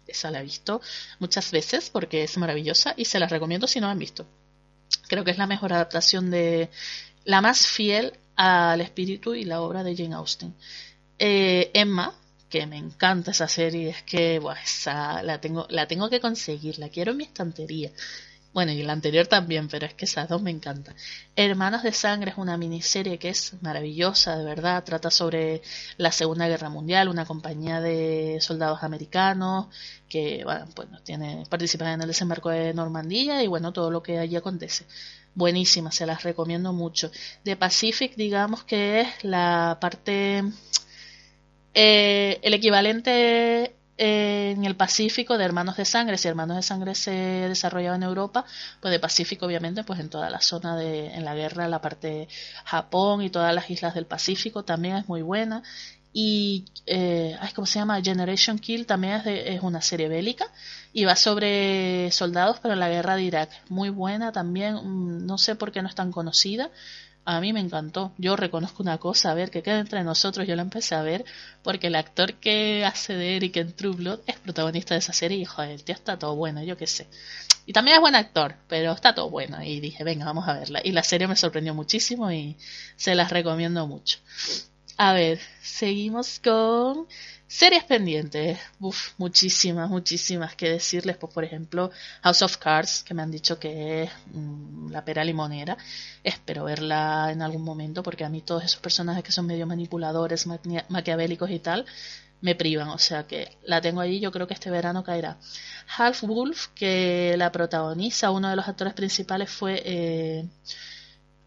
Esa 0.06 0.30
la 0.30 0.40
he 0.40 0.42
visto 0.42 0.80
muchas 1.20 1.50
veces 1.52 1.88
porque 1.90 2.24
es 2.24 2.36
maravillosa 2.36 2.94
y 2.96 3.06
se 3.06 3.18
la 3.18 3.28
recomiendo 3.28 3.66
si 3.66 3.80
no 3.80 3.86
la 3.86 3.92
han 3.92 3.98
visto. 3.98 4.26
Creo 5.08 5.24
que 5.24 5.30
es 5.30 5.38
la 5.38 5.46
mejor 5.46 5.72
adaptación 5.72 6.30
de 6.30 6.70
la 7.24 7.40
más 7.40 7.66
fiel 7.66 8.12
al 8.36 8.80
espíritu 8.80 9.34
y 9.34 9.44
la 9.44 9.60
obra 9.60 9.84
de 9.84 9.96
Jane 9.96 10.14
Austen. 10.14 10.54
Eh, 11.18 11.70
Emma, 11.74 12.14
que 12.52 12.66
me 12.66 12.76
encanta 12.76 13.30
esa 13.30 13.48
serie, 13.48 13.88
es 13.88 14.02
que 14.02 14.38
esa 14.62 15.22
la 15.22 15.40
tengo, 15.40 15.66
la 15.70 15.88
tengo 15.88 16.10
que 16.10 16.20
conseguir, 16.20 16.78
la 16.78 16.90
quiero 16.90 17.12
en 17.12 17.16
mi 17.16 17.24
estantería. 17.24 17.90
Bueno, 18.52 18.72
y 18.72 18.82
la 18.82 18.92
anterior 18.92 19.26
también, 19.26 19.68
pero 19.68 19.86
es 19.86 19.94
que 19.94 20.04
esas 20.04 20.28
dos 20.28 20.42
me 20.42 20.50
encantan. 20.50 20.94
Hermanos 21.34 21.82
de 21.82 21.92
Sangre 21.92 22.32
es 22.32 22.36
una 22.36 22.58
miniserie 22.58 23.18
que 23.18 23.30
es 23.30 23.54
maravillosa, 23.62 24.36
de 24.36 24.44
verdad. 24.44 24.84
Trata 24.84 25.10
sobre 25.10 25.62
la 25.96 26.12
Segunda 26.12 26.46
Guerra 26.46 26.68
Mundial, 26.68 27.08
una 27.08 27.24
compañía 27.24 27.80
de 27.80 28.36
soldados 28.42 28.82
americanos 28.82 29.68
que, 30.10 30.44
bueno, 30.44 30.66
pues 30.74 30.88
tiene, 31.04 31.44
participan 31.48 31.88
en 31.88 32.02
el 32.02 32.08
desembarco 32.08 32.50
de 32.50 32.74
Normandía 32.74 33.42
y 33.42 33.46
bueno, 33.46 33.72
todo 33.72 33.90
lo 33.90 34.02
que 34.02 34.18
allí 34.18 34.36
acontece. 34.36 34.84
Buenísima, 35.34 35.90
se 35.90 36.04
las 36.04 36.22
recomiendo 36.22 36.74
mucho. 36.74 37.10
De 37.44 37.56
Pacific, 37.56 38.14
digamos 38.14 38.64
que 38.64 39.00
es 39.00 39.24
la 39.24 39.78
parte 39.80 40.44
eh, 41.74 42.38
el 42.42 42.54
equivalente 42.54 43.74
eh, 43.98 44.52
en 44.56 44.64
el 44.64 44.74
Pacífico 44.74 45.38
de 45.38 45.44
Hermanos 45.44 45.76
de 45.76 45.84
Sangre, 45.84 46.18
si 46.18 46.26
Hermanos 46.26 46.56
de 46.56 46.62
Sangre 46.62 46.94
se 46.94 47.12
desarrollaba 47.12 47.96
en 47.96 48.02
Europa, 48.02 48.44
pues 48.80 48.90
de 48.90 48.98
Pacífico 48.98 49.46
obviamente, 49.46 49.84
pues 49.84 50.00
en 50.00 50.08
toda 50.10 50.30
la 50.30 50.40
zona 50.40 50.76
de, 50.76 51.14
en 51.14 51.24
la 51.24 51.34
guerra, 51.34 51.68
la 51.68 51.80
parte 51.80 52.28
Japón 52.64 53.22
y 53.22 53.30
todas 53.30 53.54
las 53.54 53.70
islas 53.70 53.94
del 53.94 54.06
Pacífico 54.06 54.64
también 54.64 54.96
es 54.96 55.08
muy 55.08 55.22
buena. 55.22 55.62
Y, 56.14 56.66
eh, 56.86 57.38
¿cómo 57.54 57.66
se 57.66 57.78
llama? 57.78 58.02
Generation 58.02 58.58
Kill 58.58 58.86
también 58.86 59.14
es, 59.14 59.26
es 59.26 59.62
una 59.62 59.80
serie 59.80 60.08
bélica 60.08 60.46
y 60.92 61.04
va 61.04 61.16
sobre 61.16 62.10
soldados, 62.12 62.58
pero 62.60 62.74
en 62.74 62.80
la 62.80 62.88
guerra 62.88 63.16
de 63.16 63.22
Irak. 63.22 63.50
Muy 63.68 63.88
buena 63.88 64.32
también, 64.32 64.74
mm, 64.74 65.26
no 65.26 65.38
sé 65.38 65.54
por 65.54 65.72
qué 65.72 65.80
no 65.80 65.88
es 65.88 65.94
tan 65.94 66.12
conocida, 66.12 66.70
a 67.24 67.40
mí 67.40 67.52
me 67.52 67.60
encantó. 67.60 68.12
Yo 68.18 68.36
reconozco 68.36 68.82
una 68.82 68.98
cosa, 68.98 69.30
a 69.30 69.34
ver, 69.34 69.50
que 69.50 69.62
queda 69.62 69.78
entre 69.78 70.02
nosotros, 70.02 70.46
yo 70.46 70.56
la 70.56 70.62
empecé 70.62 70.94
a 70.94 71.02
ver 71.02 71.24
porque 71.62 71.86
el 71.86 71.94
actor 71.94 72.34
que 72.34 72.84
hace 72.84 73.14
de 73.14 73.36
Eric 73.36 73.56
en 73.56 73.72
True 73.72 73.94
Blood 73.94 74.20
es 74.26 74.38
protagonista 74.38 74.94
de 74.94 74.98
esa 74.98 75.12
serie 75.12 75.38
y, 75.38 75.44
joder, 75.44 75.70
el 75.70 75.84
tío 75.84 75.94
está 75.94 76.18
todo 76.18 76.34
bueno, 76.34 76.62
yo 76.62 76.76
qué 76.76 76.86
sé. 76.86 77.06
Y 77.64 77.72
también 77.72 77.96
es 77.96 78.00
buen 78.00 78.16
actor, 78.16 78.56
pero 78.68 78.92
está 78.92 79.14
todo 79.14 79.30
bueno. 79.30 79.62
Y 79.62 79.78
dije, 79.80 80.02
venga, 80.02 80.24
vamos 80.24 80.48
a 80.48 80.54
verla. 80.54 80.80
Y 80.82 80.92
la 80.92 81.04
serie 81.04 81.28
me 81.28 81.36
sorprendió 81.36 81.74
muchísimo 81.74 82.30
y 82.32 82.56
se 82.96 83.14
las 83.14 83.30
recomiendo 83.30 83.86
mucho. 83.86 84.18
A 84.96 85.12
ver, 85.12 85.40
seguimos 85.62 86.40
con 86.40 87.06
Series 87.54 87.84
pendientes, 87.84 88.58
Uf, 88.80 89.10
muchísimas, 89.18 89.90
muchísimas 89.90 90.54
que 90.56 90.70
decirles. 90.70 91.18
Pues, 91.18 91.34
por 91.34 91.44
ejemplo, 91.44 91.90
House 92.22 92.40
of 92.40 92.56
Cards, 92.56 93.02
que 93.04 93.12
me 93.12 93.20
han 93.20 93.30
dicho 93.30 93.58
que 93.58 94.04
es 94.04 94.10
mm, 94.32 94.90
la 94.90 95.04
pera 95.04 95.22
limonera. 95.22 95.76
Espero 96.24 96.64
verla 96.64 97.28
en 97.30 97.42
algún 97.42 97.62
momento, 97.62 98.02
porque 98.02 98.24
a 98.24 98.30
mí 98.30 98.40
todos 98.40 98.64
esos 98.64 98.80
personajes 98.80 99.22
que 99.22 99.32
son 99.32 99.46
medio 99.46 99.66
manipuladores, 99.66 100.46
maquiavélicos 100.88 101.50
y 101.50 101.58
tal, 101.58 101.84
me 102.40 102.54
privan. 102.54 102.88
O 102.88 102.98
sea 102.98 103.26
que 103.26 103.58
la 103.64 103.82
tengo 103.82 104.00
allí, 104.00 104.18
yo 104.18 104.32
creo 104.32 104.46
que 104.46 104.54
este 104.54 104.70
verano 104.70 105.04
caerá. 105.04 105.36
Half 105.98 106.22
Wolf, 106.22 106.68
que 106.74 107.34
la 107.36 107.52
protagoniza, 107.52 108.30
uno 108.30 108.48
de 108.48 108.56
los 108.56 108.66
actores 108.66 108.94
principales 108.94 109.50
fue. 109.50 109.82
Eh, 109.84 110.46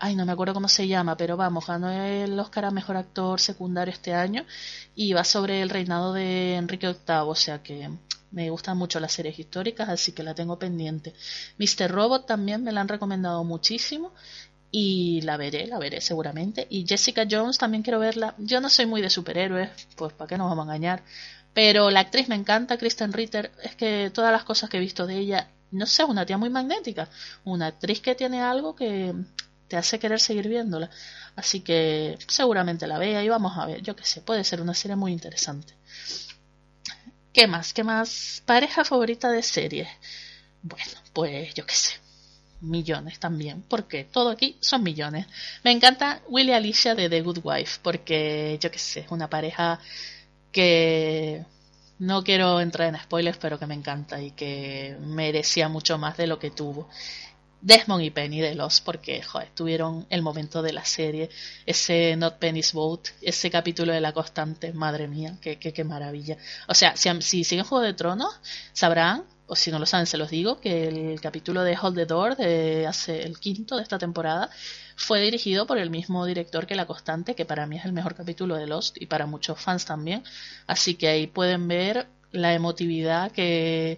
ay, 0.05 0.15
no 0.15 0.23
me 0.23 0.33
acuerdo 0.33 0.53
cómo 0.53 0.67
se 0.67 0.87
llama, 0.87 1.17
pero 1.17 1.35
vamos, 1.35 1.65
ganó 1.65 1.89
el 1.91 2.39
Oscar 2.39 2.65
a 2.65 2.71
Mejor 2.71 2.95
Actor 2.95 3.39
Secundario 3.39 3.91
este 3.91 4.13
año 4.13 4.45
y 4.93 5.13
va 5.13 5.23
sobre 5.23 5.63
el 5.63 5.69
reinado 5.71 6.13
de 6.13 6.57
Enrique 6.57 6.85
VIII, 6.85 7.17
o 7.25 7.33
sea 7.33 7.63
que 7.63 7.89
me 8.29 8.51
gustan 8.51 8.77
mucho 8.77 8.99
las 8.99 9.13
series 9.13 9.39
históricas, 9.39 9.89
así 9.89 10.11
que 10.11 10.21
la 10.21 10.35
tengo 10.35 10.59
pendiente. 10.59 11.15
Mr. 11.57 11.89
Robot 11.89 12.27
también 12.27 12.63
me 12.63 12.71
la 12.71 12.81
han 12.81 12.87
recomendado 12.87 13.43
muchísimo 13.43 14.13
y 14.69 15.21
la 15.21 15.37
veré, 15.37 15.65
la 15.65 15.79
veré 15.79 16.01
seguramente. 16.01 16.67
Y 16.69 16.85
Jessica 16.85 17.25
Jones 17.27 17.57
también 17.57 17.81
quiero 17.81 17.97
verla. 17.97 18.35
Yo 18.37 18.61
no 18.61 18.69
soy 18.69 18.85
muy 18.85 19.01
de 19.01 19.09
superhéroes, 19.09 19.71
pues 19.95 20.13
para 20.13 20.27
qué 20.27 20.37
nos 20.37 20.49
vamos 20.49 20.67
a 20.67 20.75
engañar. 20.75 21.01
Pero 21.55 21.89
la 21.89 22.01
actriz 22.01 22.29
me 22.29 22.35
encanta, 22.35 22.77
Kristen 22.77 23.11
Ritter, 23.11 23.51
es 23.63 23.75
que 23.75 24.11
todas 24.13 24.31
las 24.31 24.43
cosas 24.43 24.69
que 24.69 24.77
he 24.77 24.81
visto 24.81 25.07
de 25.07 25.17
ella, 25.17 25.49
no 25.71 25.87
sé, 25.87 26.03
una 26.03 26.27
tía 26.27 26.37
muy 26.37 26.51
magnética, 26.51 27.09
una 27.43 27.67
actriz 27.67 28.01
que 28.01 28.13
tiene 28.13 28.43
algo 28.43 28.75
que 28.75 29.15
te 29.67 29.77
hace 29.77 29.99
querer 29.99 30.19
seguir 30.19 30.47
viéndola. 30.47 30.89
Así 31.35 31.61
que 31.61 32.17
seguramente 32.27 32.87
la 32.87 32.97
vea 32.97 33.23
y 33.23 33.29
vamos 33.29 33.57
a 33.57 33.65
ver, 33.65 33.81
yo 33.81 33.95
qué 33.95 34.05
sé, 34.05 34.21
puede 34.21 34.43
ser 34.43 34.61
una 34.61 34.73
serie 34.73 34.95
muy 34.95 35.11
interesante. 35.11 35.73
¿Qué 37.33 37.47
más? 37.47 37.73
¿Qué 37.73 37.83
más? 37.83 38.41
Pareja 38.45 38.85
favorita 38.85 39.29
de 39.29 39.43
series. 39.43 39.89
Bueno, 40.61 40.91
pues 41.13 41.53
yo 41.53 41.65
qué 41.65 41.75
sé. 41.75 41.93
Millones 42.61 43.19
también, 43.19 43.63
porque 43.67 44.05
todo 44.05 44.29
aquí 44.29 44.57
son 44.61 44.81
millones. 44.83 45.27
Me 45.63 45.71
encanta 45.71 46.21
Willy 46.29 46.53
Alicia 46.53 46.95
de 46.95 47.09
The 47.09 47.21
Good 47.21 47.39
Wife, 47.43 47.79
porque 47.83 48.57
yo 48.61 48.71
qué 48.71 48.79
sé, 48.79 49.01
es 49.01 49.11
una 49.11 49.29
pareja 49.29 49.79
que 50.53 51.45
no 51.99 52.23
quiero 52.23 52.61
entrar 52.61 52.87
en 52.87 52.99
spoilers, 53.01 53.37
pero 53.37 53.59
que 53.59 53.67
me 53.67 53.75
encanta 53.75 54.21
y 54.21 54.31
que 54.31 54.97
merecía 55.01 55.69
mucho 55.69 55.97
más 55.97 56.17
de 56.17 56.27
lo 56.27 56.39
que 56.39 56.51
tuvo. 56.51 56.89
Desmond 57.65 58.03
y 58.03 58.11
Penny 58.11 58.41
de 58.41 58.53
los 58.53 58.79
porque 58.79 59.23
joder, 59.23 59.49
tuvieron 59.55 60.05
el 60.11 60.21
momento 60.21 60.61
de 60.61 60.71
la 60.71 60.85
serie, 60.85 61.31
ese 61.65 62.15
Not 62.15 62.37
Penny's 62.37 62.73
Boat, 62.73 63.07
ese 63.23 63.49
capítulo 63.49 63.91
de 63.91 64.01
la 64.01 64.13
constante, 64.13 64.71
madre 64.71 65.07
mía, 65.07 65.35
qué, 65.41 65.57
qué, 65.57 65.73
qué 65.73 65.83
maravilla. 65.83 66.37
O 66.67 66.75
sea, 66.75 66.95
si, 66.95 67.09
si 67.23 67.43
siguen 67.43 67.65
Juego 67.65 67.83
de 67.83 67.95
Tronos, 67.95 68.39
sabrán, 68.71 69.23
o 69.47 69.55
si 69.55 69.71
no 69.71 69.79
lo 69.79 69.87
saben, 69.87 70.05
se 70.05 70.17
los 70.17 70.29
digo, 70.29 70.59
que 70.59 70.89
el 70.89 71.19
capítulo 71.19 71.63
de 71.63 71.75
Hold 71.75 71.95
the 71.95 72.05
Door, 72.05 72.37
de 72.37 72.85
hace 72.85 73.23
el 73.23 73.39
quinto 73.39 73.77
de 73.77 73.81
esta 73.81 73.97
temporada, 73.97 74.51
fue 74.95 75.19
dirigido 75.21 75.65
por 75.65 75.79
el 75.79 75.89
mismo 75.89 76.23
director 76.27 76.67
que 76.67 76.75
La 76.75 76.85
Constante, 76.85 77.33
que 77.33 77.45
para 77.45 77.65
mí 77.65 77.77
es 77.77 77.85
el 77.85 77.93
mejor 77.93 78.13
capítulo 78.13 78.57
de 78.57 78.67
Lost 78.67 79.01
y 79.01 79.07
para 79.07 79.25
muchos 79.25 79.59
fans 79.59 79.85
también. 79.85 80.23
Así 80.67 80.93
que 80.93 81.07
ahí 81.07 81.25
pueden 81.25 81.67
ver 81.67 82.05
la 82.31 82.53
emotividad 82.53 83.31
que 83.31 83.97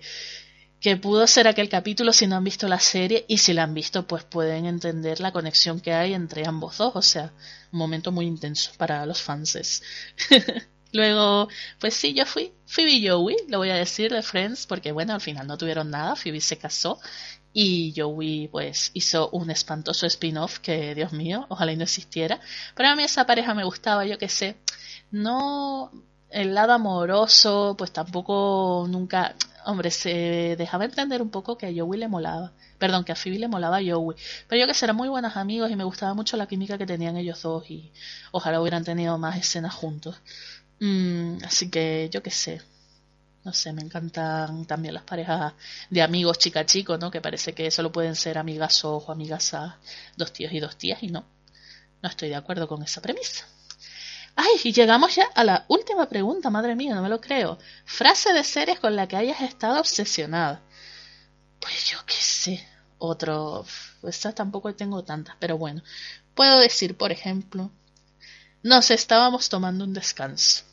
que 0.80 0.98
pudo 0.98 1.26
ser 1.28 1.48
aquel 1.48 1.70
capítulo 1.70 2.14
si 2.14 2.28
no 2.28 2.36
han 2.36 2.44
visto 2.44 2.68
la 2.68 2.80
serie 2.80 3.26
y 3.28 3.40
si 3.40 3.54
la 3.54 3.64
han 3.64 3.74
visto 3.74 4.06
pues 4.08 4.24
pueden 4.24 4.66
entender 4.66 5.20
la 5.20 5.32
conexión 5.32 5.80
que 5.80 5.94
hay 5.94 6.14
entre 6.14 6.48
ambos 6.48 6.78
dos, 6.78 6.96
o 6.96 7.02
sea, 7.02 7.34
un 7.72 7.80
momento 7.80 8.12
muy 8.12 8.26
intenso 8.26 8.72
para 8.78 9.06
los 9.06 9.22
fans. 9.22 9.82
Luego, 10.94 11.50
pues 11.80 11.94
sí, 11.96 12.14
yo 12.14 12.26
fui 12.26 12.54
Phoebe 12.66 12.92
y 12.92 13.08
Joey, 13.08 13.36
lo 13.50 13.58
voy 13.58 13.70
a 13.70 13.76
decir 13.76 14.12
de 14.12 14.22
Friends, 14.22 14.66
porque 14.68 14.92
bueno, 14.92 15.14
al 15.14 15.22
final 15.22 15.46
no 15.48 15.58
tuvieron 15.58 15.90
nada, 15.92 16.16
Phoebe 16.16 16.42
se 16.42 16.58
casó 16.58 17.00
y 17.54 17.94
Joey 17.96 18.48
pues 18.50 18.92
hizo 18.94 19.30
un 19.32 19.50
espantoso 19.50 20.06
spin-off 20.06 20.60
que, 20.60 20.96
Dios 20.96 21.12
mío, 21.12 21.46
ojalá 21.50 21.72
y 21.72 21.76
no 21.76 21.84
existiera. 21.84 22.40
Pero 22.76 22.90
a 22.90 22.96
mí 22.96 23.04
esa 23.04 23.26
pareja 23.26 23.54
me 23.54 23.64
gustaba, 23.64 24.06
yo 24.06 24.18
qué 24.18 24.30
sé, 24.30 24.58
no 25.12 25.92
el 26.30 26.54
lado 26.54 26.74
amoroso, 26.74 27.76
pues 27.78 27.92
tampoco 27.92 28.86
nunca, 28.90 29.36
hombre, 29.68 29.92
se 29.92 30.56
dejaba 30.58 30.86
entender 30.86 31.22
un 31.22 31.30
poco 31.30 31.58
que 31.58 31.68
a 31.68 31.72
Joey 31.76 32.00
le 32.00 32.08
molaba, 32.08 32.54
perdón, 32.80 33.04
que 33.04 33.12
a 33.12 33.16
Phoebe 33.16 33.38
le 33.40 33.48
molaba 33.50 33.78
a 33.78 33.82
Joey, 33.82 34.18
pero 34.48 34.60
yo 34.62 34.68
que 34.72 34.86
eran 34.86 34.96
muy 34.96 35.10
buenos 35.10 35.36
amigos 35.36 35.70
y 35.70 35.76
me 35.76 35.84
gustaba 35.84 36.14
mucho 36.14 36.38
la 36.38 36.48
química 36.48 36.78
que 36.78 36.86
tenían 36.86 37.18
ellos 37.18 37.42
dos 37.42 37.70
y 37.70 37.92
ojalá 38.32 38.62
hubieran 38.62 38.84
tenido 38.86 39.18
más 39.18 39.38
escenas 39.38 39.74
juntos. 39.74 40.16
Mm, 40.80 41.40
así 41.46 41.70
que 41.70 42.10
yo 42.12 42.24
qué 42.24 42.32
sé, 42.32 42.62
no 43.44 43.54
sé, 43.54 43.74
me 43.74 43.82
encantan 43.82 44.66
también 44.66 44.94
las 44.94 45.04
parejas 45.04 45.54
de 45.90 46.02
amigos 46.02 46.38
chica-chico, 46.40 46.98
¿no? 46.98 47.12
Que 47.12 47.22
parece 47.22 47.54
que 47.54 47.70
solo 47.72 47.92
pueden 47.92 48.16
ser 48.16 48.38
amigas 48.38 48.86
o 48.86 49.12
amigas 49.12 49.54
a 49.54 49.80
dos 50.16 50.32
tíos 50.34 50.54
y 50.54 50.60
dos 50.60 50.78
tías 50.78 51.04
y 51.04 51.08
no, 51.08 51.26
no 52.02 52.10
estoy 52.10 52.30
de 52.30 52.36
acuerdo 52.36 52.68
con 52.68 52.84
esa 52.84 53.02
premisa. 53.02 53.46
Ay, 54.40 54.62
y 54.66 54.72
llegamos 54.72 55.16
ya 55.16 55.26
a 55.34 55.44
la 55.44 55.66
última 55.68 56.08
pregunta, 56.08 56.52
madre 56.52 56.76
mía, 56.76 56.94
no 56.94 57.02
me 57.02 57.10
lo 57.10 57.20
creo. 57.20 57.58
Frase 57.86 58.34
de 58.34 58.44
series 58.44 58.80
con 58.80 58.96
la 58.96 59.08
que 59.08 59.18
hayas 59.18 59.42
estado 59.42 59.80
obsesionada. 59.80 60.62
Pues 61.60 61.90
yo 61.90 61.98
qué 62.06 62.14
sé, 62.14 62.68
otro... 63.00 63.66
Esta 64.04 64.34
tampoco 64.34 64.76
tengo 64.76 65.04
tantas, 65.04 65.36
pero 65.40 65.58
bueno. 65.58 65.82
Puedo 66.36 66.60
decir, 66.60 66.96
por 66.96 67.12
ejemplo, 67.12 67.72
nos 68.62 68.92
estábamos 68.92 69.50
tomando 69.50 69.84
un 69.86 69.94
descanso. 69.94 70.64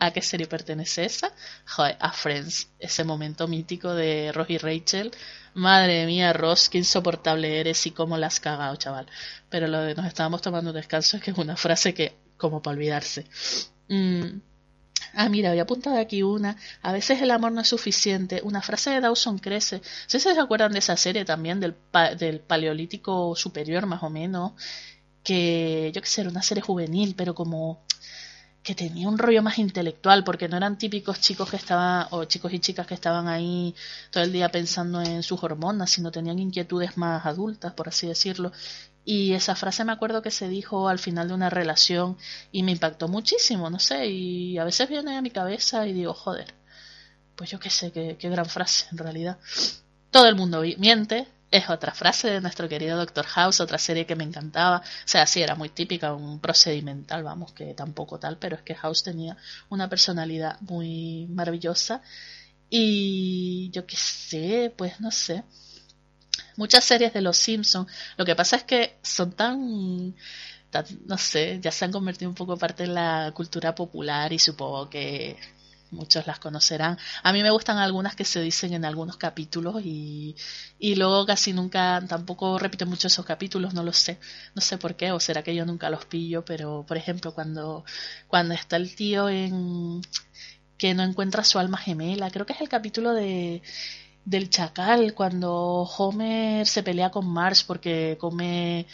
¿A 0.00 0.10
qué 0.10 0.20
serie 0.20 0.48
pertenece 0.48 1.04
esa? 1.04 1.32
Joder, 1.64 1.96
a 2.00 2.10
Friends, 2.10 2.70
ese 2.80 3.04
momento 3.04 3.46
mítico 3.46 3.94
de 3.94 4.32
Ross 4.32 4.50
y 4.50 4.58
Rachel. 4.58 5.12
Madre 5.54 6.06
mía, 6.06 6.32
Ross, 6.32 6.68
qué 6.68 6.78
insoportable 6.78 7.60
eres 7.60 7.86
y 7.86 7.92
cómo 7.92 8.18
la 8.18 8.26
has 8.26 8.40
cagado, 8.40 8.74
chaval. 8.74 9.06
Pero 9.48 9.68
lo 9.68 9.80
de 9.80 9.94
nos 9.94 10.06
estábamos 10.06 10.42
tomando 10.42 10.70
un 10.70 10.76
descanso 10.76 11.16
es 11.16 11.22
que 11.22 11.30
es 11.30 11.38
una 11.38 11.56
frase 11.56 11.94
que 11.94 12.25
como 12.36 12.62
para 12.62 12.76
olvidarse. 12.76 13.26
Mm. 13.88 14.40
Ah, 15.14 15.28
mira, 15.28 15.50
había 15.50 15.62
apuntado 15.62 15.98
aquí 15.98 16.22
una. 16.22 16.56
A 16.82 16.92
veces 16.92 17.22
el 17.22 17.30
amor 17.30 17.52
no 17.52 17.62
es 17.62 17.68
suficiente. 17.68 18.40
Una 18.44 18.62
frase 18.62 18.90
de 18.90 19.00
Dawson 19.00 19.38
crece. 19.38 19.80
¿Sí 20.06 20.20
se 20.20 20.38
acuerdan 20.38 20.72
de 20.72 20.80
esa 20.80 20.96
serie 20.96 21.24
también 21.24 21.58
del, 21.60 21.74
del 22.18 22.40
paleolítico 22.40 23.34
superior, 23.34 23.86
más 23.86 24.02
o 24.02 24.10
menos? 24.10 24.52
Que 25.22 25.90
yo 25.94 26.02
qué 26.02 26.08
sé, 26.08 26.20
era 26.22 26.30
una 26.30 26.42
serie 26.42 26.62
juvenil, 26.62 27.14
pero 27.16 27.34
como 27.34 27.80
que 28.62 28.74
tenía 28.74 29.08
un 29.08 29.16
rollo 29.16 29.42
más 29.42 29.58
intelectual, 29.58 30.24
porque 30.24 30.48
no 30.48 30.56
eran 30.56 30.76
típicos 30.76 31.20
chicos 31.20 31.48
que 31.48 31.56
estaban, 31.56 32.08
o 32.10 32.24
chicos 32.24 32.52
y 32.52 32.58
chicas 32.58 32.86
que 32.86 32.94
estaban 32.94 33.28
ahí 33.28 33.74
todo 34.10 34.24
el 34.24 34.32
día 34.32 34.50
pensando 34.50 35.00
en 35.00 35.22
sus 35.22 35.42
hormonas, 35.44 35.90
sino 35.90 36.10
tenían 36.10 36.40
inquietudes 36.40 36.96
más 36.96 37.24
adultas, 37.26 37.72
por 37.74 37.88
así 37.88 38.08
decirlo. 38.08 38.52
Y 39.08 39.34
esa 39.34 39.54
frase 39.54 39.84
me 39.84 39.92
acuerdo 39.92 40.20
que 40.20 40.32
se 40.32 40.48
dijo 40.48 40.88
al 40.88 40.98
final 40.98 41.28
de 41.28 41.34
una 41.34 41.48
relación 41.48 42.18
y 42.50 42.64
me 42.64 42.72
impactó 42.72 43.06
muchísimo, 43.06 43.70
no 43.70 43.78
sé, 43.78 44.08
y 44.08 44.58
a 44.58 44.64
veces 44.64 44.88
viene 44.88 45.16
a 45.16 45.22
mi 45.22 45.30
cabeza 45.30 45.86
y 45.86 45.92
digo, 45.92 46.12
joder, 46.12 46.52
pues 47.36 47.48
yo 47.48 47.60
qué 47.60 47.70
sé, 47.70 47.92
qué, 47.92 48.16
qué 48.18 48.28
gran 48.28 48.46
frase 48.46 48.86
en 48.90 48.98
realidad. 48.98 49.38
Todo 50.10 50.26
el 50.26 50.34
mundo 50.34 50.62
miente, 50.78 51.28
es 51.52 51.70
otra 51.70 51.92
frase 51.92 52.30
de 52.30 52.40
nuestro 52.40 52.68
querido 52.68 52.96
Doctor 52.96 53.26
House, 53.26 53.60
otra 53.60 53.78
serie 53.78 54.06
que 54.06 54.16
me 54.16 54.24
encantaba. 54.24 54.78
O 54.78 55.08
sea, 55.08 55.24
sí, 55.24 55.40
era 55.40 55.54
muy 55.54 55.68
típica, 55.68 56.12
un 56.12 56.40
procedimental, 56.40 57.22
vamos, 57.22 57.52
que 57.52 57.74
tampoco 57.74 58.18
tal, 58.18 58.38
pero 58.38 58.56
es 58.56 58.62
que 58.62 58.74
House 58.74 59.04
tenía 59.04 59.36
una 59.68 59.88
personalidad 59.88 60.60
muy 60.62 61.28
maravillosa. 61.30 62.02
Y 62.68 63.70
yo 63.70 63.86
qué 63.86 63.96
sé, 63.96 64.74
pues 64.76 65.00
no 65.00 65.12
sé 65.12 65.44
muchas 66.56 66.84
series 66.84 67.12
de 67.12 67.20
Los 67.20 67.36
Simpsons. 67.36 67.90
Lo 68.16 68.24
que 68.24 68.34
pasa 68.34 68.56
es 68.56 68.64
que 68.64 68.98
son 69.02 69.32
tan, 69.32 70.14
no 71.06 71.18
sé, 71.18 71.58
ya 71.62 71.70
se 71.70 71.84
han 71.84 71.92
convertido 71.92 72.30
un 72.30 72.34
poco 72.34 72.56
parte 72.56 72.84
de 72.84 72.90
la 72.90 73.32
cultura 73.34 73.74
popular 73.74 74.32
y 74.32 74.38
supongo 74.38 74.90
que 74.90 75.36
muchos 75.90 76.26
las 76.26 76.38
conocerán. 76.38 76.98
A 77.22 77.32
mí 77.32 77.42
me 77.42 77.50
gustan 77.50 77.78
algunas 77.78 78.14
que 78.16 78.24
se 78.24 78.40
dicen 78.40 78.72
en 78.74 78.84
algunos 78.84 79.16
capítulos 79.16 79.82
y, 79.84 80.36
y 80.78 80.94
luego 80.96 81.26
casi 81.26 81.52
nunca, 81.52 82.02
tampoco 82.08 82.58
repito 82.58 82.86
mucho 82.86 83.06
esos 83.08 83.24
capítulos, 83.24 83.74
no 83.74 83.82
lo 83.82 83.92
sé, 83.92 84.18
no 84.54 84.62
sé 84.62 84.78
por 84.78 84.96
qué, 84.96 85.12
o 85.12 85.20
será 85.20 85.42
que 85.42 85.54
yo 85.54 85.64
nunca 85.64 85.90
los 85.90 86.04
pillo, 86.06 86.44
pero 86.44 86.84
por 86.86 86.96
ejemplo 86.96 87.34
cuando, 87.34 87.84
cuando 88.28 88.54
está 88.54 88.76
el 88.76 88.94
tío 88.94 89.28
en 89.28 90.02
que 90.78 90.94
no 90.94 91.02
encuentra 91.02 91.44
su 91.44 91.58
alma 91.58 91.78
gemela, 91.78 92.30
creo 92.30 92.46
que 92.46 92.52
es 92.52 92.60
el 92.60 92.68
capítulo 92.68 93.14
de 93.14 93.62
del 94.26 94.50
chacal 94.50 95.14
cuando 95.14 95.82
Homer 95.96 96.66
se 96.66 96.82
pelea 96.82 97.10
con 97.10 97.26
Marge 97.26 97.64
porque 97.66 98.18
come 98.20 98.86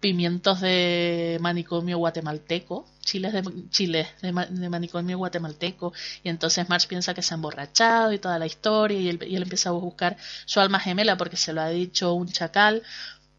pimientos 0.00 0.60
de 0.60 1.38
manicomio 1.40 1.98
guatemalteco, 1.98 2.86
chiles 3.00 3.32
de, 3.32 3.42
chiles 3.70 4.08
de, 4.22 4.32
manicomio 4.32 5.18
guatemalteco, 5.18 5.92
y 6.22 6.28
entonces 6.30 6.68
Marge 6.68 6.88
piensa 6.88 7.14
que 7.14 7.22
se 7.22 7.34
ha 7.34 7.36
emborrachado 7.36 8.12
y 8.12 8.18
toda 8.18 8.38
la 8.38 8.46
historia, 8.46 8.98
y 8.98 9.08
él 9.08 9.42
empieza 9.42 9.70
a 9.70 9.72
buscar 9.72 10.16
su 10.46 10.60
alma 10.60 10.80
gemela 10.80 11.16
porque 11.16 11.36
se 11.36 11.52
lo 11.52 11.60
ha 11.60 11.68
dicho 11.68 12.14
un 12.14 12.28
chacal, 12.28 12.82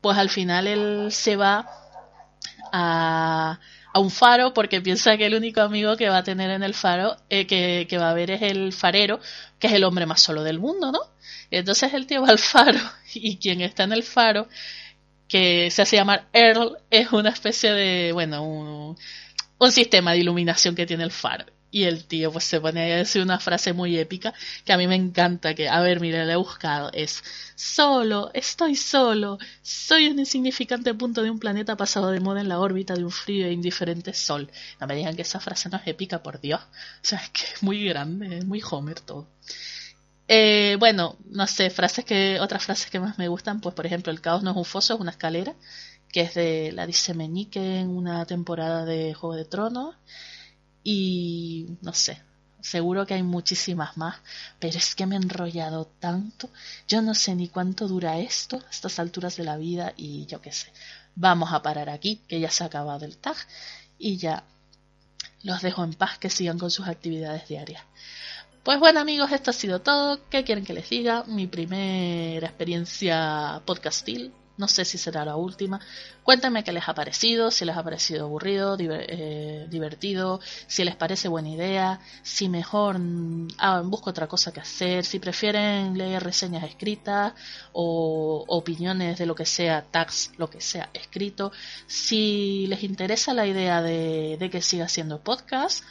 pues 0.02 0.18
al 0.18 0.30
final 0.30 0.68
él 0.68 1.12
se 1.12 1.36
va 1.36 1.68
a, 2.72 3.60
a 3.94 4.00
un 4.00 4.12
faro 4.12 4.54
porque 4.54 4.82
piensa 4.82 5.18
que 5.18 5.26
el 5.26 5.36
único 5.36 5.62
amigo 5.62 5.98
que 5.98 6.10
va 6.10 6.18
a 6.18 6.24
tener 6.24 6.52
en 6.52 6.64
el 6.64 6.74
faro, 6.74 7.18
eh, 7.30 7.48
que, 7.48 7.88
que 7.90 7.98
va 7.98 8.12
a 8.12 8.14
ver 8.14 8.32
es 8.32 8.42
el 8.42 8.74
farero, 8.74 9.20
que 9.60 9.68
es 9.68 9.74
el 9.74 9.84
hombre 9.84 10.06
más 10.06 10.22
solo 10.22 10.44
del 10.44 10.60
mundo, 10.60 10.92
¿no? 10.92 11.00
entonces 11.52 11.94
el 11.94 12.06
tío 12.06 12.22
va 12.22 12.30
al 12.30 12.40
faro 12.40 12.80
y 13.14 13.38
quien 13.38 13.62
está 13.62 13.84
en 13.84 13.94
el 13.94 14.04
faro, 14.04 14.48
que 15.28 15.70
se 15.72 15.82
hace 15.82 15.96
llamar 15.96 16.28
Earl, 16.34 16.78
es 16.90 17.12
una 17.12 17.30
especie 17.30 17.72
de, 17.72 18.12
bueno, 18.14 18.44
un, 18.44 18.98
un 19.60 19.72
sistema 19.72 20.12
de 20.12 20.20
iluminación 20.20 20.76
que 20.76 20.86
tiene 20.86 21.04
el 21.04 21.12
faro. 21.12 21.46
Y 21.72 21.84
el 21.84 22.06
tío 22.06 22.32
pues 22.32 22.46
se 22.46 22.60
pone 22.60 22.94
a 22.94 22.98
decir 22.98 23.22
una 23.22 23.40
frase 23.40 23.74
muy 23.74 23.98
épica 23.98 24.34
que 24.66 24.74
a 24.74 24.78
mí 24.78 24.88
me 24.88 24.96
encanta, 24.96 25.54
que, 25.54 25.70
a 25.70 25.80
ver, 25.82 26.00
mire, 26.00 26.26
la 26.26 26.34
he 26.34 26.36
buscado, 26.36 26.90
es 26.94 27.24
solo, 27.56 28.32
estoy 28.34 28.76
solo, 28.76 29.38
soy 29.62 30.08
un 30.08 30.20
insignificante 30.20 30.94
punto 30.94 31.22
de 31.22 31.30
un 31.30 31.40
planeta 31.40 31.78
pasado 31.78 32.10
de 32.12 32.20
moda 32.20 32.42
en 32.42 32.50
la 32.50 32.60
órbita 32.60 32.96
de 32.96 33.04
un 33.04 33.12
frío 33.12 33.46
e 33.46 33.52
indiferente 33.52 34.14
sol. 34.14 34.50
No 34.80 34.88
me 34.88 34.96
digan 34.96 35.16
que 35.16 35.22
esa 35.22 35.40
frase 35.40 35.70
no 35.70 35.78
es 35.78 35.88
épica, 35.88 36.24
por 36.24 36.40
Dios. 36.42 36.62
O 36.62 37.04
sea, 37.04 37.20
es 37.20 37.30
que 37.30 37.44
es 37.54 37.64
muy 37.64 37.86
grande, 37.86 38.40
es 38.40 38.46
muy 38.46 38.62
Homer 38.70 39.00
todo. 39.00 39.28
Eh, 40.28 40.78
bueno, 40.80 41.18
no 41.26 41.48
sé, 41.48 41.70
frases 41.72 42.06
que, 42.06 42.40
otras 42.40 42.64
frases 42.64 42.92
que 42.92 43.00
más 43.00 43.18
me 43.18 43.28
gustan, 43.28 43.62
pues 43.62 43.74
por 43.74 43.86
ejemplo, 43.86 44.12
el 44.12 44.22
caos 44.22 44.44
no 44.44 44.52
es 44.52 44.58
un 44.58 44.66
foso, 44.66 44.94
es 44.94 45.00
una 45.00 45.12
escalera, 45.12 45.56
que 46.12 46.22
es 46.22 46.36
de, 46.36 46.72
la 46.72 46.86
dice 46.86 47.14
Meñique 47.16 47.80
en 47.80 47.90
una 47.90 48.26
temporada 48.26 48.86
de 48.86 49.14
Juego 49.16 49.36
de 49.36 49.46
Tronos, 49.46 49.96
y 50.84 51.78
no 51.82 51.94
sé, 51.94 52.22
seguro 52.62 53.06
que 53.06 53.14
hay 53.14 53.24
muchísimas 53.24 53.98
más, 53.98 54.18
pero 54.60 54.78
es 54.78 54.96
que 54.96 55.06
me 55.06 55.16
he 55.16 55.20
enrollado 55.20 55.86
tanto, 56.00 56.50
yo 56.88 57.02
no 57.02 57.16
sé 57.16 57.36
ni 57.36 57.48
cuánto 57.48 57.88
dura 57.88 58.20
esto, 58.20 58.62
estas 58.70 59.00
alturas 59.00 59.38
de 59.38 59.44
la 59.44 59.58
vida, 59.58 59.94
y 59.96 60.26
yo 60.26 60.42
qué 60.42 60.52
sé, 60.52 60.72
vamos 61.16 61.54
a 61.54 61.62
parar 61.62 61.90
aquí, 61.90 62.22
que 62.28 62.40
ya 62.40 62.50
se 62.50 62.64
ha 62.64 62.68
acabado 62.68 63.06
el 63.06 63.18
tag, 63.18 63.38
y 63.98 64.18
ya 64.18 64.44
los 65.44 65.62
dejo 65.62 65.84
en 65.84 65.94
paz 65.94 66.18
que 66.18 66.30
sigan 66.30 66.60
con 66.60 66.72
sus 66.72 66.88
actividades 66.88 67.48
diarias. 67.48 67.84
Pues 68.64 68.80
bueno 68.80 69.00
amigos, 69.00 69.32
esto 69.32 69.52
ha 69.52 69.54
sido 69.54 69.80
todo. 69.82 70.20
¿Qué 70.30 70.44
quieren 70.44 70.66
que 70.66 70.74
les 70.74 70.90
diga? 70.90 71.24
Mi 71.26 71.48
primera 71.48 72.48
experiencia 72.48 73.62
podcastil. 73.66 74.34
No 74.60 74.68
sé 74.68 74.84
si 74.84 74.98
será 74.98 75.24
la 75.24 75.38
última. 75.38 75.80
Cuéntenme 76.22 76.66
qué 76.66 76.74
les 76.74 76.88
ha 76.90 76.94
parecido, 76.94 77.50
si 77.50 77.64
les 77.64 77.78
ha 77.78 77.84
parecido 77.84 78.26
aburrido, 78.26 78.76
eh, 78.78 79.68
divertido, 79.70 80.42
si 80.68 80.84
les 80.84 80.98
parece 80.98 81.30
buena 81.30 81.48
idea, 81.48 82.02
si 82.24 82.50
mejor 82.50 83.00
ah, 83.58 83.82
busco 83.86 84.10
otra 84.10 84.28
cosa 84.28 84.52
que 84.52 84.60
hacer, 84.60 85.06
si 85.06 85.18
prefieren 85.20 85.98
leer 85.98 86.22
reseñas 86.22 86.66
escritas 86.66 87.34
o 87.72 88.44
opiniones 88.50 89.18
de 89.18 89.26
lo 89.26 89.34
que 89.34 89.46
sea, 89.46 89.86
tags, 89.90 90.32
lo 90.38 90.50
que 90.50 90.60
sea 90.60 90.90
escrito, 90.94 91.54
si 91.88 92.68
les 92.68 92.84
interesa 92.84 93.34
la 93.34 93.48
idea 93.48 93.82
de, 93.82 94.36
de 94.38 94.50
que 94.50 94.62
siga 94.62 94.86
haciendo 94.86 95.22
podcast 95.22 95.86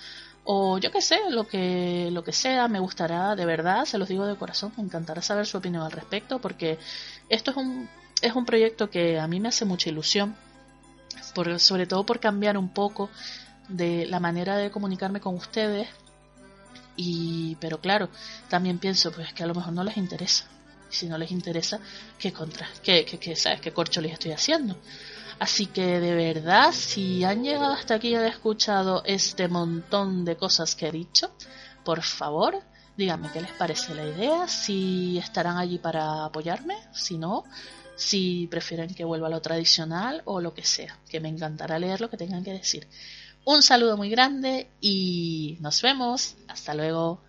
o 0.44 0.78
yo 0.78 0.90
qué 0.90 1.02
sé, 1.02 1.18
lo 1.30 1.46
que, 1.46 2.10
lo 2.10 2.24
que 2.24 2.32
sea, 2.32 2.68
me 2.68 2.80
gustará, 2.80 3.36
de 3.36 3.44
verdad, 3.44 3.84
se 3.84 3.98
los 3.98 4.08
digo 4.08 4.26
de 4.26 4.36
corazón, 4.36 4.72
me 4.76 4.82
encantará 4.82 5.20
saber 5.20 5.46
su 5.46 5.58
opinión 5.58 5.82
al 5.82 5.92
respecto, 5.92 6.38
porque 6.38 6.78
esto 7.28 7.50
es 7.50 7.56
un, 7.58 7.88
es 8.22 8.34
un 8.34 8.44
proyecto 8.44 8.90
que 8.90 9.18
a 9.18 9.26
mí 9.26 9.40
me 9.40 9.48
hace 9.48 9.64
mucha 9.64 9.90
ilusión, 9.90 10.36
por, 11.34 11.58
sobre 11.60 11.86
todo 11.86 12.04
por 12.04 12.20
cambiar 12.20 12.56
un 12.56 12.68
poco 12.68 13.10
de 13.68 14.06
la 14.06 14.20
manera 14.20 14.56
de 14.56 14.70
comunicarme 14.70 15.20
con 15.20 15.34
ustedes, 15.34 15.88
y, 16.96 17.56
pero 17.60 17.80
claro, 17.80 18.08
también 18.48 18.78
pienso, 18.78 19.12
pues 19.12 19.32
que 19.32 19.44
a 19.44 19.46
lo 19.46 19.54
mejor 19.54 19.72
no 19.72 19.84
les 19.84 19.96
interesa, 19.96 20.46
si 20.88 21.06
no 21.06 21.16
les 21.16 21.30
interesa, 21.30 21.80
¿qué 22.18 22.32
contra? 22.32 22.68
¿Qué, 22.82 23.04
qué, 23.04 23.18
qué, 23.18 23.36
¿sabes? 23.36 23.60
¿Qué 23.60 23.72
corcho 23.72 24.00
les 24.00 24.12
estoy 24.12 24.32
haciendo? 24.32 24.76
Así 25.38 25.66
que 25.66 26.00
de 26.00 26.14
verdad, 26.14 26.72
si 26.72 27.22
han 27.22 27.44
llegado 27.44 27.72
hasta 27.72 27.94
aquí 27.94 28.08
y 28.08 28.14
han 28.16 28.24
escuchado 28.24 29.02
este 29.04 29.46
montón 29.46 30.24
de 30.24 30.36
cosas 30.36 30.74
que 30.74 30.88
he 30.88 30.92
dicho, 30.92 31.32
por 31.84 32.02
favor, 32.02 32.60
díganme 32.96 33.30
qué 33.32 33.40
les 33.40 33.52
parece 33.52 33.94
la 33.94 34.04
idea, 34.04 34.48
si 34.48 35.18
estarán 35.18 35.56
allí 35.56 35.78
para 35.78 36.24
apoyarme, 36.24 36.76
si 36.92 37.16
no, 37.16 37.44
si 37.98 38.46
prefieren 38.46 38.94
que 38.94 39.04
vuelva 39.04 39.26
a 39.26 39.30
lo 39.30 39.42
tradicional 39.42 40.22
o 40.24 40.40
lo 40.40 40.54
que 40.54 40.64
sea, 40.64 40.98
que 41.10 41.20
me 41.20 41.28
encantará 41.28 41.78
leer 41.78 42.00
lo 42.00 42.08
que 42.08 42.16
tengan 42.16 42.44
que 42.44 42.52
decir. 42.52 42.86
Un 43.44 43.62
saludo 43.62 43.96
muy 43.96 44.08
grande 44.08 44.68
y 44.80 45.58
nos 45.60 45.82
vemos. 45.82 46.36
Hasta 46.46 46.74
luego. 46.74 47.20